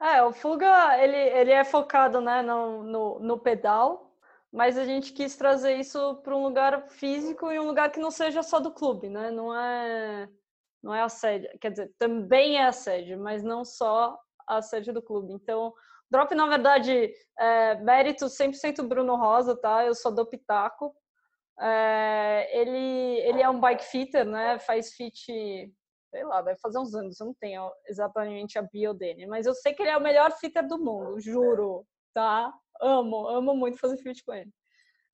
É, 0.00 0.22
o 0.22 0.32
Fuga, 0.32 0.98
ele, 1.02 1.16
ele 1.16 1.50
é 1.50 1.64
focado 1.64 2.20
né, 2.20 2.42
no, 2.42 2.82
no, 2.82 3.18
no 3.20 3.38
pedal, 3.38 4.11
mas 4.52 4.76
a 4.76 4.84
gente 4.84 5.12
quis 5.12 5.34
trazer 5.36 5.76
isso 5.76 6.16
para 6.16 6.36
um 6.36 6.42
lugar 6.42 6.88
físico 6.90 7.50
e 7.50 7.58
um 7.58 7.66
lugar 7.66 7.90
que 7.90 7.98
não 7.98 8.10
seja 8.10 8.42
só 8.42 8.60
do 8.60 8.70
clube, 8.70 9.08
né? 9.08 9.30
Não 9.30 9.56
é, 9.58 10.28
não 10.82 10.94
é 10.94 11.00
a 11.00 11.08
sede, 11.08 11.48
quer 11.58 11.70
dizer, 11.70 11.94
também 11.98 12.58
é 12.58 12.66
a 12.66 12.72
sede, 12.72 13.16
mas 13.16 13.42
não 13.42 13.64
só 13.64 14.18
a 14.46 14.60
sede 14.60 14.92
do 14.92 15.00
clube. 15.00 15.32
Então, 15.32 15.72
Drop, 16.10 16.34
na 16.34 16.46
verdade, 16.46 17.10
é 17.38 17.76
mérito 17.76 18.26
100% 18.26 18.86
Bruno 18.86 19.16
Rosa, 19.16 19.56
tá? 19.56 19.86
Eu 19.86 19.94
sou 19.94 20.14
do 20.14 20.26
Pitaco. 20.26 20.94
É, 21.58 22.60
ele, 22.60 23.20
ele 23.20 23.40
é 23.40 23.48
um 23.48 23.58
bike 23.58 23.84
fitter, 23.84 24.26
né? 24.26 24.58
Faz 24.58 24.92
fit, 24.92 25.72
sei 26.10 26.24
lá, 26.24 26.42
deve 26.42 26.60
fazer 26.60 26.78
uns 26.78 26.94
anos, 26.94 27.18
eu 27.18 27.26
não 27.26 27.34
tenho 27.34 27.70
exatamente 27.86 28.58
a 28.58 28.62
bio 28.62 28.92
dele, 28.92 29.26
mas 29.26 29.46
eu 29.46 29.54
sei 29.54 29.72
que 29.72 29.82
ele 29.82 29.90
é 29.90 29.96
o 29.96 30.02
melhor 30.02 30.30
fitter 30.32 30.66
do 30.66 30.78
mundo, 30.78 31.18
juro, 31.18 31.86
tá? 32.12 32.52
Amo, 32.80 33.28
amo 33.28 33.54
muito 33.54 33.78
fazer 33.78 33.96
fit 33.98 34.24
com 34.24 34.32
ele. 34.32 34.50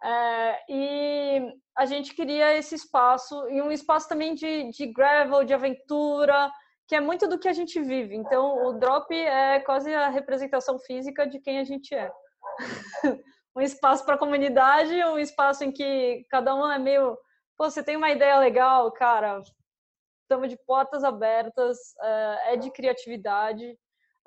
É, 0.03 0.59
e 0.69 1.53
a 1.77 1.85
gente 1.87 2.15
queria 2.15 2.57
esse 2.57 2.75
espaço, 2.75 3.49
e 3.49 3.61
um 3.61 3.73
espaço 3.73 4.09
também 4.09 4.35
de, 4.35 4.71
de 4.71 4.87
gravel, 4.87 5.45
de 5.45 5.55
aventura, 5.55 6.51
que 6.87 6.95
é 6.95 7.01
muito 7.01 7.29
do 7.29 7.39
que 7.39 7.49
a 7.49 7.53
gente 7.53 7.81
vive. 7.81 8.15
Então, 8.15 8.67
o 8.67 8.73
drop 8.73 9.15
é 9.15 9.61
quase 9.61 9.93
a 9.93 10.09
representação 10.09 10.79
física 10.79 11.27
de 11.27 11.41
quem 11.41 11.59
a 11.59 11.65
gente 11.65 11.95
é. 11.95 12.11
um 13.57 13.61
espaço 13.61 14.05
para 14.05 14.15
a 14.15 14.19
comunidade, 14.19 14.95
um 15.05 15.19
espaço 15.19 15.65
em 15.65 15.73
que 15.73 16.25
cada 16.31 16.55
um 16.55 16.71
é 16.71 16.79
meio. 16.79 17.19
Pô, 17.57 17.69
você 17.69 17.83
tem 17.83 17.97
uma 17.97 18.11
ideia 18.11 18.39
legal, 18.39 18.91
cara, 18.93 19.43
estamos 20.23 20.49
de 20.49 20.57
portas 20.65 21.03
abertas, 21.03 21.77
é, 22.01 22.55
é 22.55 22.57
de 22.57 22.71
criatividade. 22.71 23.77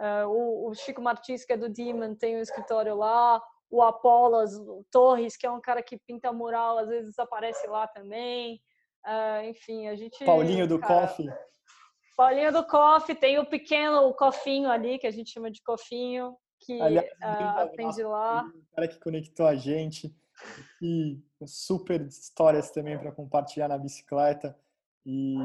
Uh, 0.01 0.27
o, 0.27 0.69
o, 0.69 0.73
Chico 0.73 0.99
Martins, 0.99 1.45
que 1.45 1.53
é 1.53 1.57
do 1.57 1.69
Demon, 1.69 2.15
tem 2.15 2.35
um 2.35 2.41
escritório 2.41 2.95
lá. 2.95 3.39
O 3.69 3.83
Apolas 3.83 4.57
o 4.57 4.83
Torres, 4.89 5.37
que 5.37 5.45
é 5.45 5.51
um 5.51 5.61
cara 5.61 5.83
que 5.83 5.95
pinta 5.95 6.33
mural, 6.33 6.79
às 6.79 6.89
vezes 6.89 7.19
aparece 7.19 7.67
lá 7.67 7.87
também. 7.87 8.59
Uh, 9.05 9.45
enfim, 9.45 9.87
a 9.87 9.95
gente. 9.95 10.25
Paulinho 10.25 10.67
do 10.67 10.79
cara, 10.79 11.07
Coffee. 11.07 11.29
Paulinho 12.17 12.51
do 12.51 12.65
Coffee, 12.65 13.15
tem 13.15 13.37
o 13.37 13.45
pequeno 13.45 14.07
o 14.07 14.13
Cofinho 14.15 14.71
ali, 14.71 14.97
que 14.97 15.05
a 15.05 15.11
gente 15.11 15.29
chama 15.29 15.51
de 15.51 15.61
Cofinho, 15.61 16.35
que 16.59 16.81
Aliás, 16.81 17.07
uh, 17.07 17.59
atende 17.59 18.03
lá. 18.03 18.43
O 18.43 18.75
cara 18.75 18.87
que 18.87 18.99
conectou 18.99 19.45
a 19.45 19.55
gente. 19.55 20.11
E 20.81 21.19
super 21.45 22.01
histórias 22.01 22.71
também 22.71 22.97
para 22.97 23.11
compartilhar 23.11 23.67
na 23.67 23.77
bicicleta. 23.77 24.57
E 25.05 25.35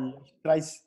traz 0.42 0.85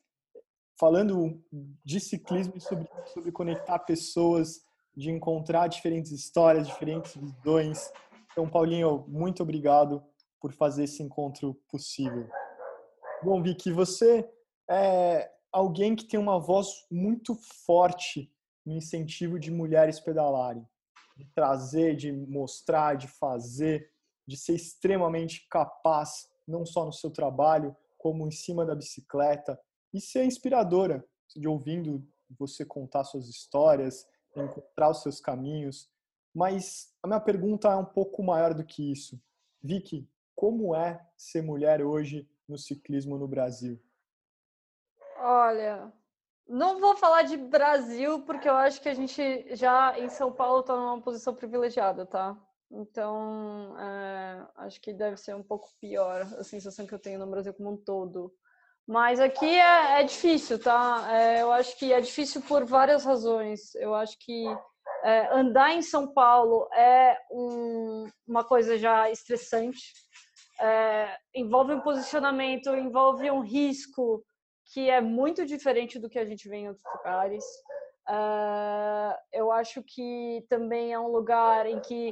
falando 0.79 1.43
de 1.83 1.99
ciclismo 1.99 2.59
sobre, 2.61 2.87
sobre 3.13 3.31
conectar 3.33 3.79
pessoas, 3.79 4.61
de 4.95 5.11
encontrar 5.11 5.67
diferentes 5.67 6.11
histórias, 6.11 6.67
diferentes 6.67 7.15
visões. 7.15 7.91
Então, 8.31 8.49
Paulinho, 8.49 9.03
muito 9.07 9.43
obrigado 9.43 10.01
por 10.39 10.53
fazer 10.53 10.85
esse 10.85 11.03
encontro 11.03 11.53
possível. 11.69 12.29
Bom, 13.21 13.43
Vicky, 13.43 13.73
você 13.73 14.27
é 14.69 15.29
alguém 15.51 15.95
que 15.95 16.05
tem 16.05 16.17
uma 16.17 16.39
voz 16.39 16.85
muito 16.89 17.35
forte 17.65 18.31
no 18.65 18.73
incentivo 18.73 19.37
de 19.37 19.51
mulheres 19.51 19.99
pedalarem, 19.99 20.65
de 21.17 21.25
trazer, 21.35 21.97
de 21.97 22.11
mostrar, 22.11 22.95
de 22.95 23.07
fazer, 23.07 23.91
de 24.25 24.37
ser 24.37 24.53
extremamente 24.53 25.45
capaz, 25.49 26.29
não 26.47 26.65
só 26.65 26.85
no 26.85 26.93
seu 26.93 27.11
trabalho, 27.11 27.75
como 27.97 28.25
em 28.25 28.31
cima 28.31 28.65
da 28.65 28.73
bicicleta, 28.73 29.59
e 29.93 29.99
ser 29.99 30.25
inspiradora, 30.25 31.05
de 31.35 31.47
ouvindo 31.47 32.05
você 32.37 32.65
contar 32.65 33.03
suas 33.03 33.27
histórias, 33.27 34.07
encontrar 34.35 34.89
os 34.89 35.01
seus 35.01 35.19
caminhos. 35.19 35.89
Mas 36.33 36.93
a 37.01 37.07
minha 37.07 37.19
pergunta 37.19 37.69
é 37.69 37.75
um 37.75 37.85
pouco 37.85 38.23
maior 38.23 38.53
do 38.53 38.63
que 38.63 38.91
isso. 38.91 39.19
Vicky, 39.61 40.07
como 40.35 40.75
é 40.75 41.05
ser 41.17 41.41
mulher 41.41 41.83
hoje 41.83 42.29
no 42.47 42.57
ciclismo 42.57 43.17
no 43.17 43.27
Brasil? 43.27 43.79
Olha, 45.17 45.91
não 46.47 46.79
vou 46.79 46.95
falar 46.95 47.23
de 47.23 47.35
Brasil, 47.35 48.21
porque 48.21 48.47
eu 48.47 48.55
acho 48.55 48.81
que 48.81 48.89
a 48.89 48.93
gente 48.93 49.55
já 49.55 49.99
em 49.99 50.09
São 50.09 50.31
Paulo 50.31 50.61
está 50.61 50.75
numa 50.75 51.01
posição 51.01 51.35
privilegiada, 51.35 52.05
tá? 52.05 52.37
Então, 52.71 53.77
é, 53.79 54.47
acho 54.57 54.79
que 54.79 54.93
deve 54.93 55.17
ser 55.17 55.35
um 55.35 55.43
pouco 55.43 55.69
pior 55.79 56.21
a 56.21 56.43
sensação 56.43 56.85
que 56.85 56.93
eu 56.93 56.99
tenho 56.99 57.19
no 57.19 57.29
Brasil 57.29 57.53
como 57.53 57.71
um 57.71 57.77
todo. 57.77 58.33
Mas 58.89 59.19
aqui 59.19 59.45
é, 59.45 60.01
é 60.01 60.03
difícil, 60.03 60.57
tá? 60.57 61.05
É, 61.11 61.43
eu 61.43 61.51
acho 61.51 61.77
que 61.77 61.93
é 61.93 62.01
difícil 62.01 62.41
por 62.41 62.65
várias 62.65 63.05
razões. 63.05 63.75
Eu 63.75 63.93
acho 63.93 64.17
que 64.17 64.45
é, 65.03 65.31
andar 65.31 65.75
em 65.75 65.83
São 65.83 66.11
Paulo 66.11 66.67
é 66.73 67.15
um, 67.29 68.09
uma 68.27 68.43
coisa 68.43 68.79
já 68.79 69.07
estressante. 69.11 69.93
É, 70.59 71.15
envolve 71.35 71.71
um 71.71 71.81
posicionamento, 71.81 72.75
envolve 72.75 73.29
um 73.29 73.41
risco 73.41 74.25
que 74.73 74.89
é 74.89 74.99
muito 74.99 75.45
diferente 75.45 75.99
do 75.99 76.09
que 76.09 76.17
a 76.17 76.25
gente 76.25 76.49
vê 76.49 76.55
em 76.57 76.69
outros 76.69 76.85
lugares. 76.95 77.45
Uh, 78.09 79.13
eu 79.31 79.51
acho 79.51 79.83
que 79.83 80.43
também 80.49 80.93
é 80.93 80.99
um 80.99 81.09
lugar 81.09 81.67
em 81.67 81.79
que 81.79 82.11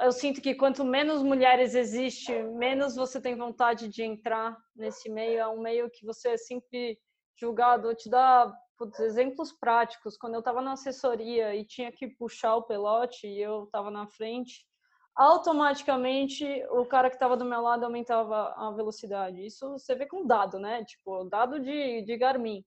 eu 0.00 0.12
sinto 0.12 0.40
que 0.40 0.54
quanto 0.54 0.84
menos 0.84 1.22
mulheres 1.22 1.74
existe, 1.74 2.32
menos 2.32 2.94
você 2.94 3.20
tem 3.20 3.36
vontade 3.36 3.88
de 3.88 4.02
entrar 4.02 4.56
nesse 4.74 5.10
meio. 5.10 5.40
É 5.40 5.48
um 5.48 5.60
meio 5.60 5.90
que 5.90 6.06
você 6.06 6.30
é 6.30 6.36
sempre 6.36 6.98
julgado. 7.36 7.90
Eu 7.90 7.96
te 7.96 8.08
dar 8.08 8.52
putz, 8.76 9.00
exemplos 9.00 9.52
práticos. 9.52 10.16
Quando 10.16 10.34
eu 10.34 10.40
estava 10.40 10.62
na 10.62 10.72
assessoria 10.72 11.54
e 11.54 11.64
tinha 11.64 11.90
que 11.90 12.08
puxar 12.08 12.56
o 12.56 12.62
pelote 12.62 13.26
e 13.26 13.40
eu 13.40 13.64
estava 13.64 13.90
na 13.90 14.06
frente, 14.06 14.64
automaticamente 15.16 16.46
o 16.70 16.86
cara 16.86 17.10
que 17.10 17.16
estava 17.16 17.36
do 17.36 17.44
meu 17.44 17.60
lado 17.60 17.84
aumentava 17.84 18.54
a 18.56 18.70
velocidade. 18.70 19.44
Isso 19.44 19.70
você 19.72 19.94
vê 19.96 20.06
com 20.06 20.24
dado, 20.24 20.60
né? 20.60 20.84
Tipo, 20.84 21.24
dado 21.24 21.58
de, 21.58 22.02
de 22.02 22.16
Garmin. 22.16 22.64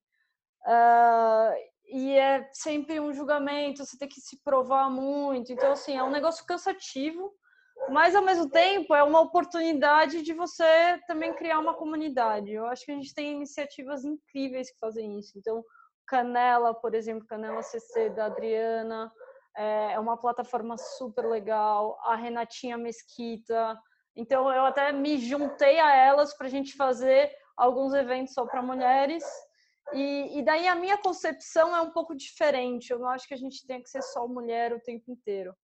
Uh, 0.68 1.71
e 1.92 2.18
é 2.18 2.48
sempre 2.54 3.00
um 3.00 3.14
julgamento, 3.14 3.86
você 3.86 3.98
tem 3.98 4.08
que 4.08 4.22
se 4.22 4.42
provar 4.44 4.90
muito. 4.90 5.52
Então, 5.52 5.74
assim, 5.74 5.98
é 5.98 6.04
um 6.04 6.10
negócio 6.10 6.46
cansativo, 6.46 7.34
mas 7.90 8.16
ao 8.16 8.24
mesmo 8.24 8.50
tempo 8.50 8.96
é 8.96 9.04
uma 9.04 9.20
oportunidade 9.20 10.22
de 10.22 10.34
você 10.34 11.00
também 11.06 11.34
criar 11.34 11.60
uma 11.60 11.74
comunidade. 11.74 12.52
Eu 12.52 12.66
acho 12.68 12.86
que 12.86 12.92
a 12.92 12.96
gente 12.96 13.14
tem 13.14 13.34
iniciativas 13.34 14.06
incríveis 14.06 14.72
que 14.72 14.80
fazem 14.80 15.20
isso. 15.20 15.38
Então, 15.38 15.64
Canela, 16.08 16.74
por 16.74 16.96
exemplo, 16.96 17.28
Canela 17.28 17.62
CC 17.62 18.10
da 18.10 18.28
Adriana, 18.28 19.12
é, 19.58 19.94
é 19.94 20.00
uma 20.00 20.18
plataforma 20.18 20.78
super 20.78 21.26
legal. 21.26 22.00
A 22.04 22.16
Renatinha 22.16 22.78
Mesquita. 22.78 23.78
Então, 24.16 24.50
eu 24.50 24.66
até 24.66 24.94
me 24.94 25.18
juntei 25.18 25.80
a 25.80 25.94
elas 25.94 26.34
para 26.38 26.48
a 26.48 26.50
gente 26.50 26.76
fazer 26.78 27.30
alguns 27.58 27.94
eventos 27.94 28.34
só 28.34 28.46
para 28.46 28.62
mulheres. 28.62 29.26
E, 29.94 30.40
e, 30.40 30.44
daí 30.44 30.68
a 30.68 30.76
minha 30.76 30.98
concepção 30.98 31.76
é 31.76 31.82
um 31.82 31.92
pouco 31.92 32.16
diferente. 32.16 32.92
Eu 32.92 33.00
não 33.00 33.10
acho 33.10 33.28
que 33.28 33.34
a 33.34 33.38
gente 33.38 33.66
tem 33.66 33.82
que 33.82 33.90
ser 33.90 34.02
só 34.02 34.28
mulher 34.28 34.74
o 34.74 34.80
tempo 34.80 35.12
inteiro. 35.12 35.56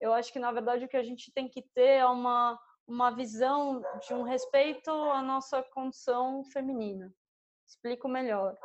Eu 0.00 0.12
acho 0.12 0.32
que, 0.32 0.38
na 0.38 0.52
verdade, 0.52 0.84
o 0.84 0.88
que 0.88 0.96
a 0.96 1.02
gente 1.02 1.32
tem 1.32 1.48
que 1.48 1.62
ter 1.74 1.98
é 1.98 2.06
uma, 2.06 2.58
uma 2.86 3.10
visão 3.10 3.82
de 4.06 4.12
um 4.12 4.22
respeito 4.22 4.90
à 4.90 5.22
nossa 5.22 5.62
condição 5.62 6.44
feminina. 6.44 7.12
Explico 7.66 8.08
melhor. 8.08 8.56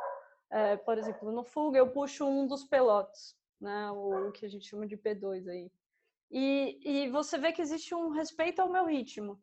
É, 0.50 0.76
por 0.76 0.98
exemplo, 0.98 1.32
no 1.32 1.44
Fuga 1.44 1.78
eu 1.78 1.90
puxo 1.90 2.26
um 2.26 2.46
dos 2.46 2.64
pelotes 2.64 3.34
né? 3.62 3.90
O 3.92 4.32
que 4.32 4.44
a 4.44 4.48
gente 4.48 4.68
chama 4.68 4.86
de 4.86 4.96
P2 4.96 5.48
aí. 5.48 5.70
E, 6.30 6.80
e 6.84 7.10
você 7.10 7.38
vê 7.38 7.52
que 7.52 7.62
existe 7.62 7.94
um 7.94 8.10
respeito 8.10 8.60
ao 8.60 8.68
meu 8.68 8.86
ritmo. 8.86 9.38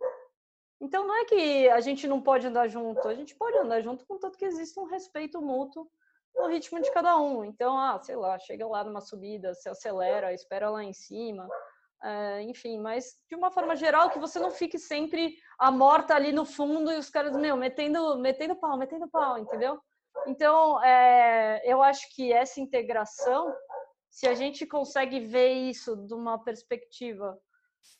Então 0.82 1.06
não 1.06 1.16
é 1.16 1.26
que 1.26 1.70
a 1.70 1.80
gente 1.82 2.08
não 2.08 2.22
pode 2.22 2.48
andar 2.48 2.68
junto, 2.68 3.08
a 3.08 3.14
gente 3.14 3.36
pode 3.36 3.58
andar 3.58 3.82
junto 3.82 4.06
contanto 4.06 4.38
que 4.38 4.46
exista 4.46 4.80
um 4.80 4.86
respeito 4.86 5.42
mútuo 5.42 5.90
no 6.36 6.48
ritmo 6.48 6.80
de 6.80 6.92
cada 6.92 7.18
um. 7.18 7.44
Então, 7.44 7.78
ah, 7.78 8.00
sei 8.02 8.16
lá, 8.16 8.40
chega 8.40 8.66
lá 8.66 8.84
numa 8.84 9.02
subida, 9.02 9.54
se 9.54 9.68
acelera, 9.68 10.34
espera 10.34 10.70
lá 10.70 10.84
em 10.84 10.94
cima, 10.94 11.48
é, 12.02 12.42
enfim, 12.44 12.80
mas 12.80 13.18
de 13.28 13.36
uma 13.36 13.52
forma 13.52 13.76
geral 13.76 14.10
que 14.10 14.20
você 14.20 14.40
não 14.40 14.52
fique 14.52 14.80
sempre 14.80 15.36
a 15.58 15.70
morta 15.70 16.16
ali 16.16 16.32
no 16.32 16.46
fundo 16.46 16.92
e 16.92 16.98
os 16.98 17.10
caras, 17.10 17.36
meu, 17.36 17.58
metendo, 17.58 18.18
metendo 18.18 18.56
pau, 18.56 18.78
metendo 18.78 19.10
pau, 19.10 19.38
entendeu? 19.38 19.78
Então, 20.28 20.82
é, 20.84 21.62
eu 21.66 21.84
acho 21.84 22.08
que 22.16 22.32
essa 22.32 22.62
integração 22.62 23.54
se 24.10 24.28
a 24.28 24.34
gente 24.34 24.66
consegue 24.66 25.20
ver 25.20 25.54
isso 25.54 25.96
de 25.96 26.14
uma 26.14 26.44
perspectiva 26.44 27.38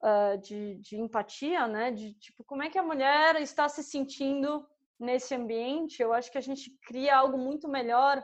uh, 0.02 0.38
de, 0.38 0.76
de, 0.76 0.98
empatia, 0.98 1.68
né? 1.68 1.92
De 1.92 2.14
tipo, 2.16 2.44
como 2.44 2.64
é 2.64 2.70
que 2.70 2.78
a 2.78 2.84
mulher 2.84 3.42
está 3.42 3.68
se 3.68 3.84
sentindo 3.84 4.68
nesse 5.00 5.34
ambiente, 5.34 6.02
eu 6.02 6.12
acho 6.12 6.32
que 6.32 6.38
a 6.38 6.42
gente 6.42 6.78
cria 6.82 7.16
algo 7.16 7.38
muito 7.38 7.68
melhor 7.68 8.22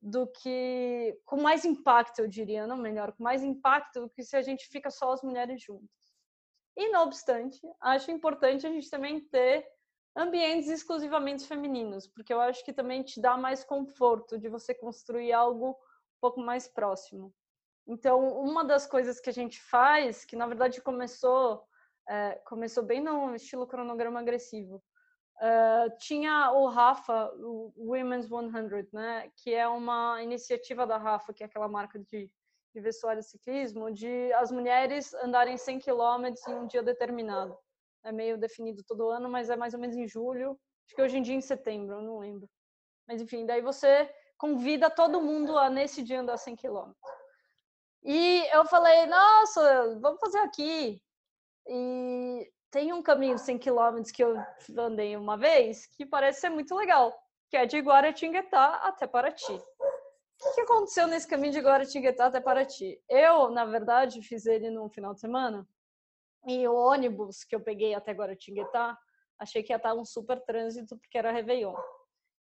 do 0.00 0.26
que 0.26 1.16
com 1.24 1.40
mais 1.40 1.64
impacto, 1.64 2.18
eu 2.18 2.26
diria, 2.26 2.66
não 2.66 2.76
melhor, 2.76 3.12
com 3.12 3.22
mais 3.22 3.44
impacto 3.44 4.00
do 4.00 4.10
que 4.10 4.24
se 4.24 4.36
a 4.36 4.42
gente 4.42 4.66
fica 4.66 4.90
só 4.90 5.12
as 5.12 5.22
mulheres 5.22 5.62
juntas. 5.62 6.12
E 6.76 6.88
não 6.88 7.04
obstante, 7.04 7.60
acho 7.80 8.10
importante 8.10 8.66
a 8.66 8.70
gente 8.70 8.90
também 8.90 9.20
ter 9.20 9.64
ambientes 10.16 10.68
exclusivamente 10.68 11.46
femininos, 11.46 12.08
porque 12.08 12.32
eu 12.32 12.40
acho 12.40 12.64
que 12.64 12.72
também 12.72 13.02
te 13.02 13.20
dá 13.20 13.36
mais 13.36 13.62
conforto 13.62 14.38
de 14.38 14.48
você 14.48 14.74
construir 14.74 15.32
algo 15.32 15.78
pouco 16.20 16.40
mais 16.40 16.66
próximo. 16.66 17.32
Então, 17.86 18.20
uma 18.40 18.64
das 18.64 18.86
coisas 18.86 19.20
que 19.20 19.30
a 19.30 19.32
gente 19.32 19.60
faz, 19.60 20.24
que 20.24 20.36
na 20.36 20.46
verdade 20.46 20.80
começou, 20.80 21.64
é, 22.08 22.34
começou 22.46 22.82
bem 22.82 23.00
no 23.00 23.34
estilo 23.34 23.66
cronograma 23.66 24.20
agressivo, 24.20 24.82
é, 25.40 25.90
tinha 25.98 26.52
o 26.52 26.68
Rafa, 26.68 27.32
o 27.34 27.72
Women's 27.76 28.28
100, 28.28 28.88
né, 28.92 29.30
que 29.36 29.52
é 29.52 29.66
uma 29.66 30.22
iniciativa 30.22 30.86
da 30.86 30.96
Rafa, 30.96 31.32
que 31.32 31.42
é 31.42 31.46
aquela 31.46 31.68
marca 31.68 31.98
de, 31.98 32.30
de 32.72 32.80
vestuário 32.80 33.20
de 33.20 33.28
ciclismo, 33.28 33.90
de 33.90 34.32
as 34.34 34.52
mulheres 34.52 35.12
andarem 35.14 35.56
100 35.56 35.80
quilômetros 35.80 36.46
em 36.46 36.54
um 36.54 36.66
dia 36.66 36.82
determinado. 36.82 37.58
É 38.04 38.12
meio 38.12 38.38
definido 38.38 38.82
todo 38.86 39.10
ano, 39.10 39.28
mas 39.28 39.50
é 39.50 39.56
mais 39.56 39.74
ou 39.74 39.80
menos 39.80 39.96
em 39.96 40.06
julho. 40.06 40.58
Acho 40.86 40.94
que 40.94 41.02
hoje 41.02 41.18
em 41.18 41.22
dia 41.22 41.34
em 41.34 41.40
setembro, 41.40 41.96
eu 41.96 42.02
não 42.02 42.18
lembro. 42.18 42.48
Mas 43.06 43.20
enfim, 43.20 43.44
daí 43.44 43.60
você 43.60 44.12
convida 44.38 44.90
todo 44.90 45.20
mundo 45.20 45.58
a 45.58 45.68
nesse 45.68 46.02
dia 46.02 46.20
andar 46.20 46.36
100 46.36 46.56
quilômetros. 46.56 47.21
E 48.04 48.46
eu 48.52 48.64
falei, 48.66 49.06
nossa, 49.06 49.98
vamos 50.00 50.20
fazer 50.20 50.38
aqui. 50.38 51.00
E 51.66 52.52
tem 52.70 52.92
um 52.92 53.02
caminho 53.02 53.36
de 53.36 53.42
100 53.42 53.58
quilômetros 53.58 54.10
que 54.10 54.24
eu 54.24 54.36
andei 54.78 55.16
uma 55.16 55.36
vez 55.36 55.86
que 55.86 56.04
parece 56.04 56.40
ser 56.40 56.50
muito 56.50 56.74
legal, 56.74 57.16
que 57.48 57.56
é 57.56 57.66
de 57.66 57.78
Guaratinguetá 57.78 58.76
até 58.82 59.06
Paraty. 59.06 59.52
O 59.52 60.54
que 60.54 60.60
aconteceu 60.62 61.06
nesse 61.06 61.28
caminho 61.28 61.52
de 61.52 61.60
Guaratinguetá 61.60 62.26
até 62.26 62.40
Paraty? 62.40 63.00
Eu, 63.08 63.50
na 63.50 63.64
verdade, 63.64 64.22
fiz 64.22 64.46
ele 64.46 64.70
num 64.70 64.88
final 64.88 65.14
de 65.14 65.20
semana 65.20 65.66
e 66.46 66.66
o 66.66 66.74
ônibus 66.74 67.44
que 67.44 67.54
eu 67.54 67.60
peguei 67.60 67.94
até 67.94 68.12
Guaratinguetá, 68.12 68.98
achei 69.38 69.62
que 69.62 69.72
ia 69.72 69.76
estar 69.76 69.94
um 69.94 70.04
super 70.04 70.40
trânsito 70.40 70.98
porque 70.98 71.16
era 71.16 71.30
Réveillon. 71.30 71.74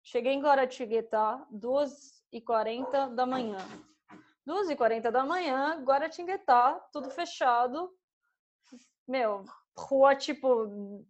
Cheguei 0.02 0.32
em 0.32 0.42
Guaratinguetá, 0.42 1.46
2h40 1.52 3.14
da 3.14 3.24
manhã. 3.24 3.58
2h40 4.46 5.10
da 5.10 5.24
manhã, 5.24 5.82
Guaratinguetá, 5.82 6.74
tudo 6.92 7.10
fechado. 7.10 7.92
Meu, 9.06 9.44
rua, 9.76 10.14
tipo, 10.14 11.04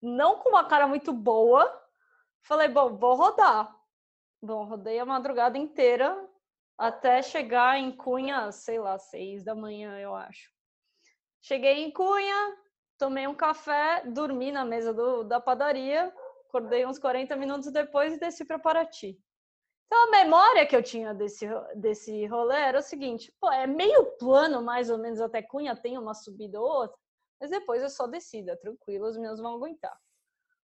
não 0.00 0.38
com 0.38 0.50
uma 0.50 0.64
cara 0.64 0.86
muito 0.86 1.12
boa. 1.12 1.80
Falei, 2.42 2.68
bom, 2.68 2.96
vou 2.96 3.14
rodar. 3.14 3.74
Bom, 4.42 4.64
rodei 4.64 4.98
a 4.98 5.06
madrugada 5.06 5.56
inteira 5.56 6.28
até 6.76 7.22
chegar 7.22 7.78
em 7.78 7.92
Cunha, 7.92 8.50
sei 8.50 8.78
lá, 8.78 8.98
seis 8.98 9.44
da 9.44 9.54
manhã, 9.54 9.98
eu 9.98 10.14
acho. 10.14 10.50
Cheguei 11.40 11.84
em 11.84 11.90
Cunha, 11.92 12.56
tomei 12.98 13.26
um 13.26 13.34
café, 13.34 14.02
dormi 14.06 14.50
na 14.50 14.64
mesa 14.64 14.92
do, 14.92 15.22
da 15.22 15.40
padaria, 15.40 16.12
acordei 16.48 16.84
uns 16.84 16.98
40 16.98 17.36
minutos 17.36 17.70
depois 17.70 18.14
e 18.14 18.18
desci 18.18 18.44
para 18.44 18.58
Paraty. 18.58 19.18
Então, 19.92 20.08
a 20.08 20.10
memória 20.10 20.66
que 20.66 20.74
eu 20.74 20.82
tinha 20.82 21.12
desse, 21.12 21.46
desse 21.74 22.24
rolê 22.24 22.56
era 22.56 22.78
o 22.78 22.82
seguinte: 22.82 23.30
pô, 23.38 23.52
é 23.52 23.66
meio 23.66 24.06
plano, 24.16 24.62
mais 24.62 24.88
ou 24.88 24.96
menos, 24.96 25.20
até 25.20 25.42
Cunha 25.42 25.76
tem 25.76 25.98
uma 25.98 26.14
subida 26.14 26.58
ou 26.58 26.66
outra, 26.66 26.96
mas 27.38 27.50
depois 27.50 27.82
é 27.82 27.90
só 27.90 28.06
descida, 28.06 28.56
tranquilo, 28.56 29.06
os 29.06 29.18
meus 29.18 29.38
vão 29.38 29.52
aguentar. 29.52 29.94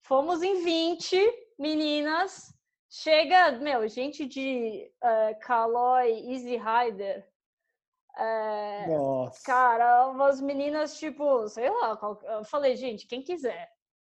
Fomos 0.02 0.40
em 0.40 0.62
20 0.62 1.16
meninas, 1.58 2.54
chega, 2.88 3.58
meu, 3.58 3.88
gente 3.88 4.24
de 4.24 4.88
uh, 5.02 5.36
Caloi, 5.40 6.12
Easy 6.32 6.56
Rider. 6.56 7.28
Uh, 8.16 8.88
Nossa. 8.88 9.42
Cara, 9.44 10.06
umas 10.10 10.40
meninas, 10.40 10.96
tipo, 10.96 11.48
sei 11.48 11.68
lá, 11.68 11.98
eu 12.36 12.44
falei, 12.44 12.76
gente, 12.76 13.08
quem 13.08 13.20
quiser, 13.20 13.68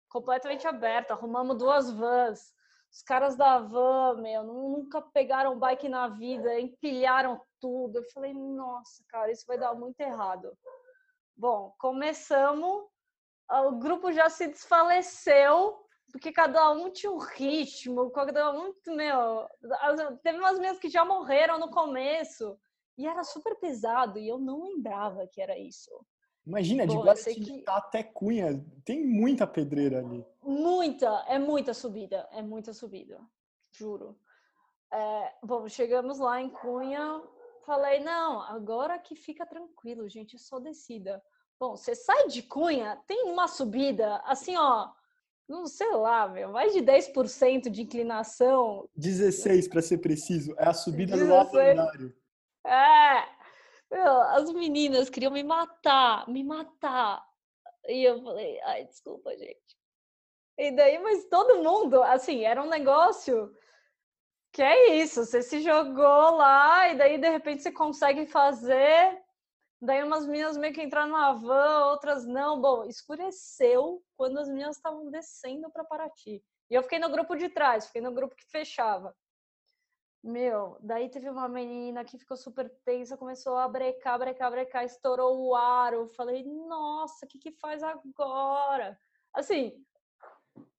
completamente 0.08 0.66
aberto. 0.66 1.10
Arrumamos 1.10 1.58
duas 1.58 1.90
vans. 1.90 2.54
Os 2.94 3.02
caras 3.02 3.34
da 3.34 3.58
van, 3.58 4.20
meu, 4.22 4.44
nunca 4.44 5.02
pegaram 5.02 5.58
bike 5.58 5.88
na 5.88 6.06
vida, 6.06 6.60
empilharam 6.60 7.40
tudo. 7.60 7.98
Eu 7.98 8.04
falei, 8.04 8.32
nossa, 8.32 9.02
cara, 9.08 9.32
isso 9.32 9.44
vai 9.48 9.58
dar 9.58 9.74
muito 9.74 9.98
errado. 9.98 10.56
Bom, 11.36 11.74
começamos, 11.76 12.84
o 13.50 13.72
grupo 13.72 14.12
já 14.12 14.30
se 14.30 14.46
desfaleceu, 14.46 15.76
porque 16.12 16.30
cada 16.30 16.70
um 16.70 16.88
tinha 16.88 17.10
um 17.10 17.18
ritmo, 17.18 18.10
cada 18.10 18.52
um, 18.52 18.72
meu, 18.86 19.48
teve 20.22 20.38
umas 20.38 20.56
meninas 20.56 20.78
que 20.78 20.88
já 20.88 21.04
morreram 21.04 21.58
no 21.58 21.70
começo, 21.70 22.56
e 22.96 23.08
era 23.08 23.24
super 23.24 23.56
pesado, 23.56 24.20
e 24.20 24.28
eu 24.28 24.38
não 24.38 24.62
lembrava 24.62 25.26
que 25.26 25.42
era 25.42 25.58
isso. 25.58 25.90
Imagina, 26.46 26.86
de 26.86 26.94
Guaratinguetá 26.94 27.72
que... 27.72 27.86
até 27.88 28.02
Cunha, 28.04 28.64
tem 28.84 29.04
muita 29.04 29.48
pedreira 29.48 29.98
ali. 29.98 30.24
Muita, 30.44 31.24
é 31.26 31.38
muita 31.38 31.72
subida, 31.72 32.28
é 32.30 32.42
muita 32.42 32.72
subida, 32.72 33.18
juro. 33.72 34.18
É, 34.92 35.34
bom, 35.42 35.68
chegamos 35.68 36.18
lá 36.18 36.40
em 36.40 36.50
Cunha, 36.50 37.22
falei, 37.64 38.00
não, 38.00 38.42
agora 38.42 38.98
que 38.98 39.16
fica 39.16 39.46
tranquilo, 39.46 40.08
gente, 40.08 40.36
é 40.36 40.38
só 40.38 40.58
descida. 40.58 41.22
Bom, 41.58 41.76
você 41.76 41.94
sai 41.94 42.28
de 42.28 42.42
Cunha, 42.42 43.02
tem 43.06 43.24
uma 43.24 43.48
subida, 43.48 44.16
assim, 44.26 44.56
ó, 44.56 44.92
não 45.48 45.66
sei 45.66 45.90
lá, 45.92 46.28
meu, 46.28 46.50
mais 46.50 46.72
de 46.72 46.80
10% 46.80 47.70
de 47.70 47.82
inclinação. 47.82 48.88
16 48.94 49.68
para 49.68 49.82
ser 49.82 49.98
preciso, 49.98 50.54
é 50.58 50.68
a 50.68 50.74
subida 50.74 51.16
16. 51.16 51.28
do 51.28 51.34
alto 51.34 51.56
andário. 51.56 52.16
É, 52.66 53.28
meu, 53.90 54.20
as 54.20 54.52
meninas 54.52 55.08
queriam 55.08 55.32
me 55.32 55.42
matar, 55.42 56.28
me 56.28 56.44
matar. 56.44 57.26
E 57.86 58.04
eu 58.04 58.22
falei, 58.22 58.60
ai, 58.62 58.84
desculpa, 58.84 59.36
gente. 59.36 59.83
E 60.56 60.70
daí, 60.70 60.98
mas 60.98 61.24
todo 61.28 61.62
mundo, 61.62 62.02
assim, 62.02 62.44
era 62.44 62.62
um 62.62 62.68
negócio 62.68 63.52
que 64.52 64.62
é 64.62 64.94
isso, 64.96 65.24
você 65.24 65.42
se 65.42 65.60
jogou 65.60 66.36
lá 66.36 66.88
e 66.88 66.96
daí 66.96 67.18
de 67.18 67.28
repente 67.28 67.62
você 67.62 67.72
consegue 67.72 68.24
fazer. 68.24 69.20
Daí 69.82 70.02
umas 70.04 70.26
meninas 70.26 70.56
meio 70.56 70.72
que 70.72 70.82
entraram 70.82 71.10
na 71.10 71.32
van, 71.32 71.86
outras 71.86 72.24
não. 72.24 72.60
Bom, 72.60 72.84
escureceu 72.84 74.00
quando 74.16 74.38
as 74.38 74.48
meninas 74.48 74.76
estavam 74.76 75.10
descendo 75.10 75.70
para 75.72 75.84
Paraty. 75.84 76.42
E 76.70 76.74
eu 76.74 76.82
fiquei 76.84 77.00
no 77.00 77.10
grupo 77.10 77.34
de 77.36 77.48
trás, 77.48 77.86
fiquei 77.86 78.00
no 78.00 78.12
grupo 78.12 78.36
que 78.36 78.48
fechava. 78.48 79.14
Meu, 80.22 80.78
daí 80.80 81.10
teve 81.10 81.28
uma 81.28 81.48
menina 81.48 82.04
que 82.04 82.16
ficou 82.16 82.36
super 82.36 82.70
tensa, 82.84 83.16
começou 83.16 83.58
a 83.58 83.68
brecar, 83.68 84.18
brecar, 84.18 84.50
brecar, 84.50 84.84
estourou 84.84 85.38
o 85.38 85.54
aro. 85.54 86.06
Falei, 86.08 86.44
nossa, 86.44 87.26
o 87.26 87.28
que 87.28 87.38
que 87.38 87.52
faz 87.52 87.82
agora? 87.82 88.98
Assim, 89.34 89.84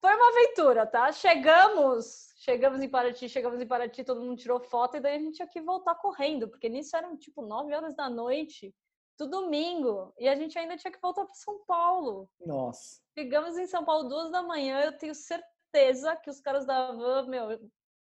foi 0.00 0.14
uma 0.14 0.28
aventura, 0.28 0.86
tá? 0.86 1.10
Chegamos, 1.12 2.32
chegamos 2.36 2.80
em 2.80 2.88
Paraty, 2.88 3.28
chegamos 3.28 3.60
em 3.60 3.66
Paraty, 3.66 4.04
todo 4.04 4.20
mundo 4.20 4.40
tirou 4.40 4.60
foto 4.60 4.96
e 4.96 5.00
daí 5.00 5.16
a 5.16 5.18
gente 5.18 5.36
tinha 5.36 5.48
que 5.48 5.60
voltar 5.60 5.94
correndo, 5.96 6.48
porque 6.48 6.68
nisso 6.68 6.96
eram 6.96 7.16
tipo 7.16 7.42
nove 7.42 7.74
horas 7.74 7.94
da 7.94 8.08
noite, 8.08 8.74
do 9.18 9.28
domingo, 9.28 10.12
e 10.18 10.28
a 10.28 10.36
gente 10.36 10.58
ainda 10.58 10.76
tinha 10.76 10.92
que 10.92 11.00
voltar 11.00 11.24
para 11.24 11.34
São 11.34 11.64
Paulo. 11.66 12.28
Nossa. 12.44 13.00
Chegamos 13.18 13.56
em 13.56 13.66
São 13.66 13.84
Paulo 13.84 14.08
duas 14.08 14.30
da 14.30 14.42
manhã, 14.42 14.80
eu 14.80 14.96
tenho 14.96 15.14
certeza 15.14 16.16
que 16.16 16.30
os 16.30 16.40
caras 16.40 16.66
da 16.66 16.92
van, 16.92 17.26
meu, 17.26 17.58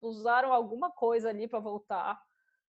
usaram 0.00 0.52
alguma 0.52 0.90
coisa 0.90 1.28
ali 1.28 1.46
para 1.46 1.60
voltar. 1.60 2.20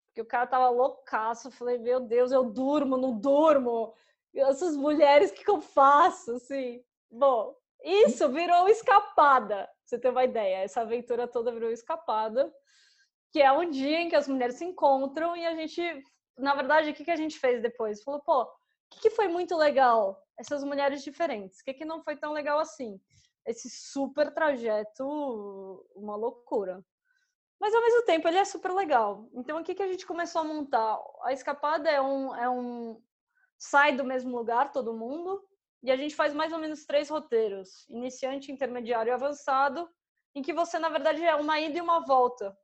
Porque 0.06 0.22
o 0.22 0.26
cara 0.26 0.46
tava 0.46 0.68
loucaço. 0.70 1.48
Eu 1.48 1.52
falei, 1.52 1.78
meu 1.78 2.00
Deus, 2.00 2.32
eu 2.32 2.44
durmo, 2.44 2.96
não 2.96 3.18
durmo. 3.18 3.94
Essas 4.34 4.76
mulheres, 4.76 5.30
o 5.30 5.34
que, 5.34 5.44
que 5.44 5.50
eu 5.50 5.60
faço? 5.60 6.32
Assim, 6.32 6.82
bom, 7.10 7.54
isso 7.82 8.28
virou 8.30 8.68
escapada. 8.68 9.68
Você 9.84 9.98
tem 9.98 10.10
uma 10.10 10.24
ideia? 10.24 10.58
Essa 10.58 10.82
aventura 10.82 11.26
toda 11.26 11.52
virou 11.52 11.70
escapada, 11.70 12.52
que 13.32 13.40
é 13.40 13.50
um 13.52 13.70
dia 13.70 14.00
em 14.00 14.08
que 14.08 14.16
as 14.16 14.28
mulheres 14.28 14.56
se 14.56 14.64
encontram 14.64 15.36
e 15.36 15.46
a 15.46 15.54
gente, 15.54 15.82
na 16.36 16.54
verdade, 16.54 16.90
o 16.90 16.94
que, 16.94 17.04
que 17.04 17.10
a 17.10 17.16
gente 17.16 17.38
fez 17.38 17.62
depois? 17.62 18.02
Falou, 18.02 18.20
pô, 18.20 18.42
o 18.42 18.48
que, 18.90 19.00
que 19.00 19.10
foi 19.10 19.28
muito 19.28 19.56
legal? 19.56 20.22
Essas 20.38 20.62
mulheres 20.64 21.02
diferentes. 21.02 21.60
O 21.60 21.64
que, 21.64 21.74
que 21.74 21.84
não 21.84 22.02
foi 22.02 22.16
tão 22.16 22.32
legal 22.32 22.58
assim? 22.58 23.00
Esse 23.46 23.68
super 23.70 24.32
trajeto, 24.32 25.04
uma 25.94 26.16
loucura. 26.16 26.84
Mas 27.60 27.74
ao 27.74 27.80
mesmo 27.80 28.02
tempo 28.02 28.28
ele 28.28 28.38
é 28.38 28.44
super 28.44 28.72
legal. 28.72 29.28
Então 29.34 29.60
o 29.60 29.64
que, 29.64 29.74
que 29.74 29.82
a 29.82 29.88
gente 29.88 30.06
começou 30.06 30.42
a 30.42 30.44
montar? 30.44 30.98
A 31.24 31.32
escapada 31.32 31.90
é 31.90 32.00
um, 32.00 32.34
é 32.36 32.48
um. 32.48 33.02
sai 33.56 33.96
do 33.96 34.04
mesmo 34.04 34.36
lugar, 34.36 34.70
todo 34.70 34.94
mundo, 34.94 35.42
e 35.82 35.90
a 35.90 35.96
gente 35.96 36.14
faz 36.14 36.34
mais 36.34 36.52
ou 36.52 36.58
menos 36.58 36.84
três 36.84 37.08
roteiros: 37.08 37.86
iniciante, 37.88 38.52
intermediário 38.52 39.10
e 39.10 39.12
avançado, 39.12 39.88
em 40.34 40.42
que 40.42 40.52
você, 40.52 40.78
na 40.78 40.88
verdade, 40.88 41.24
é 41.24 41.34
uma 41.34 41.60
ida 41.60 41.78
e 41.78 41.80
uma 41.80 42.04
volta. 42.04 42.56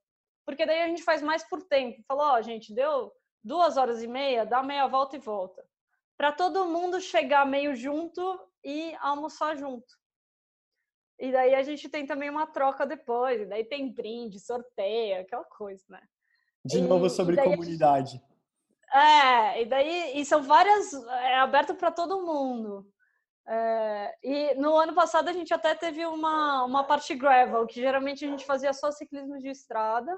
Porque 0.45 0.67
daí 0.67 0.83
a 0.83 0.89
gente 0.89 1.03
faz 1.03 1.23
mais 1.23 1.43
por 1.49 1.63
tempo. 1.63 2.03
Falou, 2.07 2.25
ó, 2.25 2.39
oh, 2.39 2.43
gente, 2.43 2.75
deu 2.75 3.13
duas 3.43 3.77
horas 3.77 4.03
e 4.03 4.07
meia, 4.07 4.45
dá 4.45 4.63
meia 4.63 4.87
volta 4.87 5.17
e 5.17 5.19
volta. 5.19 5.65
Para 6.17 6.33
todo 6.33 6.67
mundo 6.67 7.01
chegar 7.01 7.47
meio 7.47 7.75
junto 7.75 8.39
e 8.63 8.95
almoçar 9.01 9.57
junto. 9.57 9.95
E 11.19 11.31
daí 11.31 11.55
a 11.55 11.63
gente 11.63 11.89
tem 11.89 12.07
também 12.07 12.29
uma 12.29 12.47
troca 12.47 12.87
depois, 12.87 13.41
e 13.41 13.47
daí 13.47 13.65
tem 13.65 13.93
brinde, 13.93 14.41
sorteio, 14.41 15.21
aquela 15.21 15.45
coisa, 15.45 15.85
né? 15.89 16.03
De 16.65 16.81
novo 16.81 17.09
sobre 17.09 17.37
comunidade. 17.37 18.13
Gente... 18.13 18.25
É, 18.93 19.63
e 19.63 19.67
daí 19.67 20.21
e 20.21 20.25
são 20.25 20.43
várias, 20.43 20.93
é 20.93 21.37
aberto 21.37 21.75
para 21.75 21.91
todo 21.91 22.25
mundo. 22.25 22.87
No 24.57 24.77
ano 24.77 24.95
passado 24.95 25.29
a 25.29 25.33
gente 25.33 25.53
até 25.53 25.75
teve 25.75 26.05
uma, 26.07 26.65
uma 26.65 26.85
parte 26.85 27.15
gravel, 27.15 27.67
que 27.67 27.81
geralmente 27.81 28.25
a 28.25 28.29
gente 28.29 28.45
fazia 28.45 28.73
só 28.73 28.91
ciclismo 28.91 29.39
de 29.39 29.49
estrada, 29.49 30.17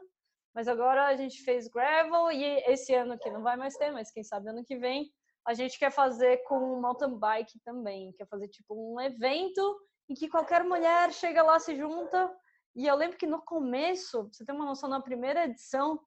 mas 0.55 0.69
agora 0.69 1.07
a 1.07 1.17
gente 1.17 1.43
fez 1.43 1.69
gravel 1.69 2.31
e 2.31 2.45
esse 2.67 2.95
ano 2.95 3.19
que 3.19 3.31
não 3.31 3.43
vai 3.43 3.57
mais 3.57 3.77
ter, 3.77 3.91
mas 3.91 4.11
quem 4.11 4.25
sabe 4.25 4.49
ano 4.49 4.65
que 4.65 4.77
vem 4.77 5.11
a 5.47 5.55
gente 5.55 5.79
quer 5.79 5.93
fazer 5.93 6.39
com 6.39 6.81
mountain 6.81 7.17
bike 7.17 7.61
também, 7.61 8.13
quer 8.15 8.27
fazer 8.27 8.49
tipo 8.49 8.75
um 8.75 9.01
evento 9.01 9.81
em 10.09 10.15
que 10.15 10.29
qualquer 10.29 10.65
mulher 10.65 11.13
chega 11.13 11.43
lá, 11.43 11.59
se 11.61 11.77
junta. 11.77 12.35
E 12.75 12.87
eu 12.87 12.97
lembro 12.97 13.17
que 13.17 13.27
no 13.27 13.41
começo, 13.41 14.29
você 14.33 14.45
tem 14.45 14.55
uma 14.55 14.65
noção, 14.65 14.89
na 14.89 15.01
primeira 15.01 15.45
edição, 15.45 16.01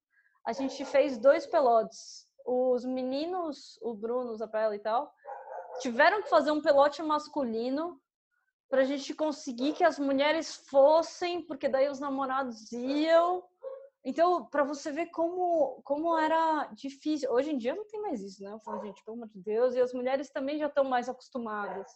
a 0.45 0.51
gente 0.51 0.83
fez 0.83 1.17
dois 1.17 1.47
pelotes. 1.47 2.27
Os 2.45 2.83
meninos, 2.83 3.79
o 3.81 3.93
Bruno, 3.93 4.35
Zapella 4.35 4.75
e 4.75 4.79
tal, 4.79 5.09
tiveram 5.79 6.21
que 6.21 6.29
fazer 6.29 6.51
um 6.51 6.61
pelote 6.61 7.01
masculino 7.01 7.99
para 8.69 8.81
a 8.81 8.85
gente 8.85 9.13
conseguir 9.15 9.73
que 9.73 9.83
as 9.83 9.97
mulheres 9.97 10.55
fossem, 10.69 11.41
porque 11.41 11.67
daí 11.67 11.89
os 11.89 11.99
namorados 11.99 12.71
iam. 12.71 13.43
Então, 14.05 14.45
para 14.45 14.63
você 14.63 14.91
ver 14.91 15.07
como, 15.07 15.81
como 15.83 16.17
era 16.17 16.69
difícil. 16.73 17.31
Hoje 17.31 17.51
em 17.51 17.57
dia 17.57 17.75
não 17.75 17.85
tem 17.85 18.01
mais 18.01 18.21
isso, 18.21 18.43
né? 18.43 18.51
Eu 18.53 18.59
falo, 18.59 18.85
gente, 18.85 19.03
pelo 19.03 19.17
amor 19.17 19.27
de 19.27 19.41
Deus, 19.41 19.75
e 19.75 19.81
as 19.81 19.93
mulheres 19.93 20.29
também 20.29 20.57
já 20.57 20.67
estão 20.67 20.83
mais 20.83 21.09
acostumadas. 21.09 21.87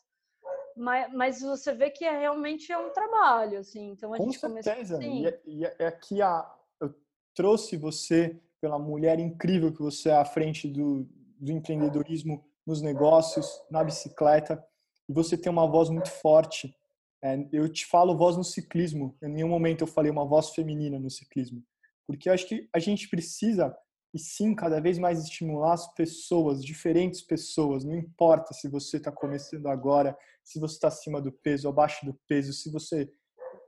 Mas, 0.76 1.14
mas 1.14 1.42
você 1.42 1.74
vê 1.74 1.92
que 1.92 2.04
é 2.04 2.20
realmente 2.20 2.72
é 2.72 2.78
um 2.78 2.92
trabalho, 2.92 3.60
assim. 3.60 3.92
Então 3.92 4.14
a 4.14 4.18
Com 4.18 4.26
gente 4.26 4.40
certeza. 4.40 4.98
Assim. 4.98 5.22
E, 5.22 5.28
é, 5.28 5.42
e 5.46 5.66
é 5.66 5.88
aqui 5.88 6.22
a, 6.22 6.52
eu 6.82 6.94
trouxe 7.36 7.78
você 7.78 8.42
pela 8.60 8.80
mulher 8.80 9.20
incrível 9.20 9.72
que 9.72 9.82
você 9.82 10.10
é 10.10 10.18
à 10.18 10.26
frente 10.26 10.68
do, 10.68 11.08
do 11.38 11.52
empreendedorismo 11.52 12.44
nos 12.66 12.82
negócios, 12.82 13.62
na 13.70 13.84
bicicleta. 13.84 14.66
E 15.10 15.14
você 15.14 15.38
tem 15.38 15.52
uma 15.52 15.68
voz 15.68 15.90
muito 15.90 16.10
forte. 16.10 16.76
É, 17.24 17.38
eu 17.52 17.72
te 17.72 17.86
falo 17.86 18.18
voz 18.18 18.38
no 18.38 18.44
ciclismo. 18.44 19.18
Em 19.22 19.30
nenhum 19.30 19.50
momento 19.50 19.82
eu 19.82 19.88
falei 19.88 20.12
uma 20.12 20.26
voz 20.26 20.50
feminina 20.50 21.00
no 21.00 21.10
ciclismo. 21.10 21.64
Porque 22.08 22.30
eu 22.30 22.34
acho 22.34 22.48
que 22.48 22.68
a 22.74 22.80
gente 22.80 23.08
precisa 23.10 23.76
e 24.14 24.20
sim 24.20 24.54
cada 24.54 24.80
vez 24.80 25.00
mais 25.00 25.24
estimular 25.24 25.74
as 25.74 25.92
pessoas, 25.96 26.64
diferentes 26.64 27.22
pessoas, 27.22 27.84
não 27.84 27.96
importa 27.96 28.54
se 28.54 28.70
você 28.70 28.98
está 28.98 29.12
começando 29.12 29.66
agora, 29.68 30.16
se 30.44 30.60
você 30.60 30.76
está 30.76 30.90
acima 30.90 31.20
do 31.20 31.32
peso, 31.32 31.68
abaixo 31.68 32.06
do 32.06 32.14
peso, 32.28 32.54
se 32.54 32.72
você 32.72 33.12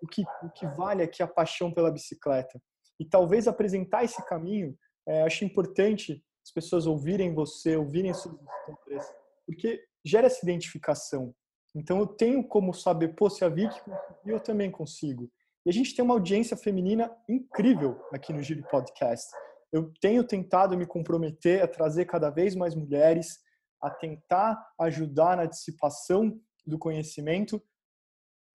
o 0.01 0.07
que 0.07 0.23
o 0.43 0.49
que 0.51 0.67
vale 0.67 1.01
aqui 1.01 1.23
é 1.23 1.25
a 1.25 1.27
paixão 1.27 1.71
pela 1.71 1.91
bicicleta 1.91 2.61
e 2.99 3.05
talvez 3.05 3.47
apresentar 3.47 4.03
esse 4.03 4.23
caminho, 4.27 4.77
é, 5.07 5.23
acho 5.23 5.43
importante 5.43 6.23
as 6.43 6.51
pessoas 6.51 6.86
ouvirem 6.86 7.33
você, 7.33 7.75
ouvirem 7.75 8.13
suas 8.13 8.36
histórias, 8.36 9.15
porque 9.47 9.83
gera 10.06 10.28
essa 10.28 10.39
identificação. 10.43 11.34
Então 11.76 11.99
eu 11.99 12.08
tenho 12.08 12.47
como 12.47 12.74
saber, 12.74 13.16
pô, 13.16 13.30
se 13.30 13.43
a 13.43 13.49
Vicky 13.49 13.80
eu 14.26 14.39
também 14.39 14.72
consigo. 14.72 15.30
E 15.66 15.70
a 15.70 15.74
gente 15.74 15.95
tem 15.95 16.06
uma 16.06 16.14
audiência 16.14 16.56
feminina 16.56 17.12
incrível 17.28 17.99
aqui 18.14 18.32
no 18.32 18.43
Giro 18.43 18.64
Podcast 18.70 19.28
eu 19.76 19.91
tenho 19.99 20.24
tentado 20.24 20.78
me 20.78 20.86
comprometer 20.86 21.62
a 21.62 21.68
trazer 21.68 22.06
cada 22.06 22.30
vez 22.30 22.56
mais 22.56 22.74
mulheres, 22.74 23.39
a 23.82 23.89
tentar 23.89 24.58
ajudar 24.80 25.36
na 25.36 25.45
dissipação 25.45 26.39
do 26.66 26.80
conhecimento, 26.80 27.62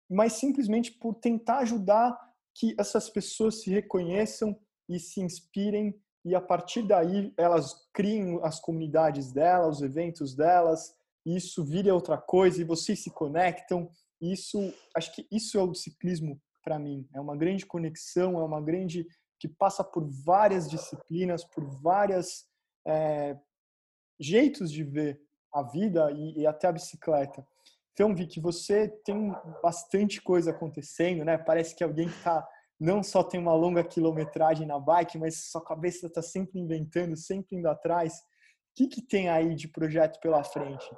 mas 0.09 0.35
simplesmente 0.35 0.93
por 0.93 1.15
tentar 1.15 1.59
ajudar 1.59 2.17
que 2.55 2.73
essas 2.79 3.11
pessoas 3.11 3.63
se 3.63 3.71
reconheçam 3.71 4.57
e 4.89 5.01
se 5.01 5.21
inspirem 5.21 6.01
e 6.25 6.37
a 6.37 6.41
partir 6.41 6.83
daí 6.83 7.35
elas 7.37 7.89
criem 7.93 8.39
as 8.45 8.61
comunidades 8.61 9.33
delas, 9.33 9.79
os 9.79 9.83
eventos 9.83 10.37
delas, 10.37 10.95
isso 11.37 11.65
vira 11.65 11.95
outra 11.95 12.17
coisa 12.17 12.61
e 12.61 12.65
vocês 12.65 13.03
se 13.03 13.11
conectam. 13.11 13.91
Isso, 14.21 14.59
acho 14.97 15.15
que 15.15 15.27
isso 15.31 15.59
é 15.59 15.63
o 15.63 15.75
ciclismo 15.75 16.41
para 16.63 16.79
mim. 16.79 17.09
É 17.15 17.21
uma 17.21 17.37
grande 17.37 17.67
conexão, 17.67 18.39
é 18.39 18.45
uma 18.45 18.61
grande 18.61 19.07
que 19.39 19.49
passa 19.49 19.85
por 19.85 20.05
várias 20.25 20.69
disciplinas, 20.69 21.45
por 21.45 21.65
várias 21.81 22.45
é, 22.87 23.37
jeitos 24.19 24.71
de 24.71 24.83
ver 24.83 25.21
a 25.53 25.63
vida 25.63 26.11
e, 26.13 26.41
e, 26.41 26.47
até 26.47 26.69
a 26.69 26.73
bicicleta. 26.73 27.47
Então, 27.93 28.15
vi 28.15 28.27
que 28.27 28.41
você 28.41 28.89
tem 29.05 29.33
bastante 29.63 30.21
coisa 30.21 30.51
acontecendo, 30.51 31.25
né? 31.25 31.39
Parece 31.39 31.75
que 31.75 31.83
alguém 31.83 32.09
que 32.09 32.23
tá, 32.23 32.47
não 32.79 33.03
só 33.03 33.25
tem 33.25 33.41
uma 33.41 33.55
longa 33.55 33.83
quilometragem 33.83 34.67
na 34.67 34.79
bike, 34.79 35.19
mas 35.19 35.51
sua 35.51 35.65
cabeça 35.65 36.07
está 36.07 36.23
sempre 36.23 36.61
inventando, 36.61 37.17
sempre 37.17 37.57
indo 37.57 37.69
atrás. 37.69 38.15
O 38.15 38.21
que, 38.77 38.87
que 38.87 39.03
tem 39.03 39.29
aí 39.29 39.55
de 39.55 39.69
projeto 39.69 40.21
pela 40.21 40.45
frente? 40.45 40.89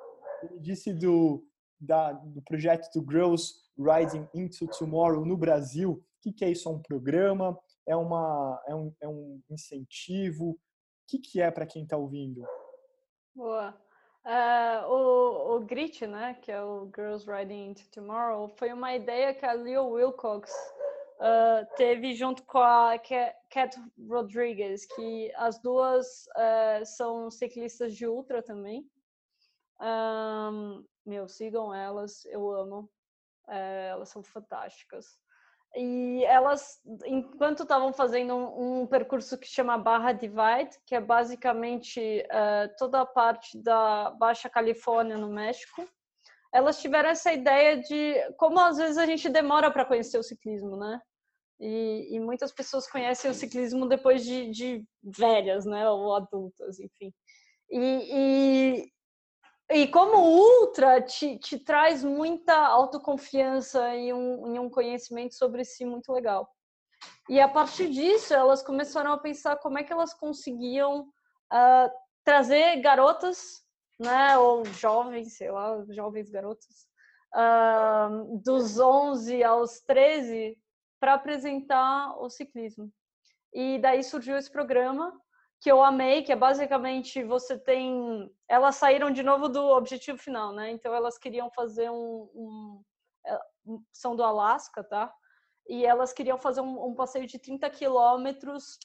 Ele 0.43 0.59
disse 0.61 0.93
do, 0.93 1.45
da, 1.80 2.12
do 2.12 2.43
projeto 2.43 2.91
do 2.95 3.11
Girls 3.11 3.55
Riding 3.78 4.28
into 4.34 4.66
Tomorrow 4.66 5.24
no 5.24 5.36
Brasil. 5.36 5.93
O 5.93 6.22
que, 6.22 6.32
que 6.32 6.45
é 6.45 6.51
isso? 6.51 6.68
É 6.68 6.72
um 6.72 6.82
programa? 6.82 7.59
é, 7.91 7.97
uma, 7.97 8.62
é, 8.66 8.74
um, 8.74 8.95
é 9.01 9.09
um 9.09 9.43
incentivo? 9.51 10.51
O 10.51 10.59
que, 11.09 11.18
que 11.18 11.41
é 11.41 11.51
para 11.51 11.66
quem 11.66 11.82
está 11.82 11.97
ouvindo? 11.97 12.47
Boa. 13.34 13.74
Uh, 14.24 14.88
o, 14.88 15.57
o 15.57 15.61
GRIT, 15.61 16.07
né, 16.07 16.34
que 16.41 16.53
é 16.53 16.62
o 16.62 16.91
Girls 16.95 17.28
Riding 17.28 17.70
into 17.70 17.91
Tomorrow, 17.91 18.49
foi 18.57 18.72
uma 18.72 18.95
ideia 18.95 19.34
que 19.34 19.45
a 19.45 19.55
Leo 19.55 19.88
Wilcox 19.88 20.53
uh, 21.16 21.66
teve 21.76 22.12
junto 22.12 22.45
com 22.45 22.59
a 22.59 22.97
Cat 22.99 23.76
Rodriguez, 24.09 24.86
que 24.86 25.32
as 25.36 25.61
duas 25.61 26.26
uh, 26.36 26.84
são 26.84 27.30
ciclistas 27.30 27.97
de 27.97 28.07
ultra 28.07 28.43
também. 28.43 28.88
Um, 29.80 30.84
meu, 31.06 31.28
sigam 31.28 31.74
elas, 31.74 32.24
eu 32.26 32.50
amo. 32.50 32.90
Uh, 33.48 33.90
elas 33.92 34.08
são 34.10 34.22
fantásticas. 34.22 35.06
E 35.76 36.24
elas, 36.24 36.80
enquanto 37.06 37.62
estavam 37.62 37.92
fazendo 37.92 38.34
um, 38.34 38.82
um, 38.82 38.86
percurso 38.86 39.38
que 39.38 39.46
chama 39.46 39.78
Barra 39.78 40.12
Divide, 40.12 40.76
que 40.84 40.96
é 40.96 41.00
basicamente 41.00 42.26
uh, 42.26 42.74
toda 42.76 43.00
a 43.00 43.06
parte 43.06 43.56
da 43.62 44.10
Baixa 44.10 44.50
Califórnia, 44.50 45.16
no 45.16 45.28
México, 45.30 45.88
elas 46.52 46.80
tiveram 46.80 47.10
essa 47.10 47.32
ideia 47.32 47.80
de 47.80 48.14
como 48.36 48.58
às 48.58 48.78
vezes 48.78 48.98
a 48.98 49.06
gente 49.06 49.28
demora 49.28 49.70
para 49.70 49.84
conhecer 49.84 50.18
o 50.18 50.24
ciclismo, 50.24 50.76
né? 50.76 51.00
E, 51.60 52.16
e, 52.16 52.20
muitas 52.20 52.50
pessoas 52.52 52.90
conhecem 52.90 53.30
o 53.30 53.34
ciclismo 53.34 53.86
depois 53.86 54.24
de, 54.24 54.50
de 54.50 54.84
velhas, 55.02 55.66
né? 55.66 55.88
Ou 55.88 56.16
adultas, 56.16 56.80
enfim. 56.80 57.12
E, 57.70 57.78
e, 57.78 58.92
e 59.70 59.86
como 59.86 60.18
ultra 60.18 61.00
te, 61.00 61.38
te, 61.38 61.58
traz 61.58 62.02
muita 62.02 62.54
autoconfiança 62.54 63.94
e 63.94 64.12
um, 64.12 64.54
e 64.54 64.58
um 64.58 64.68
conhecimento 64.68 65.34
sobre 65.34 65.64
si 65.64 65.84
muito 65.84 66.12
legal. 66.12 66.50
E 67.28 67.40
a 67.40 67.48
partir 67.48 67.88
disso, 67.88 68.34
elas 68.34 68.62
começaram 68.62 69.12
a 69.12 69.18
pensar 69.18 69.56
como 69.56 69.78
é 69.78 69.84
que 69.84 69.92
elas 69.92 70.12
conseguiam 70.12 71.02
uh, 71.02 71.90
trazer 72.24 72.80
garotas, 72.80 73.64
né? 73.98 74.36
Ou 74.36 74.64
jovens, 74.64 75.36
sei 75.36 75.50
lá, 75.50 75.84
jovens 75.90 76.28
garotas, 76.28 76.88
uh, 77.34 78.38
dos 78.42 78.78
11 78.78 79.44
aos 79.44 79.80
13 79.80 80.58
para 80.98 81.14
apresentar 81.14 82.20
o 82.20 82.28
ciclismo. 82.28 82.92
E 83.54 83.78
daí 83.78 84.02
surgiu 84.02 84.36
esse 84.36 84.50
programa 84.50 85.18
que 85.61 85.70
eu 85.70 85.82
amei, 85.82 86.22
que 86.22 86.32
é 86.32 86.36
basicamente 86.36 87.22
você 87.22 87.58
tem. 87.58 88.34
Elas 88.48 88.76
saíram 88.76 89.11
de 89.11 89.22
novo 89.22 89.48
do 89.48 89.62
objetivo 89.68 90.18
final, 90.18 90.52
né? 90.52 90.70
Então 90.70 90.94
elas 90.94 91.18
queriam 91.18 91.50
fazer 91.50 91.90
um. 91.90 92.30
um... 92.34 92.84
É, 93.26 93.38
são 93.92 94.16
do 94.16 94.24
Alasca, 94.24 94.82
tá? 94.82 95.14
E 95.68 95.84
elas 95.84 96.12
queriam 96.12 96.38
fazer 96.38 96.62
um, 96.62 96.86
um 96.86 96.94
passeio 96.94 97.26
de 97.26 97.38
30 97.38 97.68
quilômetros 97.70 98.78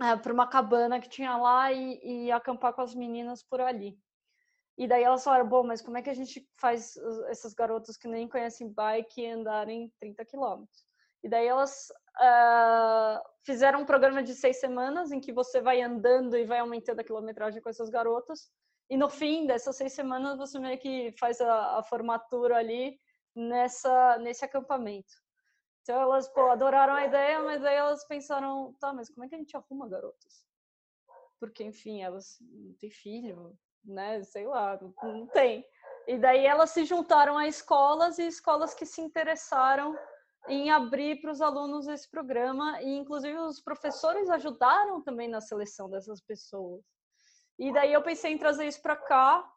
é, 0.00 0.16
para 0.16 0.32
uma 0.32 0.46
cabana 0.46 1.00
que 1.00 1.08
tinha 1.08 1.36
lá 1.36 1.72
e, 1.72 2.00
e 2.02 2.32
acampar 2.32 2.72
com 2.72 2.80
as 2.82 2.94
meninas 2.94 3.42
por 3.42 3.60
ali. 3.60 3.98
E 4.78 4.88
daí 4.88 5.02
elas 5.02 5.22
falaram, 5.22 5.48
bom, 5.48 5.62
mas 5.62 5.82
como 5.82 5.98
é 5.98 6.02
que 6.02 6.10
a 6.10 6.14
gente 6.14 6.48
faz 6.56 6.96
essas 7.28 7.54
garotas 7.54 7.96
que 7.96 8.08
nem 8.08 8.28
conhecem 8.28 8.72
bike 8.72 9.26
andarem 9.26 9.92
30 10.00 10.24
quilômetros? 10.24 10.84
E 11.22 11.28
daí 11.28 11.46
elas 11.46 11.88
uh, 12.20 13.22
fizeram 13.42 13.80
um 13.80 13.86
programa 13.86 14.22
de 14.22 14.34
seis 14.34 14.58
semanas 14.58 15.12
em 15.12 15.20
que 15.20 15.32
você 15.32 15.60
vai 15.60 15.82
andando 15.82 16.36
e 16.36 16.44
vai 16.44 16.58
aumentando 16.58 17.00
a 17.00 17.04
quilometragem 17.04 17.60
com 17.60 17.68
essas 17.68 17.90
garotas. 17.90 18.50
E 18.88 18.96
no 18.96 19.08
fim 19.08 19.46
dessas 19.46 19.76
seis 19.76 19.92
semanas 19.92 20.36
você 20.36 20.58
meio 20.58 20.78
que 20.78 21.14
faz 21.18 21.40
a, 21.40 21.78
a 21.78 21.82
formatura 21.82 22.56
ali 22.56 22.98
nessa 23.34 24.18
nesse 24.18 24.44
acampamento. 24.44 25.12
Então 25.82 26.00
elas 26.00 26.28
pô, 26.28 26.50
adoraram 26.50 26.94
a 26.94 27.04
ideia, 27.04 27.40
mas 27.42 27.64
aí 27.64 27.76
elas 27.76 28.06
pensaram, 28.06 28.74
tá, 28.80 28.92
mas 28.92 29.10
como 29.10 29.24
é 29.24 29.28
que 29.28 29.34
a 29.34 29.38
gente 29.38 29.56
arruma 29.56 29.88
garotas? 29.88 30.44
Porque 31.38 31.62
enfim 31.62 32.02
elas 32.02 32.38
não 32.40 32.74
têm 32.74 32.90
filho, 32.90 33.58
né? 33.84 34.22
Sei 34.22 34.46
lá, 34.46 34.78
não 35.02 35.26
tem. 35.26 35.64
E 36.06 36.18
daí 36.18 36.44
elas 36.46 36.70
se 36.70 36.84
juntaram 36.84 37.36
a 37.36 37.46
escolas 37.46 38.18
e 38.18 38.26
escolas 38.26 38.74
que 38.74 38.86
se 38.86 39.00
interessaram 39.00 39.96
em 40.48 40.70
abrir 40.70 41.20
para 41.20 41.30
os 41.30 41.40
alunos 41.40 41.88
esse 41.88 42.10
programa 42.10 42.80
e 42.82 42.96
inclusive 42.96 43.36
os 43.38 43.60
professores 43.60 44.28
ajudaram 44.28 45.02
também 45.02 45.28
na 45.28 45.40
seleção 45.40 45.88
dessas 45.88 46.20
pessoas. 46.20 46.82
E 47.58 47.72
daí 47.72 47.92
eu 47.92 48.02
pensei 48.02 48.32
em 48.32 48.38
trazer 48.38 48.66
isso 48.66 48.82
para 48.82 48.96
cá. 48.96 49.48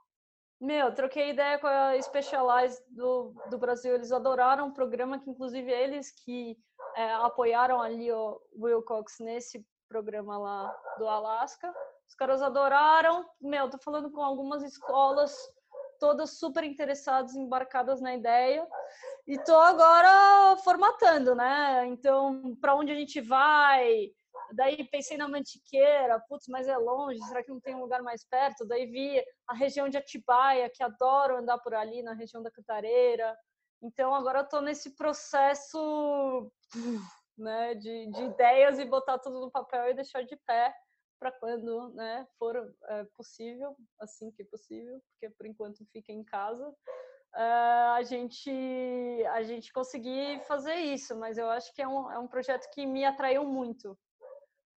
Meu, 0.60 0.94
troquei 0.94 1.32
ideia 1.32 1.60
com 1.60 1.68
a 1.68 2.02
Specialized 2.02 2.84
do, 2.90 3.34
do 3.50 3.58
Brasil, 3.58 3.94
eles 3.94 4.12
adoraram 4.12 4.70
o 4.70 4.74
programa, 4.74 5.20
que 5.20 5.30
inclusive 5.30 5.72
eles 5.72 6.12
que 6.12 6.58
é, 6.96 7.14
apoiaram 7.16 7.82
ali 7.82 8.12
o 8.12 8.42
Will 8.56 8.82
Cox 8.82 9.20
nesse 9.20 9.66
programa 9.88 10.38
lá 10.38 10.76
do 10.98 11.08
Alasca. 11.08 11.74
Os 12.08 12.16
caras 12.16 12.42
adoraram. 12.42 13.26
Meu, 13.42 13.70
tô 13.70 13.78
falando 13.78 14.12
com 14.12 14.24
algumas 14.24 14.64
escolas 14.64 15.36
todas 16.00 16.40
super 16.40 16.64
interessadas, 16.64 17.36
embarcadas 17.36 18.02
na 18.02 18.16
ideia. 18.16 18.68
E 19.28 19.38
tô 19.43 19.55
agora 19.57 20.55
formatando, 20.63 21.36
né? 21.36 21.86
Então, 21.88 22.55
para 22.61 22.75
onde 22.75 22.93
a 22.93 22.95
gente 22.95 23.19
vai? 23.19 24.09
Daí 24.53 24.88
pensei 24.89 25.17
na 25.17 25.28
Mantiqueira, 25.28 26.23
putz, 26.30 26.47
mas 26.47 26.65
é 26.65 26.78
longe, 26.78 27.19
será 27.23 27.43
que 27.43 27.51
não 27.51 27.59
tem 27.59 27.75
um 27.75 27.82
lugar 27.82 28.01
mais 28.01 28.23
perto? 28.23 28.65
Daí 28.65 28.86
vi 28.86 29.21
a 29.45 29.53
região 29.53 29.89
de 29.89 29.97
Atibaia, 29.97 30.69
que 30.73 30.82
adoro 30.82 31.38
andar 31.38 31.57
por 31.57 31.73
ali, 31.73 32.01
na 32.01 32.13
região 32.13 32.41
da 32.41 32.49
Cantareira. 32.49 33.38
Então, 33.82 34.15
agora 34.15 34.39
eu 34.39 34.47
tô 34.47 34.61
nesse 34.61 34.95
processo 34.95 36.49
né, 37.38 37.75
de, 37.75 38.09
de 38.09 38.23
ideias 38.23 38.80
e 38.80 38.86
botar 38.86 39.19
tudo 39.19 39.41
no 39.41 39.51
papel 39.51 39.89
e 39.89 39.93
deixar 39.93 40.23
de 40.23 40.38
pé 40.38 40.73
para 41.19 41.34
quando 41.34 41.89
né, 41.93 42.25
for 42.39 42.55
é, 42.86 43.03
possível, 43.15 43.75
assim 43.99 44.32
que 44.32 44.45
possível, 44.45 45.01
porque 45.11 45.30
por 45.36 45.45
enquanto 45.45 45.86
fica 45.91 46.13
em 46.13 46.23
casa, 46.23 46.73
uh, 47.38 47.94
a 47.94 48.04
gente 48.04 48.52
a 49.32 49.44
gente 49.44 49.72
conseguir 49.72 50.42
fazer 50.46 50.76
isso. 50.76 51.16
Mas 51.18 51.38
eu 51.38 51.50
acho 51.50 51.74
que 51.74 51.82
é 51.82 51.88
um, 51.88 52.12
é 52.12 52.18
um 52.18 52.28
projeto 52.28 52.70
que 52.74 52.86
me 52.86 53.06
atraiu 53.06 53.46
muito, 53.46 53.92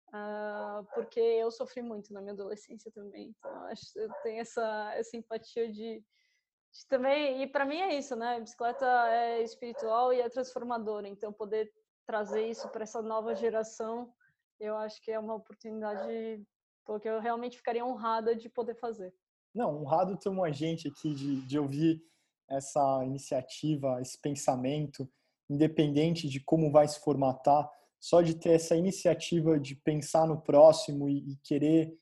uh, 0.09 0.85
porque 0.95 1.21
eu 1.21 1.51
sofri 1.51 1.83
muito 1.83 2.13
na 2.13 2.21
minha 2.21 2.35
adolescência 2.35 2.91
também. 2.93 3.35
Então 3.39 3.65
acho 3.65 3.99
eu 3.99 4.11
tenho 4.23 4.41
essa 4.41 4.93
essa 4.95 5.17
empatia 5.17 5.73
de, 5.73 6.01
de 6.01 6.87
também 6.89 7.43
e 7.43 7.47
para 7.47 7.65
mim 7.65 7.81
é 7.81 7.95
isso, 7.95 8.15
né? 8.15 8.37
A 8.37 8.41
bicicleta 8.41 8.87
é 9.09 9.43
espiritual 9.43 10.13
e 10.13 10.21
é 10.21 10.29
transformadora. 10.29 11.09
Então 11.09 11.33
poder 11.33 11.73
trazer 12.07 12.47
isso 12.47 12.69
para 12.69 12.83
essa 12.83 13.01
nova 13.01 13.35
geração 13.35 14.13
eu 14.61 14.77
acho 14.77 15.03
que 15.03 15.11
é 15.11 15.19
uma 15.19 15.35
oportunidade 15.35 16.45
porque 16.85 17.09
eu 17.09 17.21
realmente 17.21 17.57
ficaria 17.57 17.85
honrada 17.85 18.35
de 18.37 18.49
poder 18.49 18.75
fazer. 18.75 19.15
Não, 19.55 19.81
honrado 19.81 20.19
ter 20.19 20.29
um 20.29 20.45
agente 20.45 20.89
aqui 20.89 21.15
de, 21.15 21.41
de 21.47 21.59
ouvir 21.59 22.03
essa 22.51 23.05
iniciativa, 23.05 24.01
esse 24.01 24.20
pensamento, 24.20 25.09
independente 25.48 26.28
de 26.28 26.40
como 26.40 26.70
vai 26.70 26.86
se 26.88 27.01
formatar, 27.01 27.68
só 27.98 28.22
de 28.22 28.34
ter 28.34 28.51
essa 28.51 28.74
iniciativa 28.76 29.59
de 29.59 29.74
pensar 29.74 30.26
no 30.26 30.40
próximo 30.40 31.09
e, 31.09 31.32
e 31.32 31.36
querer 31.42 31.94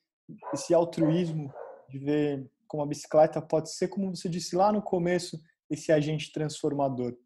esse 0.53 0.73
altruísmo 0.73 1.53
de 1.89 1.99
ver 1.99 2.51
como 2.67 2.83
a 2.83 2.87
bicicleta 2.87 3.41
pode 3.41 3.73
ser, 3.73 3.89
como 3.89 4.15
você 4.15 4.29
disse 4.29 4.55
lá 4.55 4.71
no 4.71 4.83
começo, 4.83 5.41
esse 5.71 5.91
agente 5.91 6.31
transformador. 6.33 7.17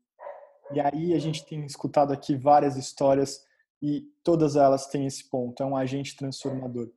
E 0.73 0.81
aí 0.81 1.13
a 1.15 1.19
gente 1.19 1.45
tem 1.45 1.65
escutado 1.67 2.13
aqui 2.13 2.37
várias 2.37 2.77
histórias 2.77 3.45
e 3.83 4.07
todas 4.23 4.57
elas 4.57 4.87
têm 4.87 5.07
esse 5.07 5.29
ponto, 5.29 5.63
é 5.63 5.67
um 5.67 5.77
agente 5.77 6.17
transformador. 6.17 6.91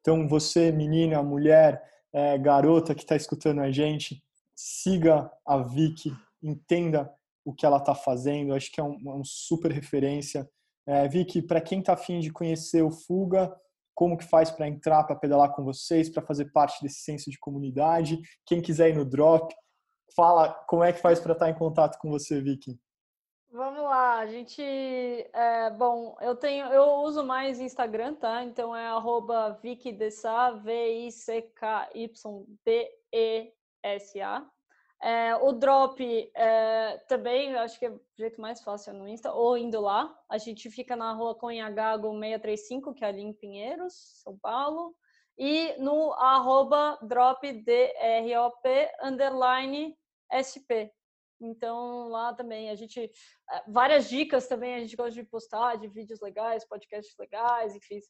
Então, 0.00 0.26
você, 0.26 0.72
menina, 0.72 1.22
mulher, 1.22 1.82
é, 2.12 2.38
garota 2.38 2.94
que 2.94 3.02
está 3.02 3.14
escutando 3.14 3.60
a 3.60 3.70
gente, 3.70 4.24
siga 4.60 5.30
a 5.46 5.56
Vicky, 5.56 6.12
entenda 6.42 7.10
o 7.42 7.54
que 7.54 7.64
ela 7.64 7.78
está 7.78 7.94
fazendo, 7.94 8.52
acho 8.52 8.70
que 8.70 8.78
é 8.78 8.84
um, 8.84 8.94
uma 8.96 9.22
super 9.24 9.72
referência. 9.72 10.46
É, 10.86 11.08
Vicky, 11.08 11.40
para 11.40 11.62
quem 11.62 11.80
está 11.80 11.94
afim 11.94 12.20
de 12.20 12.30
conhecer 12.30 12.82
o 12.82 12.90
Fuga, 12.90 13.56
como 13.94 14.18
que 14.18 14.24
faz 14.24 14.50
para 14.50 14.68
entrar, 14.68 15.04
para 15.04 15.16
pedalar 15.16 15.54
com 15.54 15.64
vocês, 15.64 16.10
para 16.10 16.22
fazer 16.22 16.52
parte 16.52 16.82
desse 16.82 17.00
senso 17.00 17.30
de 17.30 17.38
comunidade? 17.38 18.20
Quem 18.44 18.60
quiser 18.60 18.90
ir 18.90 18.96
no 18.96 19.04
Drop, 19.04 19.54
fala 20.14 20.52
como 20.68 20.84
é 20.84 20.92
que 20.92 21.00
faz 21.00 21.18
para 21.18 21.32
estar 21.32 21.46
tá 21.46 21.50
em 21.50 21.54
contato 21.54 21.98
com 21.98 22.10
você, 22.10 22.40
Vicky. 22.42 22.78
Vamos 23.50 23.82
lá, 23.82 24.18
a 24.18 24.26
gente. 24.26 24.62
É, 24.62 25.70
bom, 25.70 26.16
eu 26.20 26.36
tenho, 26.36 26.66
eu 26.66 26.84
uso 27.02 27.24
mais 27.24 27.58
Instagram, 27.58 28.14
tá? 28.14 28.44
Então 28.44 28.76
é 28.76 28.86
arroba 28.86 29.58
VickyDessa, 29.62 30.52
V-I-C-K-Y-D-E-S-A. 33.84 34.46
É, 35.02 35.34
o 35.36 35.52
drop 35.52 36.30
é, 36.34 36.98
também, 37.08 37.54
acho 37.54 37.78
que 37.78 37.86
é 37.86 37.90
o 37.90 38.00
jeito 38.18 38.38
mais 38.38 38.60
fácil 38.60 38.90
é 38.90 38.92
no 38.92 39.08
Insta, 39.08 39.32
ou 39.32 39.56
indo 39.56 39.80
lá. 39.80 40.14
A 40.28 40.36
gente 40.36 40.70
fica 40.70 40.94
na 40.94 41.12
rua 41.12 41.34
Conhagago 41.34 42.10
635, 42.10 42.92
que 42.94 43.04
é 43.04 43.08
ali 43.08 43.22
em 43.22 43.32
Pinheiros, 43.32 43.94
São 44.22 44.38
Paulo. 44.38 44.94
E 45.38 45.74
no 45.78 46.12
arroba 46.12 46.98
drop, 47.00 47.50
D-R-O-P, 47.50 48.92
underline 49.02 49.96
SP. 50.28 50.92
Então, 51.40 52.08
lá 52.08 52.34
também 52.34 52.68
a 52.68 52.74
gente. 52.74 53.00
Eh, 53.00 53.62
várias 53.66 54.06
dicas 54.06 54.46
também 54.46 54.74
a 54.74 54.80
gente 54.80 54.94
gosta 54.94 55.12
de 55.12 55.24
postar, 55.24 55.76
de 55.76 55.88
vídeos 55.88 56.20
legais, 56.20 56.68
podcasts 56.68 57.16
legais, 57.18 57.74
enfim. 57.74 58.00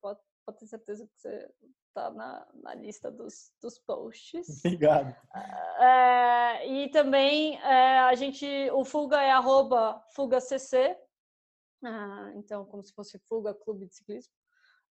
Pode 0.00 0.18
pode 0.44 0.58
ter 0.58 0.66
certeza 0.66 1.06
que 1.06 1.20
você 1.20 1.50
tá 1.92 2.10
na, 2.10 2.46
na 2.54 2.74
lista 2.74 3.10
dos, 3.10 3.52
dos 3.60 3.78
posts. 3.78 4.46
Obrigado. 4.64 5.14
É, 5.80 6.68
e 6.68 6.90
também 6.90 7.58
é, 7.60 8.00
a 8.00 8.14
gente, 8.14 8.46
o 8.72 8.84
Fuga 8.84 9.20
é 9.22 9.30
arroba 9.30 10.02
FugaCC, 10.14 10.96
ah, 11.84 12.32
então 12.36 12.64
como 12.64 12.82
se 12.82 12.92
fosse 12.92 13.18
Fuga 13.28 13.54
Clube 13.54 13.86
de 13.86 13.94
Ciclismo. 13.94 14.32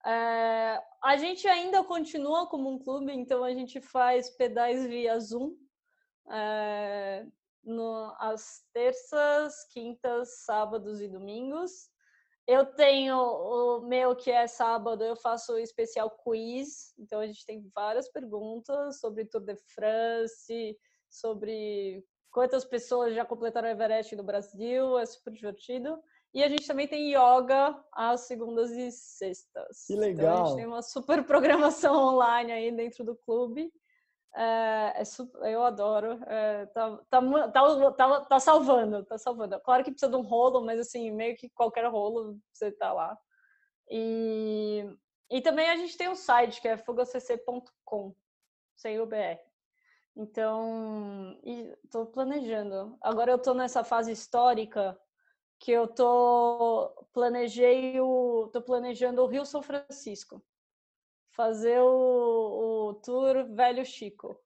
É, 0.05 0.81
a 1.03 1.15
gente 1.17 1.47
ainda 1.47 1.83
continua 1.83 2.47
como 2.47 2.69
um 2.69 2.79
clube, 2.79 3.13
então 3.13 3.43
a 3.43 3.53
gente 3.53 3.79
faz 3.79 4.29
pedais 4.31 4.85
via 4.87 5.19
Zoom. 5.19 5.55
É, 6.31 7.25
no, 7.63 8.15
às 8.19 8.63
terças, 8.73 9.65
quintas, 9.71 10.43
sábados 10.43 11.01
e 11.01 11.07
domingos. 11.07 11.90
Eu 12.47 12.65
tenho 12.65 13.17
o 13.17 13.81
meu 13.81 14.15
que 14.15 14.31
é 14.31 14.47
sábado, 14.47 15.03
eu 15.03 15.15
faço 15.15 15.53
o 15.53 15.59
especial 15.59 16.09
quiz, 16.09 16.93
então 16.97 17.19
a 17.19 17.27
gente 17.27 17.45
tem 17.45 17.61
várias 17.73 18.09
perguntas 18.09 18.99
sobre 18.99 19.25
Tour 19.25 19.41
de 19.41 19.55
France, 19.73 20.77
sobre 21.09 22.03
quantas 22.31 22.65
pessoas 22.65 23.13
já 23.13 23.25
completaram 23.25 23.67
o 23.67 23.71
Everest 23.71 24.15
no 24.15 24.23
Brasil, 24.23 24.97
é 24.97 25.05
super 25.05 25.33
divertido. 25.33 26.01
E 26.33 26.41
a 26.43 26.47
gente 26.47 26.65
também 26.65 26.87
tem 26.87 27.13
yoga 27.13 27.77
às 27.91 28.21
segundas 28.21 28.71
e 28.71 28.89
sextas. 28.89 29.85
Que 29.85 29.95
legal! 29.95 30.33
Então 30.33 30.43
a 30.43 30.47
gente 30.47 30.55
tem 30.55 30.65
uma 30.65 30.81
super 30.81 31.23
programação 31.27 31.93
online 31.93 32.51
aí 32.51 32.71
dentro 32.71 33.03
do 33.03 33.15
clube. 33.15 33.71
É, 34.35 35.01
é 35.01 35.05
super, 35.05 35.41
eu 35.49 35.63
adoro. 35.63 36.19
É, 36.25 36.65
tá, 36.67 36.97
tá, 37.09 37.21
tá, 37.51 37.91
tá, 37.91 38.21
tá, 38.21 38.39
salvando, 38.39 39.03
tá 39.05 39.17
salvando. 39.17 39.59
Claro 39.61 39.83
que 39.83 39.91
precisa 39.91 40.11
de 40.11 40.17
um 40.17 40.21
rolo, 40.21 40.65
mas 40.65 40.79
assim, 40.79 41.11
meio 41.11 41.35
que 41.35 41.49
qualquer 41.49 41.85
rolo 41.87 42.39
você 42.53 42.71
tá 42.71 42.93
lá. 42.93 43.17
E, 43.89 44.85
e 45.29 45.41
também 45.41 45.69
a 45.69 45.75
gente 45.75 45.97
tem 45.97 46.09
um 46.09 46.15
site 46.15 46.61
que 46.61 46.67
é 46.67 46.77
fugacc.com, 46.77 48.15
sem 48.75 48.99
o 48.99 49.05
BR. 49.05 49.39
Então, 50.15 51.37
estou 51.83 52.05
planejando. 52.05 52.97
Agora 53.01 53.31
eu 53.31 53.37
estou 53.37 53.53
nessa 53.53 53.83
fase 53.83 54.11
histórica 54.11 54.99
que 55.59 55.71
eu 55.71 55.87
tô 55.87 56.89
planejei 57.13 57.99
o, 57.99 58.49
tô 58.51 58.61
planejando 58.61 59.21
o 59.21 59.27
Rio 59.27 59.45
São 59.45 59.61
Francisco 59.61 60.43
fazer 61.31 61.79
o, 61.79 61.85
o 61.87 62.70
tour 62.93 63.45
Velho 63.53 63.85
Chico. 63.85 64.39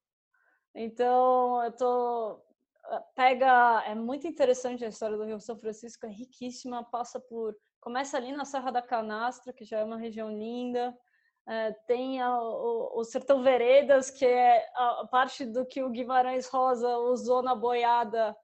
Então, 0.74 1.62
eu 1.64 1.72
tô 1.72 2.42
ah, 2.84 3.00
pega 3.14 3.82
é 3.86 3.94
muito 3.94 4.26
interessante 4.26 4.84
a 4.84 4.88
história 4.88 5.16
do 5.16 5.24
Rio 5.24 5.40
São 5.40 5.58
Francisco, 5.58 6.06
é 6.06 6.10
riquíssima, 6.10 6.84
passa 6.84 7.18
por 7.18 7.56
começa 7.80 8.16
ali 8.16 8.32
na 8.32 8.44
Serra 8.44 8.70
da 8.72 8.82
Canastra, 8.82 9.52
que 9.52 9.64
já 9.64 9.78
é 9.78 9.84
uma 9.84 9.96
região 9.96 10.28
linda. 10.30 10.96
É, 11.48 11.72
tem 11.86 12.20
a, 12.20 12.36
o, 12.36 12.98
o, 12.98 13.04
Sertão 13.04 13.42
Veredas, 13.42 14.10
que 14.10 14.26
é 14.26 14.66
a 14.74 15.06
parte 15.08 15.44
do 15.44 15.64
que 15.64 15.82
o 15.82 15.90
Guimarães 15.90 16.48
Rosa 16.48 16.98
usou 16.98 17.42
na 17.42 17.54
boiada 17.54 18.36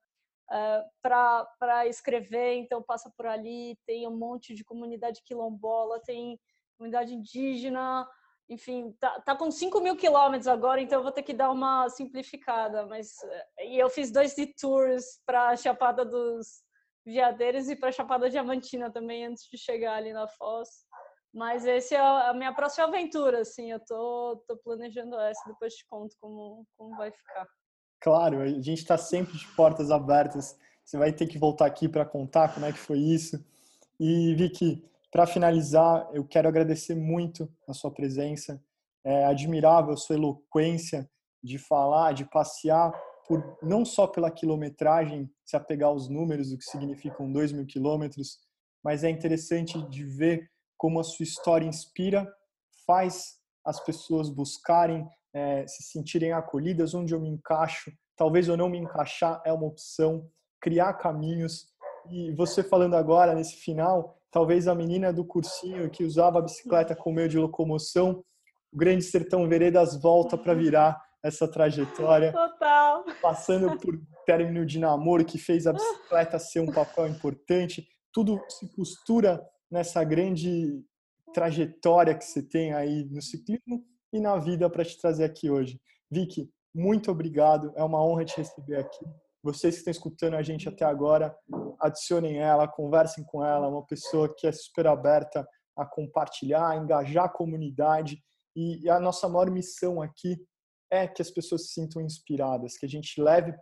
é, 0.49 0.85
para 1.03 1.87
escrever, 1.89 2.55
então 2.55 2.81
passa 2.81 3.13
por 3.17 3.27
ali. 3.27 3.77
Tem 3.85 4.07
um 4.07 4.17
monte 4.17 4.55
de 4.55 4.65
comunidade 4.65 5.21
quilombola, 5.25 6.01
tem 6.01 6.39
comunidade 6.79 7.13
indígena, 7.13 8.09
enfim, 8.53 8.93
tá, 9.01 9.21
tá 9.21 9.37
com 9.37 9.51
5 9.51 9.81
mil 9.81 9.97
quilômetros 9.97 10.47
agora, 10.47 10.81
então 10.81 10.99
eu 10.99 11.03
vou 11.03 11.13
ter 11.13 11.23
que 11.23 11.33
dar 11.33 11.51
uma 11.51 11.89
simplificada. 11.89 12.87
Mas 12.87 13.17
e 13.61 13.79
eu 13.79 13.89
fiz 13.89 14.11
dois 14.11 14.35
tours 14.61 15.21
para 15.25 15.49
a 15.49 15.57
Chapada 15.57 16.05
dos 16.05 16.63
Veadeiros 17.05 17.69
e 17.69 17.77
para 17.77 17.89
a 17.89 17.93
Chapada 17.93 18.31
Diamantina 18.31 18.91
também 18.91 19.27
antes 19.27 19.49
de 19.51 19.59
chegar 19.59 19.95
ali 19.95 20.13
na 20.13 20.29
Foz. 20.29 20.69
Mas 21.35 21.65
esse 21.65 21.95
é 21.95 21.99
a 21.99 22.35
minha 22.35 22.53
próxima 22.53 22.87
aventura, 22.87 23.41
assim. 23.41 23.73
Eu 23.73 23.81
tô, 23.81 24.45
tô 24.47 24.57
planejando 24.59 25.19
essa, 25.19 25.41
depois 25.47 25.75
te 25.75 25.87
conto 25.89 26.15
como, 26.21 26.67
como 26.77 26.95
vai 26.97 27.11
ficar. 27.11 27.47
Claro, 28.01 28.41
a 28.41 28.49
gente 28.49 28.75
está 28.75 28.99
sempre 28.99 29.39
de 29.39 29.47
portas 29.55 29.91
abertas. 29.91 30.59
Você 30.85 30.99
vai 30.99 31.11
ter 31.13 31.27
que 31.27 31.39
voltar 31.39 31.67
aqui 31.67 31.89
para 31.89 32.05
contar 32.05 32.53
como 32.53 32.67
é 32.67 32.73
que 32.73 32.79
foi 32.79 32.99
isso. 32.99 33.43
E 33.99 34.35
Vicky, 34.35 34.85
para 35.13 35.27
finalizar, 35.27 36.09
eu 36.15 36.25
quero 36.25 36.49
agradecer 36.49 36.95
muito 36.95 37.47
a 37.69 37.75
sua 37.75 37.93
presença. 37.93 38.59
É 39.05 39.27
admirável 39.27 39.93
a 39.93 39.97
sua 39.97 40.17
eloquência 40.17 41.09
de 41.45 41.59
falar, 41.59 42.13
de 42.13 42.25
passear 42.25 42.91
por 43.29 43.59
não 43.63 43.85
só 43.85 44.07
pela 44.07 44.31
quilometragem, 44.31 45.31
se 45.45 45.55
apegar 45.55 45.91
aos 45.91 46.09
números 46.09 46.51
do 46.51 46.57
que 46.57 46.65
significam 46.65 47.31
2 47.31 47.53
mil 47.53 47.67
quilômetros, 47.67 48.39
mas 48.83 49.05
é 49.05 49.11
interessante 49.11 49.81
de 49.89 50.05
ver 50.05 50.51
como 50.79 50.99
a 50.99 51.05
sua 51.05 51.25
história 51.25 51.67
inspira, 51.67 52.27
faz 52.87 53.37
as 53.65 53.79
pessoas 53.85 54.29
buscarem, 54.31 55.07
é, 55.35 55.67
se 55.67 55.83
sentirem 55.85 56.33
acolhidas, 56.33 56.95
onde 56.95 57.15
eu 57.15 57.21
me 57.21 57.29
encaixo, 57.29 57.93
talvez 58.17 58.49
eu 58.49 58.57
não 58.57 58.69
me 58.69 58.79
encaixar 58.79 59.41
é 59.45 59.53
uma 59.53 59.67
opção, 59.67 60.29
criar 60.61 60.95
caminhos. 60.95 61.69
E 62.11 62.35
você 62.35 62.63
falando 62.63 62.97
agora, 62.97 63.35
nesse 63.35 63.57
final, 63.57 64.19
talvez 64.33 64.67
a 64.67 64.75
menina 64.75 65.13
do 65.13 65.25
cursinho 65.25 65.89
que 65.91 66.03
usava 66.03 66.39
a 66.39 66.43
bicicleta 66.43 66.97
como 66.97 67.17
meio 67.17 67.29
de 67.29 67.39
locomoção, 67.39 68.25
o 68.73 68.77
Grande 68.77 69.05
Sertão 69.05 69.47
Veredas 69.47 70.01
volta 70.01 70.37
para 70.39 70.55
virar 70.55 70.99
essa 71.23 71.47
trajetória. 71.47 72.33
Total. 72.33 73.05
Passando 73.21 73.79
por 73.79 74.01
término 74.25 74.65
de 74.65 74.79
namoro 74.79 75.25
que 75.25 75.39
fez 75.39 75.67
a 75.67 75.73
bicicleta 75.73 76.39
ser 76.39 76.61
um 76.61 76.73
papel 76.73 77.07
importante. 77.07 77.87
Tudo 78.13 78.43
se 78.49 78.75
costura 78.75 79.41
nessa 79.71 80.03
grande 80.03 80.83
trajetória 81.33 82.15
que 82.15 82.25
você 82.25 82.43
tem 82.43 82.73
aí 82.73 83.05
no 83.11 83.23
ciclismo 83.23 83.85
e 84.13 84.19
na 84.19 84.37
vida 84.39 84.69
para 84.69 84.85
te 84.85 84.99
trazer 84.99 85.25
aqui 85.25 85.51
hoje. 85.51 85.79
Vicky, 86.11 86.51
muito 86.75 87.11
obrigado. 87.11 87.73
É 87.77 87.85
uma 87.85 88.03
honra 88.03 88.25
te 88.25 88.37
receber 88.39 88.77
aqui. 88.77 89.05
Vocês 89.43 89.75
que 89.75 89.79
estão 89.81 89.91
escutando 89.91 90.35
a 90.35 90.43
gente 90.43 90.69
até 90.69 90.85
agora, 90.85 91.37
adicionem 91.81 92.39
ela, 92.39 92.69
conversem 92.69 93.25
com 93.25 93.45
ela, 93.45 93.69
uma 93.69 93.85
pessoa 93.85 94.33
que 94.33 94.47
é 94.47 94.53
super 94.53 94.87
aberta 94.87 95.47
a 95.77 95.85
compartilhar, 95.85 96.69
a 96.69 96.77
engajar 96.77 97.25
a 97.25 97.29
comunidade. 97.29 98.23
E 98.55 98.89
a 98.89 99.01
nossa 99.01 99.29
maior 99.29 99.51
missão 99.51 100.01
aqui 100.01 100.37
é 100.91 101.09
que 101.09 101.23
as 101.23 101.31
pessoas 101.31 101.67
se 101.67 101.73
sintam 101.73 102.03
inspiradas, 102.03 102.77
que 102.77 102.87
a 102.87 102.89
gente 102.89 103.21
leve 103.21 103.55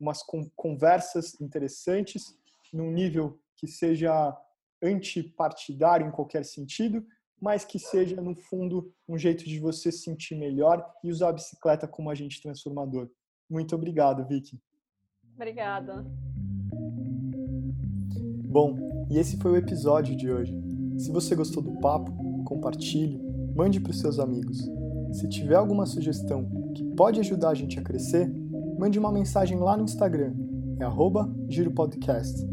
umas 0.00 0.22
conversas 0.56 1.40
interessantes 1.40 2.24
num 2.72 2.90
nível 2.90 3.38
que 3.56 3.68
seja 3.68 4.36
antipartidário 4.82 6.06
em 6.06 6.10
qualquer 6.10 6.44
sentido, 6.44 7.06
mas 7.40 7.64
que 7.64 7.78
seja, 7.78 8.20
no 8.20 8.34
fundo, 8.34 8.92
um 9.08 9.16
jeito 9.16 9.44
de 9.44 9.60
você 9.60 9.92
se 9.92 9.98
sentir 9.98 10.34
melhor 10.34 10.84
e 11.04 11.10
usar 11.10 11.28
a 11.28 11.32
bicicleta 11.32 11.86
como 11.86 12.10
agente 12.10 12.42
transformador. 12.42 13.08
Muito 13.48 13.76
obrigado, 13.76 14.26
Vicky. 14.26 14.60
Obrigada. 15.36 16.04
Bom, 18.48 19.06
e 19.10 19.18
esse 19.18 19.36
foi 19.38 19.52
o 19.52 19.56
episódio 19.56 20.16
de 20.16 20.30
hoje. 20.30 20.54
Se 20.98 21.10
você 21.10 21.34
gostou 21.34 21.62
do 21.62 21.72
papo, 21.80 22.12
compartilhe, 22.44 23.20
mande 23.54 23.80
para 23.80 23.90
os 23.90 23.98
seus 23.98 24.18
amigos. 24.18 24.70
Se 25.12 25.28
tiver 25.28 25.54
alguma 25.54 25.86
sugestão 25.86 26.44
que 26.74 26.84
pode 26.94 27.20
ajudar 27.20 27.50
a 27.50 27.54
gente 27.54 27.78
a 27.78 27.82
crescer, 27.82 28.30
mande 28.78 28.98
uma 28.98 29.12
mensagem 29.12 29.58
lá 29.58 29.76
no 29.76 29.84
Instagram, 29.84 30.34
é 30.80 30.86
@giropodcast. 31.48 32.46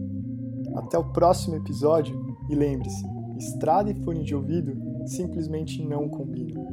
Até 0.75 0.97
o 0.97 1.11
próximo 1.11 1.55
episódio 1.55 2.15
e 2.49 2.55
lembre-se, 2.55 3.05
estrada 3.37 3.89
e 3.89 3.95
fone 4.03 4.23
de 4.23 4.35
ouvido 4.35 4.77
simplesmente 5.05 5.83
não 5.83 6.07
combinam. 6.07 6.65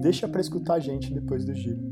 Deixa 0.00 0.26
para 0.26 0.40
escutar 0.40 0.74
a 0.74 0.80
gente 0.80 1.12
depois 1.12 1.44
do 1.44 1.54
giro. 1.54 1.91